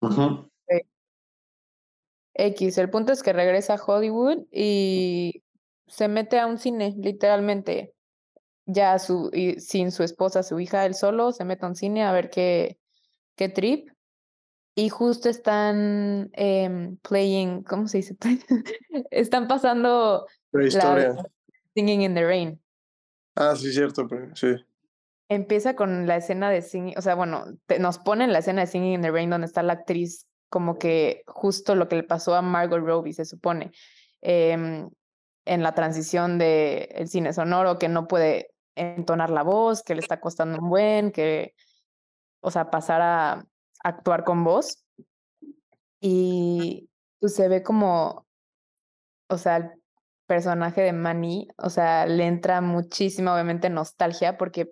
Ujú. 0.00 0.48
X, 2.34 2.78
el 2.78 2.90
punto 2.90 3.12
es 3.12 3.22
que 3.22 3.32
regresa 3.32 3.74
a 3.74 3.82
Hollywood 3.84 4.46
y 4.52 5.42
se 5.88 6.06
mete 6.08 6.38
a 6.38 6.46
un 6.46 6.58
cine, 6.58 6.94
literalmente. 6.96 7.94
Ya 8.64 8.98
su, 8.98 9.30
y 9.32 9.58
sin 9.60 9.90
su 9.90 10.02
esposa, 10.02 10.42
su 10.42 10.60
hija, 10.60 10.84
él 10.84 10.94
solo, 10.94 11.32
se 11.32 11.44
mete 11.44 11.64
a 11.64 11.68
un 11.68 11.74
cine 11.74 12.04
a 12.04 12.12
ver 12.12 12.30
qué, 12.30 12.78
qué 13.34 13.48
trip. 13.48 13.88
Y 14.76 14.90
justo 14.90 15.28
están 15.28 16.30
em, 16.34 16.98
playing, 16.98 17.64
¿cómo 17.64 17.88
se 17.88 17.98
dice? 17.98 18.16
están 19.10 19.48
pasando 19.48 20.26
La 20.52 20.64
historia. 20.64 21.16
Singing 21.74 22.02
in 22.02 22.14
the 22.14 22.24
Rain. 22.24 22.60
Ah, 23.36 23.54
sí, 23.56 23.72
cierto, 23.72 24.06
pero 24.08 24.34
sí. 24.34 24.54
Empieza 25.28 25.76
con 25.76 26.06
la 26.06 26.16
escena 26.16 26.50
de 26.50 26.62
Singing, 26.62 26.96
o 26.96 27.02
sea, 27.02 27.14
bueno, 27.14 27.44
te- 27.66 27.78
nos 27.78 27.98
ponen 27.98 28.32
la 28.32 28.38
escena 28.38 28.62
de 28.62 28.66
Singing 28.66 28.94
in 28.94 29.02
the 29.02 29.10
Rain 29.10 29.30
donde 29.30 29.46
está 29.46 29.62
la 29.62 29.74
actriz 29.74 30.26
como 30.48 30.78
que 30.78 31.22
justo 31.26 31.74
lo 31.74 31.88
que 31.88 31.96
le 31.96 32.02
pasó 32.02 32.34
a 32.34 32.40
Margot 32.42 32.80
Robbie, 32.80 33.12
se 33.12 33.26
supone, 33.26 33.72
em, 34.22 34.88
en 35.44 35.62
la 35.62 35.74
transición 35.74 36.38
de 36.38 36.88
el 36.94 37.08
cine 37.08 37.32
sonoro, 37.34 37.78
que 37.78 37.88
no 37.88 38.08
puede 38.08 38.50
entonar 38.74 39.28
la 39.30 39.42
voz, 39.42 39.82
que 39.82 39.94
le 39.94 40.00
está 40.00 40.20
costando 40.20 40.58
un 40.58 40.70
buen, 40.70 41.12
que, 41.12 41.54
o 42.40 42.50
sea, 42.50 42.70
pasar 42.70 43.02
a 43.02 43.46
actuar 43.84 44.24
con 44.24 44.42
voz. 44.44 44.84
Y 46.00 46.88
pues, 47.20 47.34
se 47.34 47.48
ve 47.48 47.62
como, 47.62 48.26
o 49.28 49.36
sea, 49.38 49.74
personaje 50.28 50.82
de 50.82 50.92
Manny, 50.92 51.48
o 51.56 51.70
sea, 51.70 52.06
le 52.06 52.26
entra 52.26 52.60
muchísima, 52.60 53.32
obviamente, 53.34 53.70
nostalgia, 53.70 54.36
porque 54.36 54.70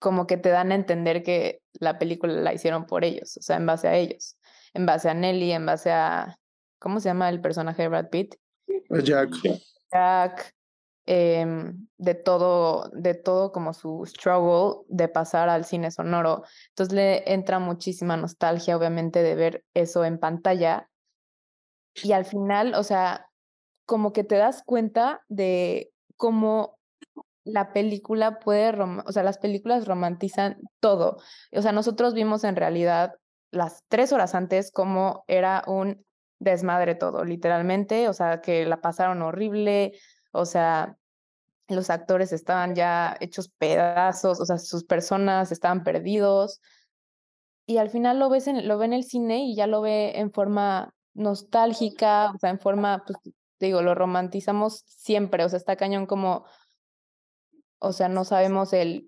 como 0.00 0.26
que 0.26 0.36
te 0.36 0.50
dan 0.50 0.72
a 0.72 0.74
entender 0.74 1.22
que 1.22 1.62
la 1.74 1.98
película 1.98 2.34
la 2.34 2.52
hicieron 2.52 2.86
por 2.86 3.04
ellos, 3.04 3.36
o 3.36 3.42
sea, 3.42 3.56
en 3.56 3.66
base 3.66 3.88
a 3.88 3.96
ellos, 3.96 4.36
en 4.74 4.86
base 4.86 5.08
a 5.08 5.14
Nelly, 5.14 5.52
en 5.52 5.64
base 5.64 5.92
a, 5.92 6.36
¿cómo 6.80 6.98
se 7.00 7.08
llama 7.08 7.28
el 7.28 7.40
personaje 7.40 7.82
de 7.82 7.88
Brad 7.88 8.08
Pitt? 8.10 8.34
Jack. 9.04 9.30
Jack, 9.92 10.54
em, 11.06 11.86
de 11.96 12.14
todo, 12.14 12.90
de 12.92 13.14
todo 13.14 13.52
como 13.52 13.72
su 13.72 14.04
struggle 14.06 14.84
de 14.88 15.08
pasar 15.08 15.48
al 15.48 15.64
cine 15.64 15.90
sonoro. 15.92 16.42
Entonces 16.70 16.94
le 16.94 17.32
entra 17.32 17.60
muchísima 17.60 18.16
nostalgia, 18.16 18.76
obviamente, 18.76 19.22
de 19.22 19.34
ver 19.36 19.64
eso 19.72 20.04
en 20.04 20.18
pantalla. 20.18 20.88
Y 22.02 22.12
al 22.12 22.24
final, 22.24 22.74
o 22.74 22.82
sea, 22.82 23.29
como 23.90 24.12
que 24.12 24.22
te 24.22 24.36
das 24.36 24.62
cuenta 24.62 25.24
de 25.28 25.90
cómo 26.16 26.78
la 27.42 27.72
película 27.72 28.38
puede, 28.38 28.72
o 28.80 29.10
sea, 29.10 29.24
las 29.24 29.38
películas 29.38 29.88
romantizan 29.88 30.58
todo. 30.78 31.16
O 31.50 31.60
sea, 31.60 31.72
nosotros 31.72 32.14
vimos 32.14 32.44
en 32.44 32.54
realidad 32.54 33.14
las 33.50 33.82
tres 33.88 34.12
horas 34.12 34.36
antes 34.36 34.70
cómo 34.70 35.24
era 35.26 35.64
un 35.66 36.06
desmadre 36.38 36.94
todo, 36.94 37.24
literalmente, 37.24 38.08
o 38.08 38.12
sea, 38.12 38.40
que 38.40 38.64
la 38.64 38.80
pasaron 38.80 39.22
horrible, 39.22 39.98
o 40.30 40.44
sea, 40.44 40.96
los 41.66 41.90
actores 41.90 42.32
estaban 42.32 42.76
ya 42.76 43.16
hechos 43.18 43.48
pedazos, 43.58 44.38
o 44.38 44.46
sea, 44.46 44.58
sus 44.58 44.84
personas 44.84 45.50
estaban 45.50 45.82
perdidos. 45.82 46.60
Y 47.66 47.78
al 47.78 47.90
final 47.90 48.20
lo 48.20 48.30
ves 48.30 48.46
en, 48.46 48.68
lo 48.68 48.78
ve 48.78 48.84
en 48.84 48.92
el 48.92 49.02
cine 49.02 49.46
y 49.46 49.56
ya 49.56 49.66
lo 49.66 49.80
ve 49.80 50.12
en 50.20 50.30
forma 50.30 50.94
nostálgica, 51.12 52.30
o 52.30 52.38
sea, 52.38 52.50
en 52.50 52.60
forma, 52.60 53.02
pues, 53.04 53.18
digo, 53.60 53.82
lo 53.82 53.94
romantizamos 53.94 54.82
siempre, 54.86 55.44
o 55.44 55.48
sea, 55.48 55.58
está 55.58 55.76
cañón 55.76 56.06
como, 56.06 56.44
o 57.78 57.92
sea, 57.92 58.08
no 58.08 58.24
sabemos 58.24 58.72
el 58.72 59.06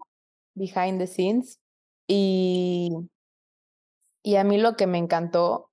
behind 0.55 0.98
the 0.98 1.07
scenes. 1.07 1.61
Y, 2.07 2.90
y 4.22 4.36
a 4.36 4.44
mí 4.44 4.59
lo 4.59 4.76
que 4.76 4.86
me 4.86 4.98
encantó, 4.98 5.70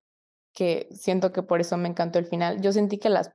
que 0.54 0.88
siento 0.92 1.32
que 1.32 1.42
por 1.42 1.60
eso 1.60 1.76
me 1.76 1.88
encantó 1.88 2.18
el 2.18 2.26
final, 2.26 2.60
yo 2.60 2.72
sentí 2.72 2.98
que 2.98 3.10
las, 3.10 3.30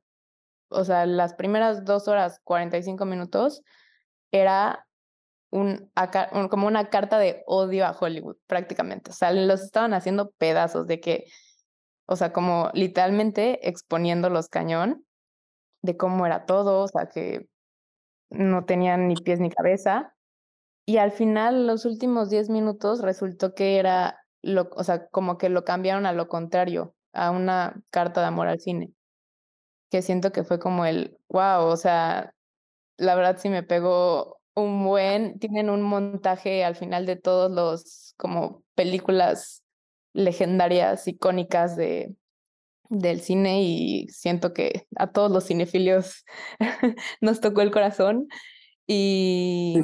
o 0.70 0.84
sea, 0.84 1.06
las 1.06 1.36
primeras 1.36 1.86
dos 1.86 2.08
horas, 2.08 2.39
45 2.43 3.06
minutos, 3.06 3.62
era 4.32 4.86
un, 5.52 5.91
como 6.50 6.68
una 6.68 6.89
carta 6.89 7.18
de 7.20 7.43
odio 7.46 7.86
a 7.86 7.91
Hollywood, 7.98 8.38
prácticamente. 8.48 9.12
O 9.12 9.14
sea, 9.14 9.32
los 9.32 9.62
estaban 9.62 9.93
haciendo 9.93 10.32
pedazos 10.32 10.88
de 10.88 11.00
que, 11.00 11.26
o 12.08 12.16
sea, 12.16 12.34
como 12.34 12.70
literalmente 12.74 13.68
exponiéndolos 13.70 14.50
cañón 14.50 15.06
de 15.86 15.98
cómo 15.98 16.26
era 16.26 16.46
todo, 16.46 16.84
o 16.84 16.88
sea, 16.88 17.08
que 17.08 17.48
no 18.30 18.66
tenían 18.66 19.08
ni 19.08 19.16
pies 19.16 19.40
ni 19.40 19.50
cabeza. 19.50 20.16
Y 20.86 20.98
al 20.98 21.12
final, 21.12 21.68
los 21.68 21.86
últimos 21.86 22.30
10 22.30 22.50
minutos, 22.50 23.02
resultó 23.02 23.56
que 23.56 23.78
era, 23.80 24.20
lo, 24.44 24.70
o 24.76 24.84
sea, 24.84 25.08
como 25.10 25.38
que 25.38 25.50
lo 25.50 25.64
cambiaron 25.66 26.06
a 26.06 26.14
lo 26.14 26.28
contrario, 26.28 26.96
a 27.14 27.32
una 27.32 27.82
carta 27.92 28.22
de 28.22 28.28
amor 28.28 28.48
al 28.48 28.60
cine. 28.60 28.94
Que 29.92 30.02
siento 30.02 30.32
que 30.32 30.44
fue 30.44 30.60
como 30.60 30.86
el, 30.86 31.18
wow, 31.30 31.66
o 31.66 31.78
sea, 31.78 32.34
la 32.98 33.16
verdad 33.16 33.38
sí 33.40 33.50
me 33.50 33.64
pegó 33.64 34.40
un 34.56 34.86
buen, 34.86 35.40
tienen 35.40 35.70
un 35.70 35.82
montaje 35.82 36.64
al 36.66 36.76
final 36.76 37.06
de 37.06 37.18
todos 37.18 37.52
los 37.52 38.14
como 38.18 38.64
películas 38.76 39.64
legendarias, 40.14 41.08
icónicas 41.08 41.76
de, 41.76 42.16
del 42.90 43.22
cine 43.22 43.62
y 43.64 44.08
siento 44.10 44.54
que 44.54 44.88
a 44.98 45.12
todos 45.12 45.32
los 45.32 45.46
cinefilios 45.48 46.26
nos 47.22 47.42
tocó 47.42 47.62
el 47.62 47.72
corazón 47.72 48.28
y, 48.88 49.78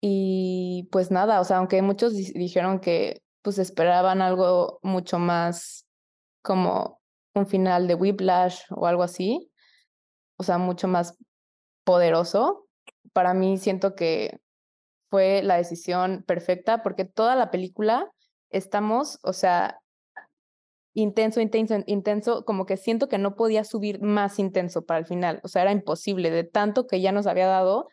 y 0.00 0.88
pues 0.92 1.10
nada, 1.10 1.40
o 1.40 1.44
sea, 1.44 1.58
aunque 1.58 1.82
muchos 1.82 2.14
di- 2.14 2.32
dijeron 2.32 2.80
que 2.80 3.22
pues 3.42 3.58
esperaban 3.58 4.22
algo 4.22 4.78
mucho 4.82 5.18
más 5.18 5.86
como 6.42 7.00
un 7.34 7.46
final 7.46 7.88
de 7.88 7.94
Whiplash 7.94 8.62
o 8.70 8.86
algo 8.86 9.02
así, 9.02 9.50
o 10.38 10.44
sea, 10.44 10.58
mucho 10.58 10.88
más 10.88 11.16
poderoso, 11.84 12.68
para 13.12 13.34
mí 13.34 13.58
siento 13.58 13.94
que 13.94 14.40
fue 15.10 15.42
la 15.42 15.56
decisión 15.56 16.24
perfecta 16.26 16.82
porque 16.82 17.04
toda 17.04 17.36
la 17.36 17.50
película 17.50 18.10
estamos, 18.50 19.18
o 19.22 19.32
sea, 19.32 19.80
intenso, 20.96 21.42
intenso, 21.42 21.76
intenso, 21.84 22.44
como 22.46 22.64
que 22.64 22.78
siento 22.78 23.06
que 23.06 23.18
no 23.18 23.36
podía 23.36 23.64
subir 23.64 24.00
más 24.00 24.38
intenso 24.38 24.86
para 24.86 24.98
el 24.98 25.04
final, 25.04 25.40
o 25.44 25.48
sea, 25.48 25.60
era 25.60 25.72
imposible, 25.72 26.30
de 26.30 26.42
tanto 26.42 26.86
que 26.86 27.02
ya 27.02 27.12
nos 27.12 27.26
había 27.26 27.46
dado, 27.46 27.88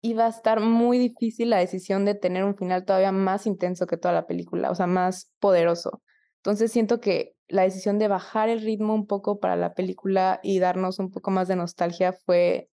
iba 0.00 0.26
a 0.26 0.28
estar 0.28 0.60
muy 0.60 0.98
difícil 0.98 1.50
la 1.50 1.58
decisión 1.58 2.04
de 2.04 2.14
tener 2.14 2.44
un 2.44 2.56
final 2.56 2.84
todavía 2.84 3.10
más 3.10 3.48
intenso 3.48 3.88
que 3.88 3.96
toda 3.96 4.14
la 4.14 4.28
película, 4.28 4.70
o 4.70 4.76
sea, 4.76 4.86
más 4.86 5.32
poderoso. 5.40 6.02
Entonces 6.36 6.70
siento 6.70 7.00
que 7.00 7.34
la 7.48 7.62
decisión 7.62 7.98
de 7.98 8.06
bajar 8.06 8.48
el 8.48 8.60
ritmo 8.60 8.94
un 8.94 9.08
poco 9.08 9.40
para 9.40 9.56
la 9.56 9.74
película 9.74 10.38
y 10.44 10.60
darnos 10.60 11.00
un 11.00 11.10
poco 11.10 11.32
más 11.32 11.48
de 11.48 11.56
nostalgia 11.56 12.12
fue 12.12 12.68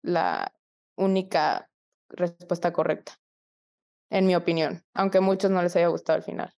la 0.00 0.50
única 0.96 1.68
respuesta 2.08 2.72
correcta, 2.72 3.18
en 4.08 4.26
mi 4.26 4.34
opinión, 4.34 4.82
aunque 4.94 5.18
a 5.18 5.20
muchos 5.20 5.50
no 5.50 5.60
les 5.62 5.76
haya 5.76 5.88
gustado 5.88 6.16
el 6.16 6.24
final. 6.24 6.54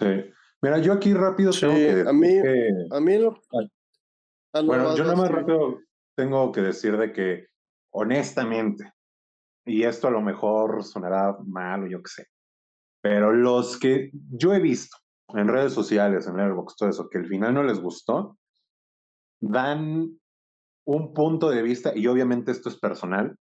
Sí. 0.00 0.32
Mira, 0.62 0.78
yo 0.78 0.92
aquí 0.92 1.12
rápido 1.14 1.52
Sí, 1.52 1.60
tengo 1.60 1.74
que 1.74 2.08
a 2.08 2.12
mí- 2.12 2.28
que- 2.42 2.86
A 2.90 3.00
mí 3.00 3.18
lo... 3.18 3.34
Ay. 3.52 3.70
Ah, 4.52 4.60
no, 4.62 4.66
Bueno, 4.68 4.96
yo 4.96 5.04
nada 5.04 5.16
más 5.16 5.30
rápido 5.30 5.78
tengo 6.16 6.50
que 6.52 6.62
decir 6.62 6.96
de 6.96 7.12
que, 7.12 7.46
honestamente, 7.92 8.90
y 9.66 9.82
esto 9.82 10.08
a 10.08 10.10
lo 10.10 10.20
mejor 10.22 10.82
sonará 10.82 11.36
mal 11.44 11.82
o 11.84 11.86
yo 11.86 12.02
qué 12.02 12.08
sé, 12.08 12.26
pero 13.02 13.32
los 13.32 13.78
que 13.78 14.10
yo 14.12 14.54
he 14.54 14.60
visto 14.60 14.96
en 15.34 15.48
redes 15.48 15.72
sociales, 15.74 16.26
en 16.26 16.36
Letterboxd, 16.36 16.76
todo 16.78 16.88
eso, 16.88 17.08
que 17.10 17.18
el 17.18 17.26
final 17.26 17.52
no 17.52 17.62
les 17.64 17.80
gustó, 17.80 18.38
dan 19.40 20.18
un 20.86 21.12
punto 21.12 21.50
de 21.50 21.62
vista, 21.62 21.92
y 21.94 22.06
obviamente 22.06 22.52
esto 22.52 22.68
es 22.68 22.78
personal, 22.78 23.36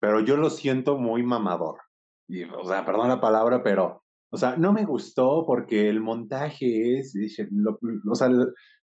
pero 0.00 0.20
yo 0.20 0.36
lo 0.36 0.48
siento 0.48 0.96
muy 0.96 1.22
mamador. 1.24 1.80
Y, 2.28 2.44
o 2.44 2.64
sea, 2.64 2.86
perdón 2.86 3.08
la 3.08 3.20
palabra, 3.20 3.62
pero, 3.62 4.02
o 4.30 4.36
sea, 4.36 4.56
no 4.56 4.72
me 4.72 4.84
gustó 4.84 5.44
porque 5.46 5.88
el 5.88 6.00
montaje 6.00 6.98
es, 6.98 7.14
lo- 7.50 7.78
o 8.10 8.14
sea, 8.14 8.28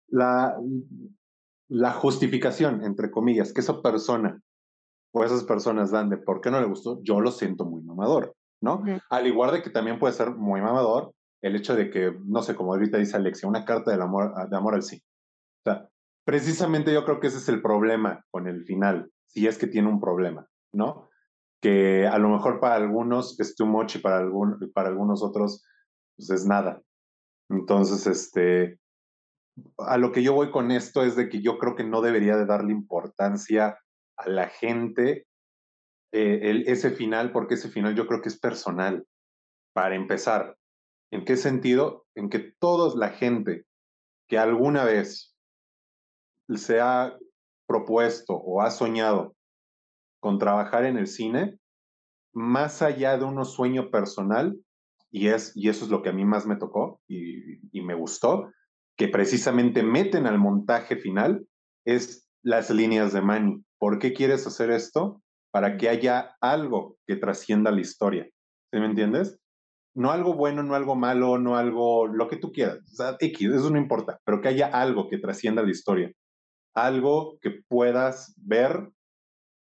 la, 0.09 0.57
la 1.69 1.93
justificación, 1.93 2.83
entre 2.85 3.11
comillas, 3.11 3.53
que 3.53 3.61
esa 3.61 3.83
persona 3.83 4.41
o 5.13 5.25
esas 5.25 5.45
personas 5.45 5.91
dan 5.91 6.11
de 6.11 6.19
por 6.19 6.41
qué 6.41 6.51
no 6.51 6.61
le 6.61 6.67
gustó, 6.67 7.01
yo 7.03 7.21
lo 7.21 7.31
siento 7.31 7.65
muy 7.65 7.83
mamador, 7.83 8.35
¿no? 8.61 8.83
Al 9.11 9.27
igual 9.27 9.53
de 9.53 9.63
que 9.63 9.71
también 9.71 9.99
puede 9.99 10.13
ser 10.15 10.35
muy 10.35 10.61
mamador 10.61 11.13
el 11.43 11.57
hecho 11.57 11.77
de 11.77 11.91
que, 11.91 12.13
no 12.25 12.43
sé, 12.43 12.55
como 12.57 12.73
ahorita 12.75 12.99
dice 12.99 13.17
Alexia, 13.17 13.49
una 13.49 13.65
carta 13.65 13.91
del 13.91 14.03
amor, 14.03 14.33
de 14.49 14.57
amor 14.57 14.75
al 14.75 14.83
sí. 14.83 14.97
O 15.65 15.71
sea, 15.71 15.89
precisamente 16.25 16.93
yo 16.93 17.05
creo 17.05 17.21
que 17.21 17.29
ese 17.29 17.39
es 17.39 17.49
el 17.49 17.63
problema 17.63 18.25
con 18.31 18.49
el 18.49 18.65
final, 18.65 19.11
si 19.27 19.47
es 19.47 19.59
que 19.59 19.67
tiene 19.67 19.89
un 19.89 20.01
problema, 20.01 20.49
¿no? 20.73 21.08
Que 21.61 22.07
a 22.07 22.19
lo 22.19 22.29
mejor 22.29 22.61
para 22.61 22.77
algunos 22.77 23.39
es 23.41 23.57
too 23.57 23.67
much 23.67 23.97
y 23.97 23.99
para, 23.99 24.19
algún, 24.19 24.71
para 24.73 24.89
algunos 24.89 25.23
otros 25.23 25.65
pues 26.17 26.31
es 26.31 26.47
nada. 26.47 26.83
Entonces, 27.49 28.07
este, 28.07 28.79
a 29.79 29.97
lo 29.97 30.13
que 30.13 30.23
yo 30.23 30.35
voy 30.35 30.51
con 30.51 30.71
esto 30.71 31.03
es 31.03 31.17
de 31.17 31.29
que 31.29 31.41
yo 31.41 31.59
creo 31.59 31.75
que 31.75 31.85
no 31.85 32.01
debería 32.01 32.37
de 32.37 32.47
darle 32.47 32.73
importancia 32.73 33.79
a 34.17 34.29
la 34.29 34.49
gente 34.49 35.27
eh, 36.13 36.41
el, 36.43 36.69
ese 36.69 36.91
final, 36.91 37.33
porque 37.33 37.55
ese 37.55 37.69
final 37.69 37.95
yo 37.95 38.07
creo 38.07 38.21
que 38.21 38.29
es 38.29 38.39
personal, 38.39 39.07
para 39.73 39.95
empezar. 39.95 40.57
¿En 41.11 41.25
qué 41.25 41.37
sentido? 41.37 42.07
En 42.15 42.29
que 42.29 42.39
toda 42.59 42.95
la 42.97 43.11
gente 43.11 43.65
que 44.29 44.39
alguna 44.39 44.85
vez 44.85 45.35
se 46.55 46.81
ha 46.81 47.17
propuesto 47.67 48.35
o 48.35 48.61
ha 48.63 48.71
soñado 48.71 49.37
con 50.21 50.39
trabajar 50.39 50.85
en 50.85 50.97
el 50.97 51.07
cine, 51.07 51.59
más 52.33 52.83
allá 52.83 53.17
de 53.19 53.25
un 53.25 53.45
sueño 53.45 53.91
personal, 53.91 54.57
y, 55.11 55.29
es, 55.29 55.53
y 55.57 55.69
eso 55.69 55.85
es 55.85 55.91
lo 55.91 56.03
que 56.03 56.11
a 56.11 56.13
mí 56.13 56.25
más 56.25 56.47
me 56.47 56.57
tocó 56.57 57.01
y, 57.09 57.59
y 57.73 57.83
me 57.83 57.95
gustó, 57.95 58.51
que 58.97 59.09
precisamente 59.09 59.83
meten 59.83 60.27
al 60.27 60.39
montaje 60.39 60.97
final, 60.97 61.47
es 61.85 62.29
las 62.43 62.71
líneas 62.71 63.13
de 63.13 63.23
Manny. 63.23 63.65
¿Por 63.79 63.99
qué 63.99 64.13
quieres 64.13 64.47
hacer 64.47 64.71
esto? 64.71 65.23
Para 65.51 65.77
que 65.77 65.89
haya 65.89 66.37
algo 66.41 66.97
que 67.07 67.17
trascienda 67.17 67.71
la 67.71 67.81
historia. 67.81 68.29
¿Sí 68.71 68.79
me 68.79 68.87
entiendes? 68.87 69.39
No 69.95 70.11
algo 70.11 70.35
bueno, 70.35 70.63
no 70.63 70.75
algo 70.75 70.95
malo, 70.95 71.39
no 71.39 71.57
algo, 71.57 72.07
lo 72.07 72.29
que 72.29 72.37
tú 72.37 72.53
quieras. 72.53 72.79
O 72.93 72.95
sea, 72.95 73.17
X, 73.19 73.51
eso 73.51 73.71
no 73.71 73.79
importa, 73.79 74.21
pero 74.25 74.41
que 74.41 74.49
haya 74.49 74.67
algo 74.67 75.09
que 75.09 75.19
trascienda 75.19 75.63
la 75.63 75.71
historia. 75.71 76.13
Algo 76.75 77.39
que 77.41 77.63
puedas 77.69 78.35
ver 78.37 78.91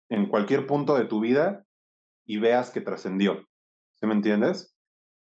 en 0.09 0.27
cualquier 0.27 0.67
punto 0.67 0.95
de 0.95 1.05
tu 1.05 1.19
vida 1.19 1.65
y 2.25 2.37
veas 2.37 2.71
que 2.71 2.81
trascendió. 2.81 3.45
¿Sí 3.95 4.07
me 4.07 4.13
entiendes? 4.13 4.75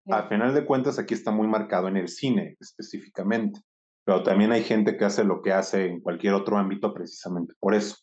Al 0.06 0.28
final 0.28 0.52
de 0.52 0.66
cuentas, 0.66 0.98
aquí 0.98 1.14
está 1.14 1.30
muy 1.30 1.48
marcado 1.48 1.88
en 1.88 1.96
el 1.96 2.08
cine 2.08 2.56
específicamente, 2.60 3.60
pero 4.04 4.22
también 4.22 4.52
hay 4.52 4.62
gente 4.62 4.98
que 4.98 5.04
hace 5.06 5.24
lo 5.24 5.40
que 5.40 5.52
hace 5.52 5.86
en 5.86 6.00
cualquier 6.00 6.34
otro 6.34 6.58
ámbito 6.58 6.92
precisamente 6.92 7.54
por 7.58 7.74
eso. 7.74 7.96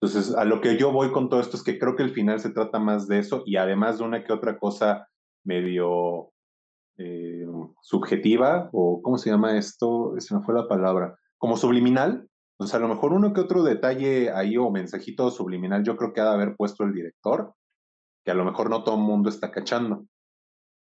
Entonces, 0.00 0.34
a 0.36 0.44
lo 0.44 0.60
que 0.60 0.76
yo 0.76 0.92
voy 0.92 1.10
con 1.10 1.28
todo 1.28 1.40
esto 1.40 1.56
es 1.56 1.62
que 1.62 1.78
creo 1.78 1.96
que 1.96 2.02
el 2.02 2.12
final 2.12 2.38
se 2.38 2.50
trata 2.50 2.78
más 2.78 3.08
de 3.08 3.18
eso 3.18 3.42
y 3.46 3.56
además 3.56 3.98
de 3.98 4.04
una 4.04 4.22
que 4.22 4.32
otra 4.32 4.58
cosa 4.58 5.08
medio 5.44 6.30
eh, 6.98 7.46
subjetiva 7.80 8.68
o 8.72 9.00
¿cómo 9.02 9.18
se 9.18 9.30
llama 9.30 9.56
esto? 9.56 10.14
Se 10.18 10.36
me 10.36 10.42
fue 10.42 10.54
la 10.54 10.68
palabra. 10.68 11.16
Como 11.38 11.56
subliminal. 11.56 12.28
O 12.60 12.66
sea, 12.66 12.78
a 12.78 12.82
lo 12.82 12.88
mejor 12.88 13.12
uno 13.12 13.32
que 13.32 13.40
otro 13.40 13.62
detalle 13.62 14.30
ahí 14.32 14.56
o 14.56 14.70
mensajito 14.70 15.30
subliminal 15.30 15.84
yo 15.84 15.96
creo 15.96 16.12
que 16.12 16.20
ha 16.20 16.24
de 16.24 16.34
haber 16.34 16.56
puesto 16.56 16.84
el 16.84 16.92
director, 16.92 17.54
que 18.24 18.32
a 18.32 18.34
lo 18.34 18.44
mejor 18.44 18.68
no 18.68 18.82
todo 18.82 18.96
el 18.96 19.02
mundo 19.02 19.28
está 19.28 19.50
cachando. 19.50 20.06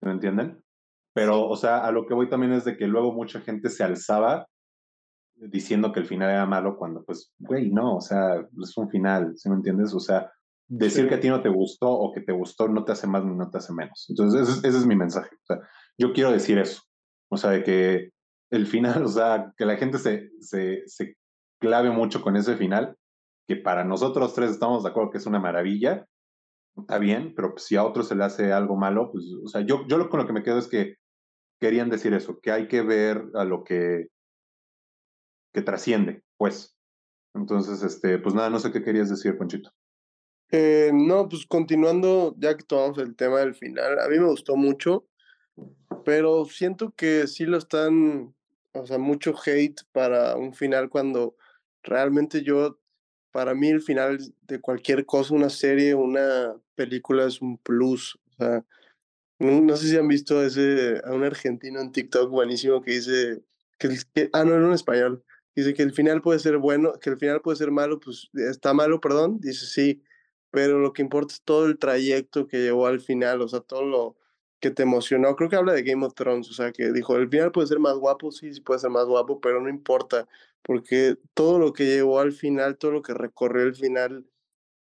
¿Me 0.01 0.13
entienden? 0.13 0.63
Pero, 1.15 1.49
o 1.49 1.57
sea, 1.57 1.85
a 1.87 1.93
lo 1.93 2.07
que 2.07 2.15
voy 2.15 2.29
también 2.29 2.53
es 2.53 2.65
de 2.65 2.77
que 2.77 2.87
luego 2.87 3.13
mucha 3.13 3.41
gente 3.41 3.69
se 3.69 3.85
alzaba 3.85 4.47
diciendo 5.35 5.93
que 5.93 6.01
el 6.01 6.07
final 6.07 6.31
era 6.31 6.47
malo 6.47 6.77
cuando, 6.79 7.05
pues, 7.05 7.33
güey, 7.39 7.71
no, 7.71 7.97
o 7.97 8.01
sea, 8.01 8.47
es 8.63 8.77
un 8.77 8.89
final, 8.89 9.33
¿sí 9.37 9.49
me 9.51 9.57
entiendes? 9.57 9.93
O 9.95 10.01
sea, 10.01 10.31
decir 10.67 11.09
que 11.09 11.17
a 11.17 11.21
ti 11.21 11.29
no 11.29 11.43
te 11.43 11.49
gustó 11.49 11.91
o 11.91 12.13
que 12.13 12.21
te 12.23 12.33
gustó 12.33 12.69
no 12.69 12.85
te 12.85 12.93
hace 12.93 13.07
más 13.07 13.25
ni 13.25 13.35
no 13.35 13.51
te 13.51 13.59
hace 13.59 13.73
menos. 13.73 14.07
Entonces, 14.09 14.49
ese, 14.49 14.69
ese 14.69 14.79
es 14.79 14.87
mi 14.87 14.97
mensaje. 14.97 15.35
O 15.35 15.47
sea, 15.47 15.61
yo 15.99 16.13
quiero 16.13 16.33
decir 16.33 16.59
eso. 16.59 16.83
O 17.31 17.37
sea, 17.37 17.51
de 17.51 17.63
que 17.63 18.11
el 18.51 18.67
final, 18.67 19.05
o 19.05 19.09
sea, 19.09 19.53
que 19.57 19.67
la 19.67 19.77
gente 19.77 19.99
se, 19.99 20.31
se, 20.41 20.83
se 20.87 21.17
clave 21.59 21.91
mucho 21.91 22.23
con 22.23 22.37
ese 22.37 22.57
final, 22.57 22.97
que 23.47 23.57
para 23.57 23.85
nosotros 23.85 24.35
tres 24.35 24.51
estamos 24.51 24.83
de 24.83 24.91
acuerdo 24.91 25.11
que 25.11 25.19
es 25.19 25.27
una 25.27 25.39
maravilla, 25.39 26.07
está 26.77 26.99
bien, 26.99 27.35
pero 27.35 27.55
si 27.57 27.77
a 27.77 27.85
otro 27.85 28.03
se 28.03 28.15
le 28.15 28.25
hace 28.25 28.53
algo 28.53 28.77
malo, 28.77 29.11
pues, 29.11 29.25
o 29.45 29.49
sea, 29.49 29.63
yo, 29.63 29.87
yo 29.89 29.99
lo, 29.99 30.09
con 30.11 30.21
lo 30.21 30.27
que 30.27 30.33
me 30.33 30.43
quedo 30.43 30.59
es 30.59 30.69
que 30.69 30.97
querían 31.61 31.89
decir 31.89 32.13
eso, 32.13 32.39
que 32.41 32.51
hay 32.51 32.69
que 32.69 32.83
ver 32.83 33.25
a 33.35 33.45
lo 33.45 33.65
que, 33.65 34.09
que 35.55 35.63
trasciende, 35.63 36.23
pues. 36.37 36.77
Entonces, 37.35 37.83
este, 37.83 38.19
pues 38.19 38.35
nada, 38.35 38.51
no 38.51 38.59
sé 38.59 38.73
qué 38.73 38.83
querías 38.83 39.11
decir, 39.11 39.37
Ponchito. 39.37 39.71
Eh, 40.51 40.91
no, 40.95 41.29
pues 41.29 41.45
continuando, 41.47 42.35
ya 42.39 42.57
que 42.57 42.63
tomamos 42.63 42.99
el 42.99 43.17
tema 43.17 43.41
del 43.41 43.55
final, 43.55 43.99
a 43.99 44.09
mí 44.09 44.19
me 44.19 44.29
gustó 44.29 44.57
mucho, 44.57 45.07
pero 46.05 46.45
siento 46.45 46.93
que 46.97 47.27
sí 47.27 47.47
lo 47.47 47.57
están, 47.57 48.35
o 48.73 48.87
sea, 48.87 48.99
mucho 48.99 49.35
hate 49.45 49.81
para 49.93 50.37
un 50.37 50.55
final 50.55 50.89
cuando 50.89 51.35
realmente 51.87 52.43
yo, 52.43 52.79
para 53.33 53.55
mí 53.55 53.69
el 53.69 53.81
final 53.81 54.19
de 54.43 54.61
cualquier 54.61 55.07
cosa, 55.07 55.35
una 55.35 55.51
serie, 55.51 55.95
una 55.95 56.55
película 56.75 57.27
es 57.27 57.41
un 57.41 57.59
plus, 57.59 58.19
o 58.31 58.35
sea, 58.37 58.65
no, 59.39 59.77
sé 59.77 59.89
si 59.89 59.97
han 59.97 60.09
visto 60.09 60.43
ese, 60.43 61.01
a 61.05 61.13
un 61.13 61.25
argentino 61.25 61.81
en 61.81 61.93
TikTok 61.93 62.31
buenísimo 62.31 62.83
que 62.83 62.93
dice, 62.93 63.43
que, 63.79 63.89
que 64.15 64.31
ah, 64.33 64.45
no, 64.45 64.55
era 64.55 64.67
un 64.67 64.73
español, 64.73 65.25
dice 65.55 65.75
que 65.75 65.83
el 65.83 65.93
final 65.93 66.23
puede 66.23 66.39
ser 66.39 66.59
bueno, 66.59 66.93
que 67.01 67.11
el 67.11 67.19
final 67.19 67.41
puede 67.43 67.57
ser 67.57 67.71
malo, 67.71 68.01
pues 68.01 68.31
está 68.35 68.75
malo, 68.75 69.01
perdón, 69.01 69.41
dice 69.41 69.67
sí, 69.67 70.03
pero 70.51 70.79
lo 70.79 70.93
que 70.93 71.03
importa 71.03 71.35
es 71.35 71.43
todo 71.43 71.67
el 71.67 71.79
trayecto 71.79 72.47
que 72.47 72.59
llevó 72.59 72.87
al 72.87 73.01
final, 73.01 73.43
o 73.43 73.49
sea, 73.49 73.61
todo 73.61 73.85
lo 73.85 74.17
que 74.61 74.71
te 74.71 74.83
emocionó. 74.85 75.37
Creo 75.37 75.51
que 75.51 75.57
habla 75.57 75.73
de 75.73 75.83
Game 75.83 76.05
of 76.05 76.15
Thrones, 76.15 76.49
o 76.51 76.55
sea, 76.55 76.73
que 76.73 76.93
dijo, 76.93 77.17
el 77.17 77.29
final 77.29 77.53
puede 77.53 77.69
ser 77.69 77.79
más 77.79 77.97
guapo, 77.97 78.31
sí, 78.33 78.53
sí 78.55 78.61
puede 78.61 78.81
ser 78.81 78.91
más 78.91 79.07
guapo, 79.07 79.41
pero 79.41 79.61
no 79.61 79.69
importa, 79.69 80.27
porque 80.67 81.17
todo 81.35 81.59
lo 81.59 81.73
que 81.73 81.87
llevó 81.87 82.21
al 82.21 82.33
final, 82.33 82.77
todo 82.77 82.91
lo 82.91 83.03
que 83.03 83.15
recorrió 83.15 83.65
el 83.65 83.75
final, 83.75 84.27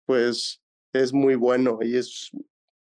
pues 0.06 0.62
es 0.94 1.14
muy 1.14 1.36
bueno 1.36 1.80
y 1.82 1.96
es 1.96 2.32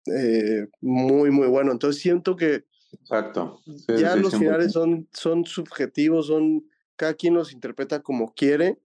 eh, 0.08 0.68
muy, 0.82 1.32
muy 1.32 1.48
bueno. 1.48 1.72
Entonces 1.72 2.02
siento 2.02 2.36
que 2.36 2.66
Exacto. 2.92 3.62
ya 3.88 4.16
los 4.16 4.38
finales 4.38 4.74
son, 4.74 5.08
son 5.14 5.46
subjetivos, 5.46 6.28
son, 6.28 6.70
cada 6.96 7.14
quien 7.14 7.34
los 7.34 7.54
interpreta 7.54 8.02
como 8.02 8.34
quiere 8.34 8.80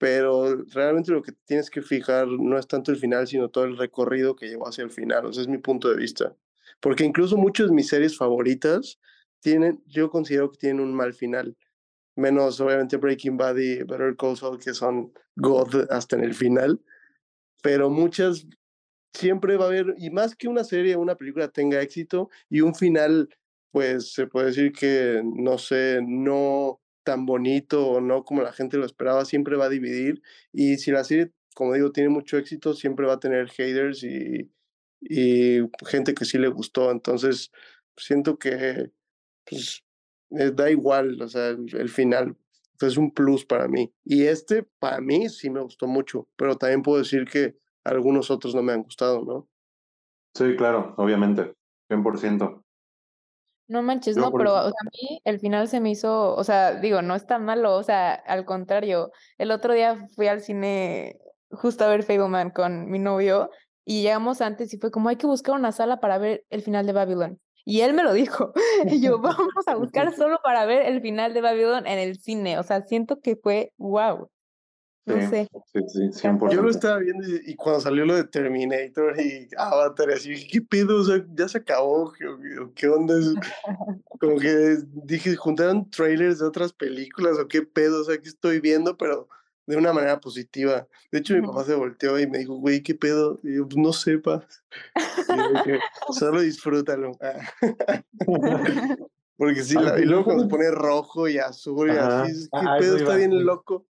pero 0.00 0.56
realmente 0.72 1.12
lo 1.12 1.20
que 1.20 1.32
tienes 1.44 1.68
que 1.68 1.82
fijar 1.82 2.26
no 2.26 2.58
es 2.58 2.66
tanto 2.66 2.90
el 2.90 2.96
final, 2.96 3.28
sino 3.28 3.50
todo 3.50 3.64
el 3.64 3.76
recorrido 3.76 4.34
que 4.34 4.48
llevó 4.48 4.66
hacia 4.66 4.82
el 4.82 4.90
final. 4.90 5.26
O 5.26 5.32
sea, 5.34 5.42
es 5.42 5.48
mi 5.48 5.58
punto 5.58 5.90
de 5.90 5.96
vista. 5.96 6.34
Porque 6.80 7.04
incluso 7.04 7.36
muchas 7.36 7.68
de 7.68 7.74
mis 7.74 7.88
series 7.88 8.16
favoritas 8.16 8.98
tienen, 9.40 9.84
yo 9.86 10.08
considero 10.08 10.50
que 10.50 10.56
tienen 10.56 10.80
un 10.80 10.94
mal 10.94 11.12
final. 11.12 11.54
Menos, 12.20 12.60
obviamente, 12.60 12.98
Breaking 12.98 13.36
Bad 13.36 13.56
y 13.56 13.82
Better 13.82 14.14
Call 14.16 14.36
Saul, 14.36 14.58
que 14.58 14.74
son 14.74 15.12
God 15.36 15.90
hasta 15.90 16.16
en 16.16 16.24
el 16.24 16.34
final. 16.34 16.80
Pero 17.62 17.90
muchas 17.90 18.46
siempre 19.14 19.56
va 19.56 19.64
a 19.64 19.68
haber, 19.68 19.94
y 19.98 20.10
más 20.10 20.36
que 20.36 20.48
una 20.48 20.64
serie, 20.64 20.96
una 20.96 21.16
película 21.16 21.48
tenga 21.48 21.82
éxito 21.82 22.30
y 22.48 22.60
un 22.60 22.74
final, 22.74 23.28
pues 23.72 24.12
se 24.12 24.26
puede 24.26 24.48
decir 24.48 24.72
que, 24.72 25.22
no 25.24 25.58
sé, 25.58 26.00
no 26.06 26.80
tan 27.04 27.26
bonito 27.26 27.86
o 27.88 28.00
no 28.00 28.24
como 28.24 28.42
la 28.42 28.52
gente 28.52 28.76
lo 28.76 28.86
esperaba, 28.86 29.24
siempre 29.24 29.56
va 29.56 29.66
a 29.66 29.70
dividir. 29.70 30.22
Y 30.52 30.76
si 30.76 30.90
la 30.90 31.04
serie, 31.04 31.32
como 31.54 31.74
digo, 31.74 31.92
tiene 31.92 32.10
mucho 32.10 32.38
éxito, 32.38 32.74
siempre 32.74 33.06
va 33.06 33.14
a 33.14 33.20
tener 33.20 33.48
haters 33.50 34.04
y, 34.04 34.50
y 35.00 35.60
gente 35.86 36.14
que 36.14 36.24
sí 36.24 36.38
le 36.38 36.48
gustó. 36.48 36.90
Entonces, 36.90 37.50
siento 37.96 38.38
que 38.38 38.92
pues, 39.48 39.82
eh, 40.38 40.50
da 40.54 40.70
igual, 40.70 41.20
o 41.20 41.28
sea, 41.28 41.48
el, 41.48 41.88
final 41.88 42.36
es 42.80 42.96
un 42.96 43.10
plus 43.10 43.44
para 43.44 43.68
mí. 43.68 43.92
Y 44.04 44.24
este, 44.24 44.64
para 44.78 45.00
mí, 45.00 45.28
sí 45.28 45.50
me 45.50 45.60
gustó 45.60 45.86
mucho, 45.86 46.28
pero 46.36 46.56
también 46.56 46.82
puedo 46.82 46.98
decir 46.98 47.24
que 47.24 47.56
algunos 47.84 48.30
otros 48.30 48.54
no 48.54 48.62
me 48.62 48.72
han 48.72 48.82
gustado, 48.82 49.24
¿no? 49.24 49.48
Sí, 50.34 50.56
claro, 50.56 50.94
obviamente, 50.96 51.54
100%. 51.88 52.62
No 53.68 53.82
manches, 53.82 54.16
no, 54.16 54.32
pero 54.32 54.56
a 54.56 54.70
mí 54.70 55.20
el 55.24 55.38
final 55.38 55.68
se 55.68 55.78
me 55.78 55.90
hizo, 55.90 56.34
o 56.34 56.42
sea, 56.42 56.74
digo, 56.80 57.02
no 57.02 57.14
está 57.14 57.38
malo, 57.38 57.76
o 57.76 57.82
sea, 57.84 58.14
al 58.14 58.44
contrario, 58.44 59.12
el 59.38 59.52
otro 59.52 59.74
día 59.74 60.08
fui 60.16 60.26
al 60.26 60.40
cine 60.40 61.20
justo 61.52 61.84
a 61.84 61.88
ver 61.88 62.02
Fableman 62.02 62.50
con 62.50 62.90
mi 62.90 62.98
novio 62.98 63.50
y 63.84 64.02
llegamos 64.02 64.40
antes 64.40 64.74
y 64.74 64.78
fue 64.78 64.90
como 64.90 65.08
hay 65.08 65.16
que 65.16 65.26
buscar 65.26 65.54
una 65.54 65.72
sala 65.72 66.00
para 66.00 66.18
ver 66.18 66.44
el 66.50 66.62
final 66.62 66.86
de 66.86 66.92
Babylon. 66.92 67.40
Y 67.64 67.80
él 67.82 67.94
me 67.94 68.02
lo 68.02 68.12
dijo. 68.12 68.52
Y 68.90 69.00
yo, 69.00 69.18
vamos 69.20 69.66
a 69.66 69.74
buscar 69.74 70.14
solo 70.14 70.40
para 70.42 70.66
ver 70.66 70.86
el 70.86 71.00
final 71.00 71.34
de 71.34 71.40
Babylon 71.40 71.86
en 71.86 71.98
el 71.98 72.18
cine. 72.18 72.58
O 72.58 72.62
sea, 72.62 72.82
siento 72.82 73.20
que 73.20 73.36
fue 73.36 73.72
wow. 73.78 74.28
No 75.06 75.28
sé. 75.28 75.48
Sí, 75.72 76.10
sí, 76.12 76.28
Yo 76.50 76.62
lo 76.62 76.70
estaba 76.70 76.98
viendo 76.98 77.26
y, 77.26 77.56
cuando 77.56 77.80
salió 77.80 78.04
lo 78.04 78.14
de 78.14 78.24
Terminator 78.24 79.18
y 79.18 79.48
Avatar, 79.56 80.10
así, 80.10 80.46
¿qué 80.46 80.60
pedo? 80.60 81.00
O 81.00 81.04
sea, 81.04 81.24
ya 81.34 81.48
se 81.48 81.58
acabó. 81.58 82.12
¿Qué, 82.12 82.26
qué 82.76 82.88
onda? 82.88 83.14
Como 84.20 84.38
que 84.38 84.76
dije, 84.92 85.34
juntaron 85.34 85.90
trailers 85.90 86.38
de 86.38 86.46
otras 86.46 86.72
películas 86.72 87.38
o 87.38 87.48
qué 87.48 87.62
pedo. 87.62 88.02
O 88.02 88.04
sea, 88.04 88.18
que 88.18 88.28
estoy 88.28 88.60
viendo, 88.60 88.96
pero 88.96 89.28
de 89.70 89.76
una 89.76 89.92
manera 89.92 90.20
positiva. 90.20 90.86
De 91.10 91.18
hecho, 91.20 91.34
mi 91.34 91.46
papá 91.46 91.64
se 91.64 91.74
volteó 91.74 92.18
y 92.18 92.26
me 92.26 92.38
dijo, 92.38 92.56
güey, 92.56 92.82
¿qué 92.82 92.94
pedo? 92.94 93.38
Y 93.42 93.56
yo, 93.56 93.68
pues 93.68 93.76
no 93.76 93.92
sepa. 93.92 94.46
solo 96.18 96.40
disfrútalo. 96.40 97.12
Porque 99.40 99.62
sí, 99.62 99.74
y 99.74 100.04
luego 100.04 100.24
cuando 100.24 100.42
se 100.42 100.50
pone 100.50 100.70
rojo 100.70 101.26
y 101.26 101.38
azul 101.38 101.88
y 101.88 101.96
así, 101.96 102.46
¿qué 102.52 102.66
pedo? 102.78 102.96
Está 102.98 103.16
bien 103.16 103.42
loco. 103.46 103.86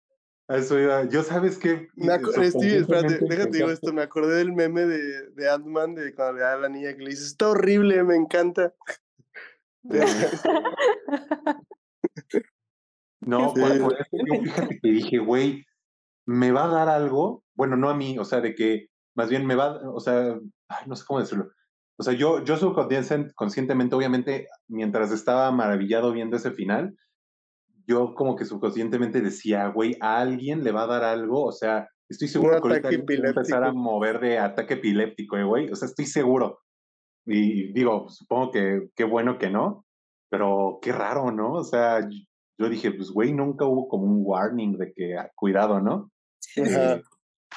Eso 0.46 0.78
iba. 0.78 1.04
Yo 1.04 1.22
sabes 1.22 1.56
que. 1.56 1.88
Steve, 1.96 2.78
espérate, 2.78 3.18
déjate 3.26 3.56
digo 3.56 3.70
esto. 3.70 3.92
Me 3.94 4.02
acordé 4.02 4.36
del 4.36 4.52
meme 4.52 4.82
de, 4.82 5.30
de 5.30 5.50
Ant-Man 5.50 5.94
de 5.94 6.14
cuando 6.14 6.34
le 6.34 6.40
da 6.40 6.52
a 6.52 6.58
la 6.58 6.68
niña 6.68 6.94
que 6.94 7.02
le 7.02 7.10
dice: 7.10 7.24
Está 7.24 7.48
horrible, 7.48 8.02
me 8.04 8.16
encanta. 8.16 8.74
no, 13.20 13.54
por, 13.54 13.72
eso 13.72 13.90
yo 14.12 14.42
fíjate 14.42 14.80
que 14.80 14.88
dije, 14.90 15.18
güey, 15.18 15.66
me 16.28 16.52
va 16.52 16.64
a 16.64 16.68
dar 16.68 16.88
algo. 16.90 17.42
Bueno, 17.54 17.76
no 17.76 17.88
a 17.88 17.94
mí, 17.94 18.18
o 18.18 18.24
sea, 18.24 18.40
de 18.42 18.54
que 18.54 18.88
más 19.16 19.30
bien 19.30 19.46
me 19.46 19.54
va, 19.54 19.80
o 19.90 19.98
sea, 19.98 20.38
no 20.86 20.94
sé 20.94 21.04
cómo 21.06 21.20
decirlo. 21.20 21.50
O 21.98 22.02
sea, 22.02 22.12
yo, 22.12 22.44
yo 22.44 22.56
subconscientemente, 22.58 23.94
obviamente, 23.96 24.48
mientras 24.68 25.10
estaba 25.10 25.50
maravillado 25.50 26.12
viendo 26.12 26.36
ese 26.36 26.50
final, 26.50 26.94
yo 27.86 28.14
como 28.14 28.36
que 28.36 28.44
subconscientemente 28.44 29.22
decía, 29.22 29.68
güey, 29.68 29.96
a 30.00 30.18
alguien 30.18 30.62
le 30.62 30.70
va 30.70 30.82
a 30.82 30.86
dar 30.86 31.02
algo, 31.02 31.44
o 31.44 31.52
sea, 31.52 31.88
estoy 32.10 32.28
seguro 32.28 32.60
que 32.60 32.68
ahorita 32.68 32.88
va 32.90 33.26
a 33.26 33.30
empezar 33.30 33.64
a 33.64 33.72
mover 33.72 34.20
de 34.20 34.38
ataque 34.38 34.74
epiléptico, 34.74 35.38
eh, 35.38 35.44
güey, 35.44 35.70
o 35.70 35.76
sea, 35.76 35.88
estoy 35.88 36.04
seguro. 36.04 36.60
Y 37.24 37.72
digo, 37.72 38.10
supongo 38.10 38.52
que 38.52 38.90
qué 38.94 39.04
bueno 39.04 39.38
que 39.38 39.48
no, 39.48 39.86
pero 40.30 40.78
qué 40.82 40.92
raro, 40.92 41.32
¿no? 41.32 41.54
O 41.54 41.64
sea, 41.64 42.06
yo 42.58 42.68
dije, 42.68 42.92
pues, 42.92 43.10
güey, 43.10 43.32
nunca 43.32 43.64
hubo 43.64 43.88
como 43.88 44.04
un 44.04 44.20
warning 44.22 44.76
de 44.76 44.92
que, 44.92 45.16
ah, 45.16 45.30
cuidado, 45.34 45.80
¿no? 45.80 46.10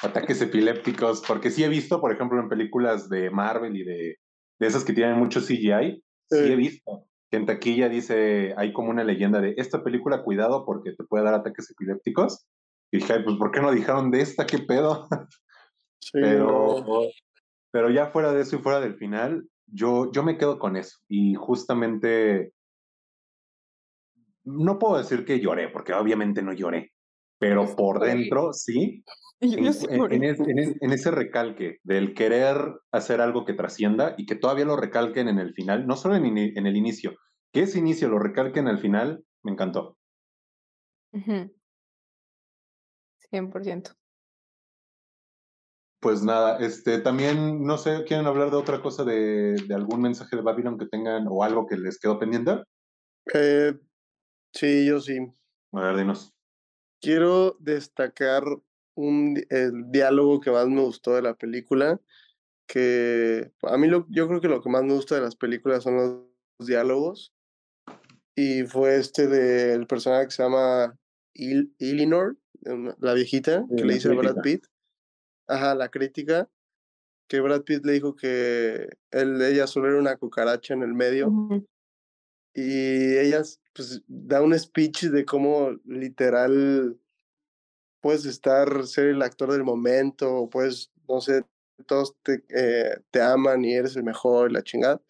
Ataques 0.02 0.40
epilépticos, 0.40 1.22
porque 1.26 1.50
sí 1.50 1.64
he 1.64 1.68
visto, 1.68 2.00
por 2.00 2.12
ejemplo, 2.12 2.40
en 2.40 2.48
películas 2.48 3.08
de 3.08 3.30
Marvel 3.30 3.76
y 3.76 3.84
de, 3.84 4.16
de 4.58 4.66
esas 4.66 4.84
que 4.84 4.92
tienen 4.92 5.18
mucho 5.18 5.40
CGI, 5.40 6.02
sí 6.30 6.38
he 6.38 6.56
visto 6.56 7.06
que 7.32 7.38
en 7.38 7.46
taquilla 7.46 7.88
dice, 7.88 8.52
hay 8.58 8.74
como 8.74 8.90
una 8.90 9.04
leyenda 9.04 9.40
de 9.40 9.54
esta 9.56 9.82
película, 9.82 10.22
cuidado 10.22 10.66
porque 10.66 10.92
te 10.92 11.02
puede 11.04 11.24
dar 11.24 11.32
ataques 11.32 11.70
epilépticos. 11.70 12.44
Y 12.92 12.98
dije, 12.98 13.20
pues, 13.20 13.38
¿por 13.38 13.50
qué 13.50 13.62
no 13.62 13.72
dijeron 13.72 14.10
de 14.10 14.20
esta? 14.20 14.44
¿Qué 14.44 14.58
pedo? 14.58 15.08
pero, 16.12 16.84
pero 17.70 17.88
ya 17.88 18.08
fuera 18.08 18.34
de 18.34 18.42
eso 18.42 18.56
y 18.56 18.58
fuera 18.58 18.80
del 18.80 18.96
final, 18.96 19.48
yo, 19.66 20.12
yo 20.12 20.22
me 20.22 20.36
quedo 20.36 20.58
con 20.58 20.76
eso. 20.76 20.98
Y 21.08 21.34
justamente, 21.34 22.52
no 24.44 24.78
puedo 24.78 24.98
decir 24.98 25.24
que 25.24 25.40
lloré, 25.40 25.70
porque 25.70 25.94
obviamente 25.94 26.42
no 26.42 26.52
lloré, 26.52 26.92
pero 27.42 27.66
por 27.74 27.98
dentro 27.98 28.52
sí. 28.52 29.04
En, 29.40 29.66
en, 29.66 30.92
ese 30.92 31.10
recalque 31.10 31.78
del 31.82 32.14
querer 32.14 32.56
hacer 32.92 33.20
algo 33.20 33.44
que 33.44 33.54
trascienda 33.54 34.14
y 34.16 34.26
que 34.26 34.36
todavía 34.36 34.64
lo 34.64 34.76
recalquen 34.76 35.26
en 35.26 35.40
el 35.40 35.52
final, 35.52 35.84
no 35.84 35.96
solo 35.96 36.14
en, 36.14 36.38
el 36.38 36.76
inicio, 36.76 37.16
que 37.52 37.62
ese 37.62 37.80
inicio 37.80 38.08
lo 38.08 38.20
recalquen 38.20 38.68
al 38.68 38.78
final, 38.78 39.24
me 39.42 39.50
encantó. 39.50 39.98
100%. 41.12 43.96
Pues 45.98 46.22
nada, 46.22 46.60
este, 46.60 47.00
también, 47.00 47.64
no 47.64 47.76
sé, 47.76 48.04
¿quieren 48.06 48.26
hablar 48.26 48.52
de 48.52 48.58
otra 48.58 48.80
cosa, 48.80 49.02
de, 49.02 49.56
de 49.66 49.74
algún 49.74 50.00
mensaje 50.00 50.36
de 50.36 50.42
Babylon 50.42 50.78
que 50.78 50.86
tengan 50.86 51.26
o 51.28 51.42
algo 51.42 51.66
que 51.66 51.76
les 51.76 51.98
quedó 51.98 52.20
pendiente? 52.20 52.62
Eh, 53.34 53.72
sí, 54.52 54.86
yo 54.86 55.00
sí. 55.00 55.18
A 55.72 55.80
ver, 55.80 55.96
dinos. 55.96 56.32
Quiero 57.02 57.56
destacar 57.58 58.44
un, 58.94 59.44
el 59.50 59.90
diálogo 59.90 60.40
que 60.40 60.52
más 60.52 60.68
me 60.68 60.80
gustó 60.80 61.16
de 61.16 61.22
la 61.22 61.34
película, 61.34 62.00
que 62.68 63.50
a 63.62 63.76
mí 63.76 63.88
lo, 63.88 64.06
yo 64.08 64.28
creo 64.28 64.40
que 64.40 64.46
lo 64.46 64.62
que 64.62 64.70
más 64.70 64.84
me 64.84 64.94
gusta 64.94 65.16
de 65.16 65.20
las 65.20 65.34
películas 65.34 65.82
son 65.82 65.96
los 65.96 66.68
diálogos, 66.68 67.34
y 68.36 68.62
fue 68.62 68.96
este 68.96 69.26
del 69.26 69.88
personaje 69.88 70.26
que 70.26 70.30
se 70.30 70.44
llama 70.44 70.96
Il 71.34 71.74
Illinois, 71.78 72.36
la 73.00 73.14
viejita, 73.14 73.66
que 73.76 73.84
le 73.84 73.94
dice 73.94 74.08
a 74.08 74.14
Brad 74.14 74.40
Pitt, 74.40 74.66
ajá, 75.48 75.74
la 75.74 75.90
crítica, 75.90 76.48
que 77.28 77.40
Brad 77.40 77.62
Pitt 77.62 77.84
le 77.84 77.94
dijo 77.94 78.14
que 78.14 78.88
él, 79.10 79.42
ella 79.42 79.66
solo 79.66 79.88
era 79.88 79.98
una 79.98 80.16
cucaracha 80.16 80.72
en 80.72 80.82
el 80.82 80.94
medio, 80.94 81.32
y 82.54 83.16
ella 83.18 83.42
pues 83.74 84.02
da 84.06 84.42
un 84.42 84.58
speech 84.58 85.04
de 85.04 85.24
cómo 85.24 85.70
literal 85.84 86.98
puedes 88.00 88.26
estar, 88.26 88.86
ser 88.86 89.06
el 89.08 89.22
actor 89.22 89.52
del 89.52 89.64
momento, 89.64 90.48
puedes, 90.50 90.90
no 91.08 91.20
sé, 91.20 91.44
todos 91.86 92.16
te, 92.22 92.44
eh, 92.50 92.96
te 93.10 93.22
aman 93.22 93.64
y 93.64 93.74
eres 93.74 93.96
el 93.96 94.04
mejor, 94.04 94.52
la 94.52 94.62
chingada, 94.62 95.00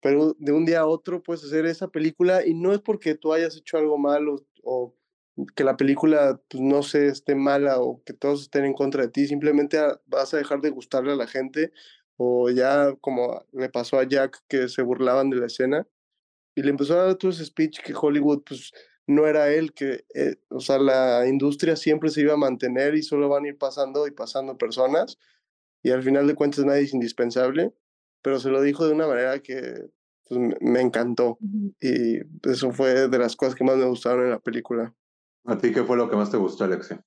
pero 0.00 0.36
de 0.38 0.52
un 0.52 0.64
día 0.66 0.80
a 0.80 0.86
otro 0.86 1.22
puedes 1.22 1.44
hacer 1.44 1.66
esa 1.66 1.88
película 1.88 2.46
y 2.46 2.54
no 2.54 2.72
es 2.72 2.80
porque 2.80 3.14
tú 3.14 3.32
hayas 3.32 3.56
hecho 3.56 3.78
algo 3.78 3.98
malo 3.98 4.44
o 4.62 4.94
que 5.56 5.64
la 5.64 5.76
película, 5.76 6.40
pues, 6.48 6.62
no 6.62 6.82
sé, 6.82 7.08
esté 7.08 7.34
mala 7.34 7.80
o 7.80 8.02
que 8.04 8.12
todos 8.12 8.42
estén 8.42 8.64
en 8.66 8.74
contra 8.74 9.02
de 9.02 9.08
ti, 9.08 9.26
simplemente 9.26 9.78
vas 10.06 10.34
a 10.34 10.36
dejar 10.36 10.60
de 10.60 10.70
gustarle 10.70 11.12
a 11.12 11.16
la 11.16 11.26
gente 11.26 11.72
o 12.16 12.50
ya 12.50 12.94
como 13.00 13.44
le 13.52 13.70
pasó 13.70 13.98
a 13.98 14.04
Jack 14.04 14.42
que 14.48 14.68
se 14.68 14.82
burlaban 14.82 15.30
de 15.30 15.36
la 15.36 15.46
escena 15.46 15.86
y 16.54 16.62
le 16.62 16.70
empezó 16.70 16.94
a 16.94 17.06
dar 17.06 17.14
todo 17.16 17.30
ese 17.30 17.44
speech 17.44 17.80
que 17.80 17.94
Hollywood, 17.94 18.42
pues, 18.44 18.72
no 19.06 19.26
era 19.26 19.52
él, 19.52 19.72
que, 19.72 20.04
eh, 20.14 20.36
o 20.48 20.60
sea, 20.60 20.78
la 20.78 21.26
industria 21.26 21.76
siempre 21.76 22.10
se 22.10 22.20
iba 22.20 22.34
a 22.34 22.36
mantener 22.36 22.94
y 22.94 23.02
solo 23.02 23.28
van 23.28 23.44
a 23.44 23.48
ir 23.48 23.58
pasando 23.58 24.06
y 24.06 24.12
pasando 24.12 24.56
personas 24.56 25.18
y 25.82 25.90
al 25.90 26.02
final 26.02 26.26
de 26.26 26.34
cuentas 26.34 26.64
nadie 26.64 26.82
es 26.82 26.94
indispensable, 26.94 27.74
pero 28.22 28.38
se 28.38 28.50
lo 28.50 28.62
dijo 28.62 28.86
de 28.86 28.92
una 28.92 29.06
manera 29.06 29.40
que 29.40 29.88
pues, 30.28 30.40
me 30.60 30.80
encantó 30.80 31.38
y 31.80 32.20
eso 32.48 32.70
fue 32.72 33.08
de 33.08 33.18
las 33.18 33.36
cosas 33.36 33.54
que 33.54 33.64
más 33.64 33.76
me 33.76 33.86
gustaron 33.86 34.24
en 34.24 34.30
la 34.30 34.38
película. 34.38 34.94
¿A 35.44 35.58
ti 35.58 35.72
qué 35.72 35.82
fue 35.82 35.96
lo 35.96 36.08
que 36.08 36.16
más 36.16 36.30
te 36.30 36.36
gustó, 36.36 36.64
Alexia? 36.64 37.04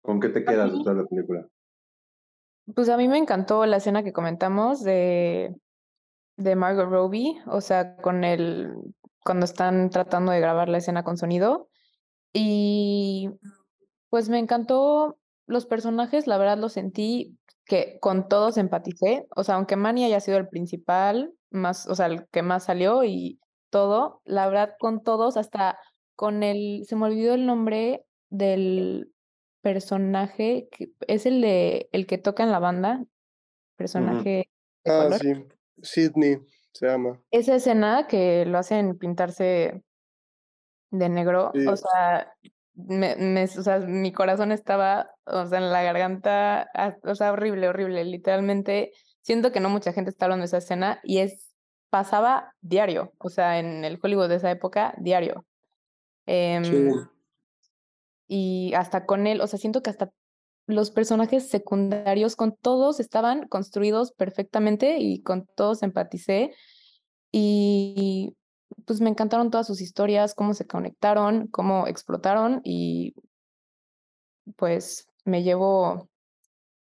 ¿Con 0.00 0.20
qué 0.20 0.30
te 0.30 0.44
quedas 0.44 0.72
de 0.72 0.78
toda 0.78 0.94
la 0.94 1.04
película? 1.04 1.46
Pues 2.74 2.88
a 2.88 2.96
mí 2.96 3.08
me 3.08 3.18
encantó 3.18 3.66
la 3.66 3.76
escena 3.76 4.02
que 4.02 4.14
comentamos 4.14 4.82
de, 4.82 5.54
de 6.36 6.56
Margot 6.56 6.88
Robbie, 6.88 7.40
o 7.46 7.60
sea, 7.60 7.96
con 7.96 8.24
el 8.24 8.72
cuando 9.24 9.44
están 9.46 9.90
tratando 9.90 10.32
de 10.32 10.40
grabar 10.40 10.68
la 10.68 10.78
escena 10.78 11.02
con 11.02 11.16
sonido. 11.16 11.68
Y 12.32 13.30
pues 14.10 14.28
me 14.28 14.38
encantó 14.38 15.18
los 15.46 15.66
personajes, 15.66 16.26
la 16.26 16.38
verdad 16.38 16.58
lo 16.58 16.68
sentí 16.68 17.38
que 17.66 17.98
con 18.00 18.28
todos 18.28 18.58
empaticé, 18.58 19.26
o 19.34 19.44
sea, 19.44 19.54
aunque 19.56 19.76
Manny 19.76 20.04
haya 20.04 20.20
sido 20.20 20.36
el 20.36 20.48
principal, 20.48 21.32
más, 21.50 21.86
o 21.86 21.94
sea, 21.94 22.06
el 22.06 22.26
que 22.28 22.42
más 22.42 22.64
salió 22.64 23.04
y 23.04 23.40
todo, 23.70 24.20
la 24.24 24.46
verdad 24.46 24.74
con 24.78 25.02
todos, 25.02 25.36
hasta 25.36 25.78
con 26.16 26.42
el, 26.42 26.84
se 26.86 26.96
me 26.96 27.06
olvidó 27.06 27.34
el 27.34 27.46
nombre 27.46 28.04
del 28.30 29.12
personaje, 29.62 30.68
que 30.70 30.92
es 31.06 31.26
el 31.26 31.40
de, 31.40 31.88
el 31.92 32.06
que 32.06 32.18
toca 32.18 32.42
en 32.42 32.52
la 32.52 32.58
banda, 32.58 33.04
personaje. 33.76 34.50
Ah, 34.84 35.08
sí, 35.20 35.32
Sidney 35.82 36.38
se 36.72 36.86
llama. 36.86 37.20
Esa 37.30 37.56
escena 37.56 38.06
que 38.06 38.44
lo 38.46 38.58
hacen 38.58 38.98
pintarse 38.98 39.82
de 40.90 41.08
negro, 41.08 41.52
o 41.68 41.76
sea, 41.76 42.32
me, 42.74 43.16
me, 43.16 43.44
o 43.44 43.62
sea, 43.62 43.78
mi 43.80 44.12
corazón 44.12 44.52
estaba, 44.52 45.10
o 45.24 45.46
sea, 45.46 45.58
en 45.58 45.72
la 45.72 45.82
garganta, 45.82 46.68
ah, 46.74 46.96
o 47.02 47.14
sea, 47.14 47.32
horrible, 47.32 47.68
horrible, 47.68 48.04
literalmente. 48.04 48.92
Siento 49.22 49.52
que 49.52 49.60
no 49.60 49.70
mucha 49.70 49.92
gente 49.92 50.10
está 50.10 50.26
hablando 50.26 50.42
de 50.42 50.46
esa 50.46 50.58
escena 50.58 51.00
y 51.02 51.18
es, 51.18 51.54
pasaba 51.90 52.52
diario, 52.60 53.12
o 53.18 53.28
sea, 53.28 53.58
en 53.58 53.84
el 53.84 53.98
Hollywood 54.02 54.28
de 54.28 54.36
esa 54.36 54.50
época, 54.50 54.94
diario. 54.98 55.46
Em, 56.26 56.92
y 58.26 58.72
hasta 58.74 59.06
con 59.06 59.26
él, 59.26 59.40
o 59.40 59.46
sea, 59.46 59.58
siento 59.58 59.82
que 59.82 59.90
hasta 59.90 60.10
los 60.66 60.90
personajes 60.90 61.48
secundarios 61.48 62.36
con 62.36 62.56
todos 62.56 63.00
estaban 63.00 63.46
construidos 63.48 64.12
perfectamente 64.12 64.98
y 64.98 65.22
con 65.22 65.46
todos 65.56 65.82
empaticé. 65.82 66.54
Y 67.32 68.36
pues 68.86 69.00
me 69.00 69.10
encantaron 69.10 69.50
todas 69.50 69.66
sus 69.66 69.80
historias, 69.80 70.34
cómo 70.34 70.54
se 70.54 70.66
conectaron, 70.66 71.48
cómo 71.48 71.86
explotaron 71.86 72.60
y 72.64 73.14
pues 74.56 75.08
me 75.24 75.42
llevo, 75.42 76.08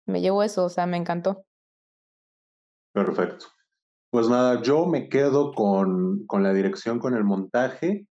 me 0.07 0.20
llevo 0.20 0.43
eso, 0.43 0.64
o 0.64 0.68
sea, 0.68 0.87
me 0.87 0.97
encantó. 0.97 1.45
Perfecto. 2.93 3.47
Pues 4.11 4.29
nada, 4.29 4.61
yo 4.61 4.87
me 4.87 5.09
quedo 5.09 5.53
con, 5.53 6.27
con 6.27 6.43
la 6.43 6.53
dirección, 6.53 6.99
con 6.99 7.14
el 7.14 7.25
montaje, 7.25 8.07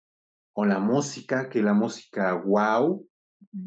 con 0.53 0.69
la 0.69 0.79
música, 0.79 1.49
que 1.49 1.63
la 1.63 1.73
música, 1.73 2.35
wow, 2.35 3.05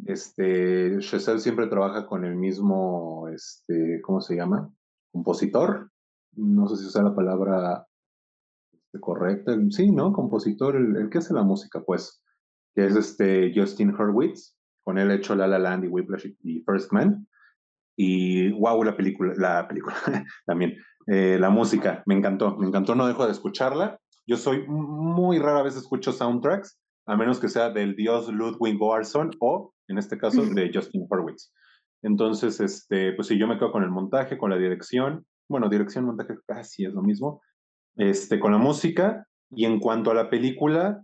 este, 0.05 0.99
Chazelle 0.99 1.39
siempre 1.39 1.67
trabaja 1.67 2.05
con 2.05 2.25
el 2.25 2.35
mismo, 2.35 3.27
este, 3.29 4.01
¿cómo 4.01 4.21
se 4.21 4.35
llama? 4.35 4.69
Compositor. 5.11 5.91
No 6.33 6.67
sé 6.67 6.77
si 6.77 6.87
usa 6.87 7.03
la 7.03 7.15
palabra 7.15 7.85
este, 8.71 8.99
correcta. 8.99 9.57
Sí, 9.69 9.91
¿no? 9.91 10.13
Compositor, 10.13 10.75
el, 10.75 11.09
que 11.09 11.17
hace 11.17 11.33
la 11.33 11.43
música, 11.43 11.81
pues, 11.81 12.23
que 12.75 12.85
es 12.85 12.95
este 12.95 13.51
Justin 13.55 13.93
Hurwitz. 13.93 14.57
Con 14.83 14.97
él 14.97 15.11
he 15.11 15.15
hecho 15.15 15.35
La 15.35 15.47
La 15.47 15.59
Land 15.59 15.85
y 15.85 15.87
Whiplash 15.87 16.27
y 16.43 16.61
First 16.61 16.91
Man. 16.91 17.27
Y 17.95 18.51
wow, 18.53 18.83
la 18.83 18.95
película, 18.95 19.33
la 19.37 19.67
película 19.67 19.95
también. 20.45 20.75
Eh, 21.07 21.37
la 21.39 21.49
música, 21.49 22.03
me 22.05 22.15
encantó, 22.15 22.57
me 22.57 22.67
encantó, 22.67 22.95
no 22.95 23.07
dejo 23.07 23.25
de 23.25 23.31
escucharla. 23.31 23.99
Yo 24.27 24.37
soy 24.37 24.65
muy 24.67 25.39
rara 25.39 25.63
vez 25.63 25.75
escucho 25.75 26.11
soundtracks, 26.11 26.79
a 27.11 27.17
menos 27.17 27.41
que 27.41 27.49
sea 27.49 27.69
del 27.69 27.97
dios 27.97 28.29
Ludwig 28.29 28.79
Göransson 28.79 29.31
o, 29.41 29.73
en 29.89 29.97
este 29.97 30.17
caso, 30.17 30.45
de 30.45 30.71
Justin 30.73 31.05
Hurwitz. 31.09 31.51
Entonces, 32.03 32.61
este, 32.61 33.11
pues 33.11 33.27
sí, 33.27 33.37
yo 33.37 33.47
me 33.47 33.57
quedo 33.57 33.73
con 33.73 33.83
el 33.83 33.91
montaje, 33.91 34.37
con 34.37 34.49
la 34.49 34.57
dirección. 34.57 35.25
Bueno, 35.49 35.67
dirección, 35.67 36.05
montaje 36.05 36.35
casi 36.47 36.85
es 36.85 36.93
lo 36.93 37.01
mismo. 37.01 37.41
Este, 37.97 38.39
con 38.39 38.53
la 38.53 38.59
música. 38.59 39.27
Y 39.49 39.65
en 39.65 39.81
cuanto 39.81 40.11
a 40.11 40.13
la 40.13 40.29
película, 40.29 41.03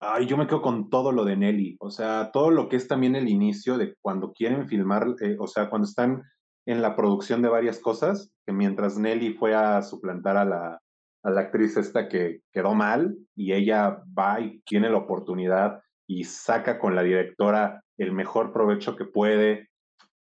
ay, 0.00 0.24
yo 0.24 0.38
me 0.38 0.46
quedo 0.46 0.62
con 0.62 0.88
todo 0.88 1.12
lo 1.12 1.26
de 1.26 1.36
Nelly. 1.36 1.76
O 1.78 1.90
sea, 1.90 2.30
todo 2.32 2.50
lo 2.50 2.70
que 2.70 2.76
es 2.76 2.88
también 2.88 3.14
el 3.14 3.28
inicio 3.28 3.76
de 3.76 3.96
cuando 4.00 4.32
quieren 4.32 4.66
filmar, 4.66 5.14
eh, 5.20 5.36
o 5.38 5.46
sea, 5.46 5.68
cuando 5.68 5.86
están 5.86 6.22
en 6.64 6.80
la 6.80 6.96
producción 6.96 7.42
de 7.42 7.50
varias 7.50 7.80
cosas, 7.80 8.32
que 8.46 8.54
mientras 8.54 8.96
Nelly 8.96 9.34
fue 9.34 9.54
a 9.54 9.82
suplantar 9.82 10.38
a 10.38 10.46
la, 10.46 10.80
a 11.24 11.30
la 11.30 11.40
actriz 11.42 11.76
esta 11.76 12.08
que 12.08 12.42
quedó 12.52 12.74
mal 12.74 13.16
y 13.34 13.52
ella 13.52 14.02
va 14.16 14.40
y 14.40 14.60
tiene 14.60 14.90
la 14.90 14.98
oportunidad 14.98 15.80
y 16.06 16.24
saca 16.24 16.78
con 16.78 16.94
la 16.94 17.02
directora 17.02 17.82
el 17.96 18.12
mejor 18.12 18.52
provecho 18.52 18.94
que 18.94 19.06
puede 19.06 19.70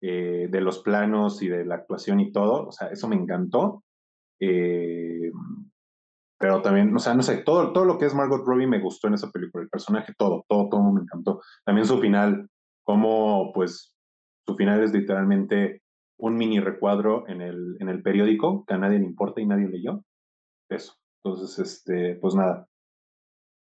eh, 0.01 0.47
de 0.49 0.61
los 0.61 0.79
planos 0.79 1.41
y 1.41 1.49
de 1.49 1.65
la 1.65 1.75
actuación 1.75 2.19
y 2.19 2.31
todo. 2.31 2.67
O 2.67 2.71
sea, 2.71 2.89
eso 2.89 3.07
me 3.07 3.15
encantó. 3.15 3.83
Eh, 4.39 5.31
pero 6.37 6.61
también, 6.61 6.95
o 6.95 6.99
sea, 6.99 7.13
no 7.13 7.23
sé, 7.23 7.37
todo, 7.37 7.71
todo 7.71 7.85
lo 7.85 7.97
que 7.97 8.05
es 8.05 8.13
Margot 8.13 8.45
Robbie 8.45 8.67
me 8.67 8.81
gustó 8.81 9.07
en 9.07 9.13
esa 9.13 9.31
película, 9.31 9.63
el 9.63 9.69
personaje, 9.69 10.13
todo, 10.17 10.43
todo, 10.47 10.67
todo 10.69 10.91
me 10.91 11.01
encantó. 11.01 11.41
También 11.63 11.87
su 11.87 11.99
final, 11.99 12.49
como 12.83 13.51
pues 13.53 13.95
su 14.45 14.55
final 14.55 14.83
es 14.83 14.91
literalmente 14.91 15.81
un 16.17 16.35
mini 16.35 16.59
recuadro 16.59 17.27
en 17.27 17.41
el, 17.41 17.77
en 17.79 17.89
el 17.89 18.03
periódico 18.03 18.65
que 18.65 18.73
a 18.73 18.77
nadie 18.77 18.99
le 18.99 19.05
importa 19.05 19.41
y 19.41 19.45
nadie 19.45 19.69
leyó. 19.69 20.03
Eso. 20.73 20.93
Entonces, 21.23 21.59
este, 21.59 22.15
pues 22.15 22.35
nada, 22.35 22.67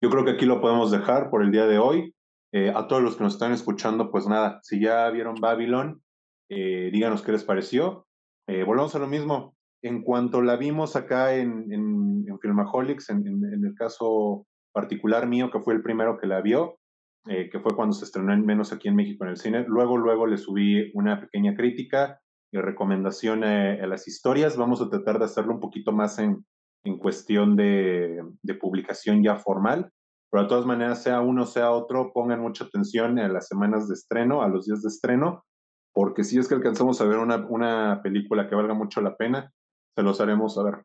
yo 0.05 0.11
creo 0.11 0.24
que 0.24 0.32
aquí 0.32 0.45
lo 0.45 0.61
podemos 0.61 0.90
dejar 0.90 1.30
por 1.30 1.42
el 1.42 1.51
día 1.51 1.66
de 1.66 1.78
hoy. 1.78 2.14
Eh, 2.53 2.70
a 2.74 2.86
todos 2.86 3.03
los 3.03 3.16
que 3.16 3.24
nos 3.24 3.32
están 3.32 3.53
escuchando, 3.53 4.11
pues 4.11 4.26
nada, 4.26 4.61
si 4.62 4.78
ya 4.78 5.09
vieron 5.09 5.34
Babylon, 5.40 6.03
eh, 6.51 6.90
díganos 6.92 7.22
qué 7.22 7.32
les 7.32 7.42
pareció. 7.42 8.07
Eh, 8.47 8.64
volvamos 8.64 8.95
a 8.95 8.99
lo 8.99 9.07
mismo. 9.07 9.57
En 9.82 10.03
cuanto 10.03 10.42
la 10.42 10.57
vimos 10.57 10.95
acá 10.95 11.34
en, 11.34 11.72
en, 11.72 12.38
Filmaholics, 12.38 13.09
en, 13.09 13.26
en, 13.26 13.64
el 13.64 13.74
caso 13.74 14.47
particular 14.72 15.26
mío, 15.26 15.51
que 15.51 15.61
fue 15.61 15.72
el 15.72 15.82
primero 15.82 16.18
que 16.18 16.26
la 16.26 16.42
vio, 16.42 16.78
que 17.24 17.59
fue 17.61 17.74
cuando 17.74 17.95
se 17.95 18.05
estrenó 18.05 18.34
en 18.34 18.45
menos 18.45 18.72
aquí 18.72 18.88
en 18.88 18.97
México 18.97 19.24
en 19.24 19.30
el 19.30 19.38
cine, 19.38 19.64
luego, 19.66 19.97
luego 19.97 20.26
le 20.26 20.36
subí 20.36 20.90
una 20.92 21.22
pequeña 21.22 21.55
crítica 21.55 22.20
y 22.53 22.59
recomendación 22.59 23.45
a 23.45 23.86
las 23.86 24.07
historias. 24.07 24.59
Vamos 24.59 24.82
a 24.82 24.90
tratar 24.90 25.18
de 25.18 25.24
hacerlo 25.24 25.55
un 25.55 25.61
poquito 25.61 25.92
más 25.92 26.18
en, 26.18 26.45
en 26.85 26.99
cuestión 26.99 27.57
de, 27.57 28.22
publicación 28.61 29.22
ya 29.22 29.37
formal, 29.37 29.91
pero 30.30 30.45
de 30.45 30.49
todas 30.49 30.66
maneras, 30.66 31.03
sea 31.03 31.20
uno, 31.20 31.47
sea 31.47 31.70
otro, 31.70 32.12
pongan 32.12 32.41
mucha 32.41 32.64
atención 32.64 33.18
a 33.18 33.28
las 33.28 33.49
semanas 33.49 33.89
de 33.89 33.95
estreno, 33.95 34.43
a 34.43 34.49
los 34.49 34.66
días 34.66 34.82
de 34.82 34.89
estreno, 34.89 35.45
porque 35.93 36.24
si 36.24 36.39
es 36.39 36.49
que 36.49 36.55
alcanzamos 36.55 37.01
a 37.01 37.05
ver 37.05 37.18
una, 37.18 38.03
película 38.03 38.49
que 38.49 38.55
valga 38.55 38.74
mucho 38.74 39.01
la 39.01 39.16
pena, 39.16 39.53
se 39.97 40.03
los 40.03 40.20
haremos 40.20 40.55
saber. 40.55 40.85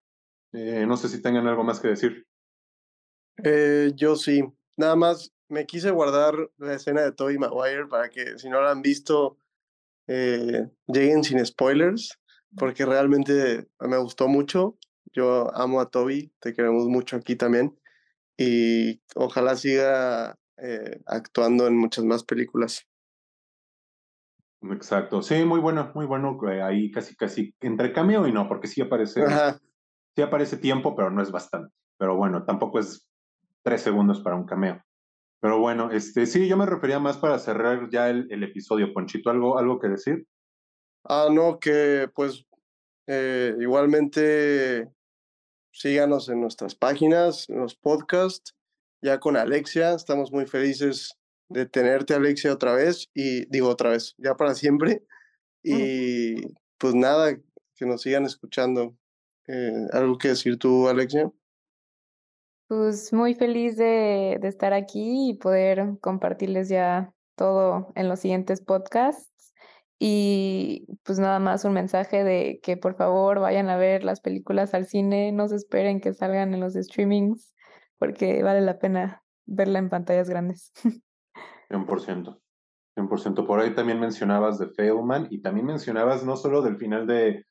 Eh, 0.54 0.86
no 0.88 0.98
sé 0.98 1.10
si 1.10 1.22
tengan 1.22 1.48
algo 1.48 1.64
más 1.64 1.80
que 1.80 1.90
decir. 1.90 2.26
Eh, 3.44 3.92
yo 3.96 4.16
sí, 4.16 4.44
nada 4.78 4.96
más 4.96 5.34
me 5.50 5.66
quise 5.66 5.92
guardar 5.92 6.36
la 6.58 6.76
escena 6.76 7.02
de 7.02 7.12
Toby 7.12 7.38
Maguire 7.38 7.88
para 7.88 8.10
que 8.10 8.38
si 8.38 8.50
no 8.50 8.62
la 8.62 8.72
han 8.72 8.82
visto, 8.82 9.38
eh, 10.08 10.70
lleguen 10.88 11.24
sin 11.24 11.44
spoilers, 11.46 12.20
porque 12.58 12.86
realmente 12.86 13.68
me 13.80 13.98
gustó 13.98 14.28
mucho. 14.28 14.78
Yo 15.14 15.54
amo 15.56 15.82
a 15.82 15.90
Toby, 15.90 16.32
te 16.40 16.54
queremos 16.54 16.86
mucho 16.88 17.16
aquí 17.16 17.36
también 17.36 17.78
y 18.38 19.02
ojalá 19.16 19.56
siga 19.56 20.38
eh, 20.58 21.02
actuando 21.06 21.68
en 21.68 21.78
muchas 21.78 22.06
más 22.06 22.24
películas. 22.24 22.88
Exacto, 24.62 25.22
sí, 25.22 25.44
muy 25.46 25.60
bueno, 25.60 25.92
muy 25.96 26.06
bueno, 26.06 26.38
eh, 26.50 26.62
ahí 26.62 26.92
casi, 26.92 27.16
casi 27.16 27.56
entre 27.62 27.94
cameo 27.94 28.28
y 28.28 28.32
no, 28.32 28.48
porque 28.48 28.68
sí 28.68 28.82
aparece, 28.82 29.24
sí 30.16 30.22
aparece 30.22 30.58
tiempo, 30.58 30.96
pero 30.96 31.10
no 31.10 31.22
es 31.22 31.32
bastante, 31.32 31.74
pero 31.98 32.18
bueno, 32.18 32.44
tampoco 32.44 32.80
es 32.80 33.08
tres 33.64 33.82
segundos 33.82 34.22
para 34.22 34.36
un 34.36 34.46
cameo. 34.46 34.84
Pero 35.42 35.60
bueno, 35.60 35.92
este, 35.92 36.26
sí, 36.26 36.50
yo 36.50 36.58
me 36.58 36.66
refería 36.66 37.00
más 37.00 37.18
para 37.18 37.40
cerrar 37.40 37.90
ya 37.90 38.10
el, 38.10 38.28
el 38.30 38.44
episodio. 38.44 38.92
Ponchito, 38.94 39.30
¿algo, 39.30 39.58
¿algo 39.58 39.80
que 39.80 39.88
decir? 39.88 40.28
Ah, 41.06 41.30
no, 41.32 41.60
que 41.60 42.10
pues 42.14 42.46
eh, 43.08 43.56
igualmente 43.60 44.90
síganos 45.72 46.30
en 46.30 46.42
nuestras 46.42 46.76
páginas, 46.76 47.50
en 47.50 47.60
los 47.60 47.76
podcasts, 47.76 48.56
ya 49.02 49.20
con 49.20 49.38
Alexia. 49.38 49.94
Estamos 49.94 50.32
muy 50.32 50.46
felices 50.46 51.18
de 51.50 51.66
tenerte, 51.66 52.14
Alexia, 52.14 52.54
otra 52.54 52.74
vez. 52.74 53.10
Y 53.14 53.46
digo 53.50 53.70
otra 53.70 53.92
vez, 53.92 54.16
ya 54.18 54.36
para 54.36 54.56
siempre. 54.56 55.04
Y 55.64 56.36
pues 56.78 56.96
nada, 56.96 57.36
que 57.76 57.86
nos 57.86 58.02
sigan 58.02 58.26
escuchando. 58.26 58.96
Eh, 59.48 59.88
¿Algo 59.94 60.18
que 60.18 60.30
decir 60.30 60.58
tú, 60.58 60.88
Alexia? 60.88 61.32
Pues 62.68 63.12
muy 63.14 63.34
feliz 63.34 63.78
de, 63.78 64.38
de 64.40 64.48
estar 64.48 64.74
aquí 64.74 65.32
y 65.32 65.34
poder 65.34 65.98
compartirles 66.02 66.70
ya 66.70 67.12
todo 67.36 67.92
en 67.96 68.10
los 68.10 68.20
siguientes 68.20 68.62
podcasts. 68.62 69.29
Y 70.00 70.88
pues 71.04 71.20
nada 71.20 71.40
más 71.40 71.66
un 71.66 71.74
mensaje 71.74 72.24
de 72.24 72.60
que 72.64 72.78
por 72.78 72.96
favor 72.96 73.40
vayan 73.40 73.70
a 73.70 73.78
ver 73.78 74.04
las 74.04 74.22
películas 74.22 74.74
al 74.74 74.86
cine, 74.86 75.32
no 75.34 75.48
se 75.48 75.58
esperen 75.58 76.00
que 76.00 76.14
salgan 76.14 76.54
en 76.54 76.62
los 76.62 76.74
streamings, 76.74 77.54
porque 77.98 78.42
vale 78.42 78.62
la 78.62 78.80
pena 78.80 79.24
verla 79.46 79.80
en 79.80 79.90
pantallas 79.90 80.30
grandes. 80.30 80.72
100%. 81.70 82.40
100%. 82.96 83.46
Por 83.46 83.60
ahí 83.60 83.76
también 83.76 84.00
mencionabas 84.00 84.58
de 84.58 84.70
Failman 84.70 85.28
y 85.30 85.42
también 85.42 85.66
mencionabas 85.66 86.26
no 86.26 86.38
solo 86.38 86.62
del 86.62 86.78
final 86.78 87.06
de, 87.06 87.46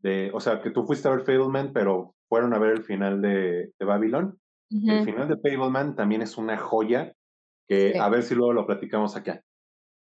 de 0.00 0.30
o 0.34 0.40
sea, 0.40 0.60
que 0.60 0.70
tú 0.70 0.84
fuiste 0.84 1.08
a 1.08 1.12
ver 1.12 1.24
Failman, 1.24 1.72
pero 1.72 2.14
fueron 2.28 2.52
a 2.54 2.58
ver 2.58 2.72
el 2.72 2.82
final 2.82 3.22
de, 3.22 3.72
de 3.78 3.84
Babylon. 3.86 4.38
El 4.70 5.04
final 5.04 5.28
de 5.28 5.36
Fableman 5.36 5.94
también 5.94 6.22
es 6.22 6.36
una 6.36 6.58
joya 6.58 7.12
que 7.68 7.96
a 7.98 8.08
ver 8.08 8.24
si 8.24 8.34
luego 8.34 8.52
lo 8.52 8.66
platicamos 8.66 9.14
acá. 9.14 9.40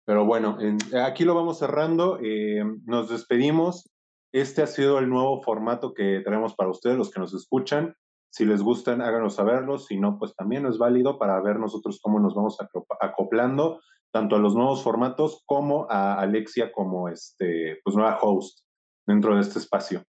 Pero 0.09 0.25
bueno, 0.25 0.57
aquí 1.05 1.23
lo 1.23 1.35
vamos 1.35 1.59
cerrando. 1.59 2.17
Eh, 2.19 2.63
nos 2.85 3.09
despedimos. 3.09 3.87
Este 4.33 4.63
ha 4.63 4.65
sido 4.65 4.97
el 4.97 5.07
nuevo 5.07 5.43
formato 5.43 5.93
que 5.93 6.21
tenemos 6.21 6.55
para 6.55 6.71
ustedes, 6.71 6.97
los 6.97 7.11
que 7.11 7.19
nos 7.19 7.31
escuchan. 7.35 7.93
Si 8.31 8.43
les 8.43 8.63
gustan, 8.63 9.03
háganos 9.03 9.35
saberlo. 9.35 9.77
Si 9.77 9.99
no, 9.99 10.17
pues 10.17 10.33
también 10.33 10.65
es 10.65 10.79
válido 10.79 11.19
para 11.19 11.39
ver 11.43 11.59
nosotros 11.59 11.99
cómo 12.01 12.19
nos 12.19 12.33
vamos 12.33 12.57
acoplando 12.99 13.81
tanto 14.11 14.35
a 14.35 14.39
los 14.39 14.55
nuevos 14.55 14.81
formatos 14.81 15.43
como 15.45 15.85
a 15.91 16.15
Alexia 16.15 16.71
como 16.71 17.07
este, 17.07 17.79
pues 17.83 17.95
nueva 17.95 18.17
host 18.19 18.65
dentro 19.05 19.35
de 19.35 19.41
este 19.41 19.59
espacio. 19.59 20.03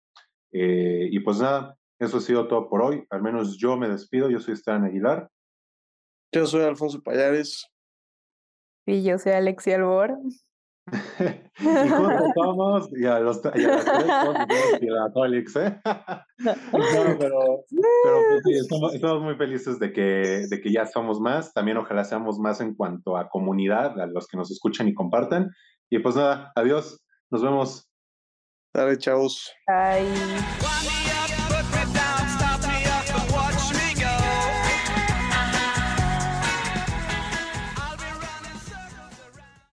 Eh, 0.53 1.09
y 1.11 1.19
pues 1.19 1.41
nada, 1.41 1.77
eso 1.99 2.19
ha 2.19 2.21
sido 2.21 2.47
todo 2.47 2.69
por 2.69 2.83
hoy. 2.83 3.05
Al 3.11 3.21
menos 3.21 3.59
yo 3.59 3.77
me 3.77 3.89
despido. 3.89 4.31
Yo 4.31 4.39
soy 4.39 4.55
Esteban 4.55 4.85
Aguilar. 4.85 5.29
Yo 6.33 6.47
soy 6.47 6.63
Alfonso 6.63 7.03
Payares. 7.03 7.69
Y 8.89 9.03
yo 9.03 9.19
soy 9.19 9.33
Alexia 9.33 9.77
Albor. 9.77 10.19
y 11.61 11.89
juntos 11.89 12.31
somos, 12.35 12.89
y 12.99 13.05
a 13.05 13.21
los 13.21 13.43
y 13.55 13.65
a 13.65 13.69
las 13.69 13.85
tres 13.85 14.81
y 14.81 14.89
a 15.21 15.23
Alex, 15.23 15.57
¿eh? 15.57 15.79
no, 15.85 16.55
pero, 17.19 17.65
pero 17.69 18.19
pues 18.31 18.43
sí, 18.45 18.53
estamos, 18.55 18.95
estamos, 18.95 19.23
muy 19.23 19.35
felices 19.37 19.79
de 19.79 19.93
que, 19.93 20.47
de 20.49 20.61
que 20.63 20.73
ya 20.73 20.87
somos 20.87 21.21
más. 21.21 21.53
También 21.53 21.77
ojalá 21.77 22.03
seamos 22.05 22.39
más 22.39 22.63
en 22.63 22.75
cuanto 22.75 23.19
a 23.19 23.29
comunidad, 23.29 24.01
a 24.01 24.07
los 24.07 24.27
que 24.27 24.39
nos 24.39 24.51
escuchan 24.51 24.89
y 24.89 24.95
compartan. 24.95 25.51
Y 25.91 25.99
pues 25.99 26.17
nada, 26.17 26.51
adiós, 26.57 27.05
nos 27.31 27.43
vemos. 27.43 27.91
Dale, 28.73 28.97
chavos. 28.97 29.53
Bye. 29.67 30.07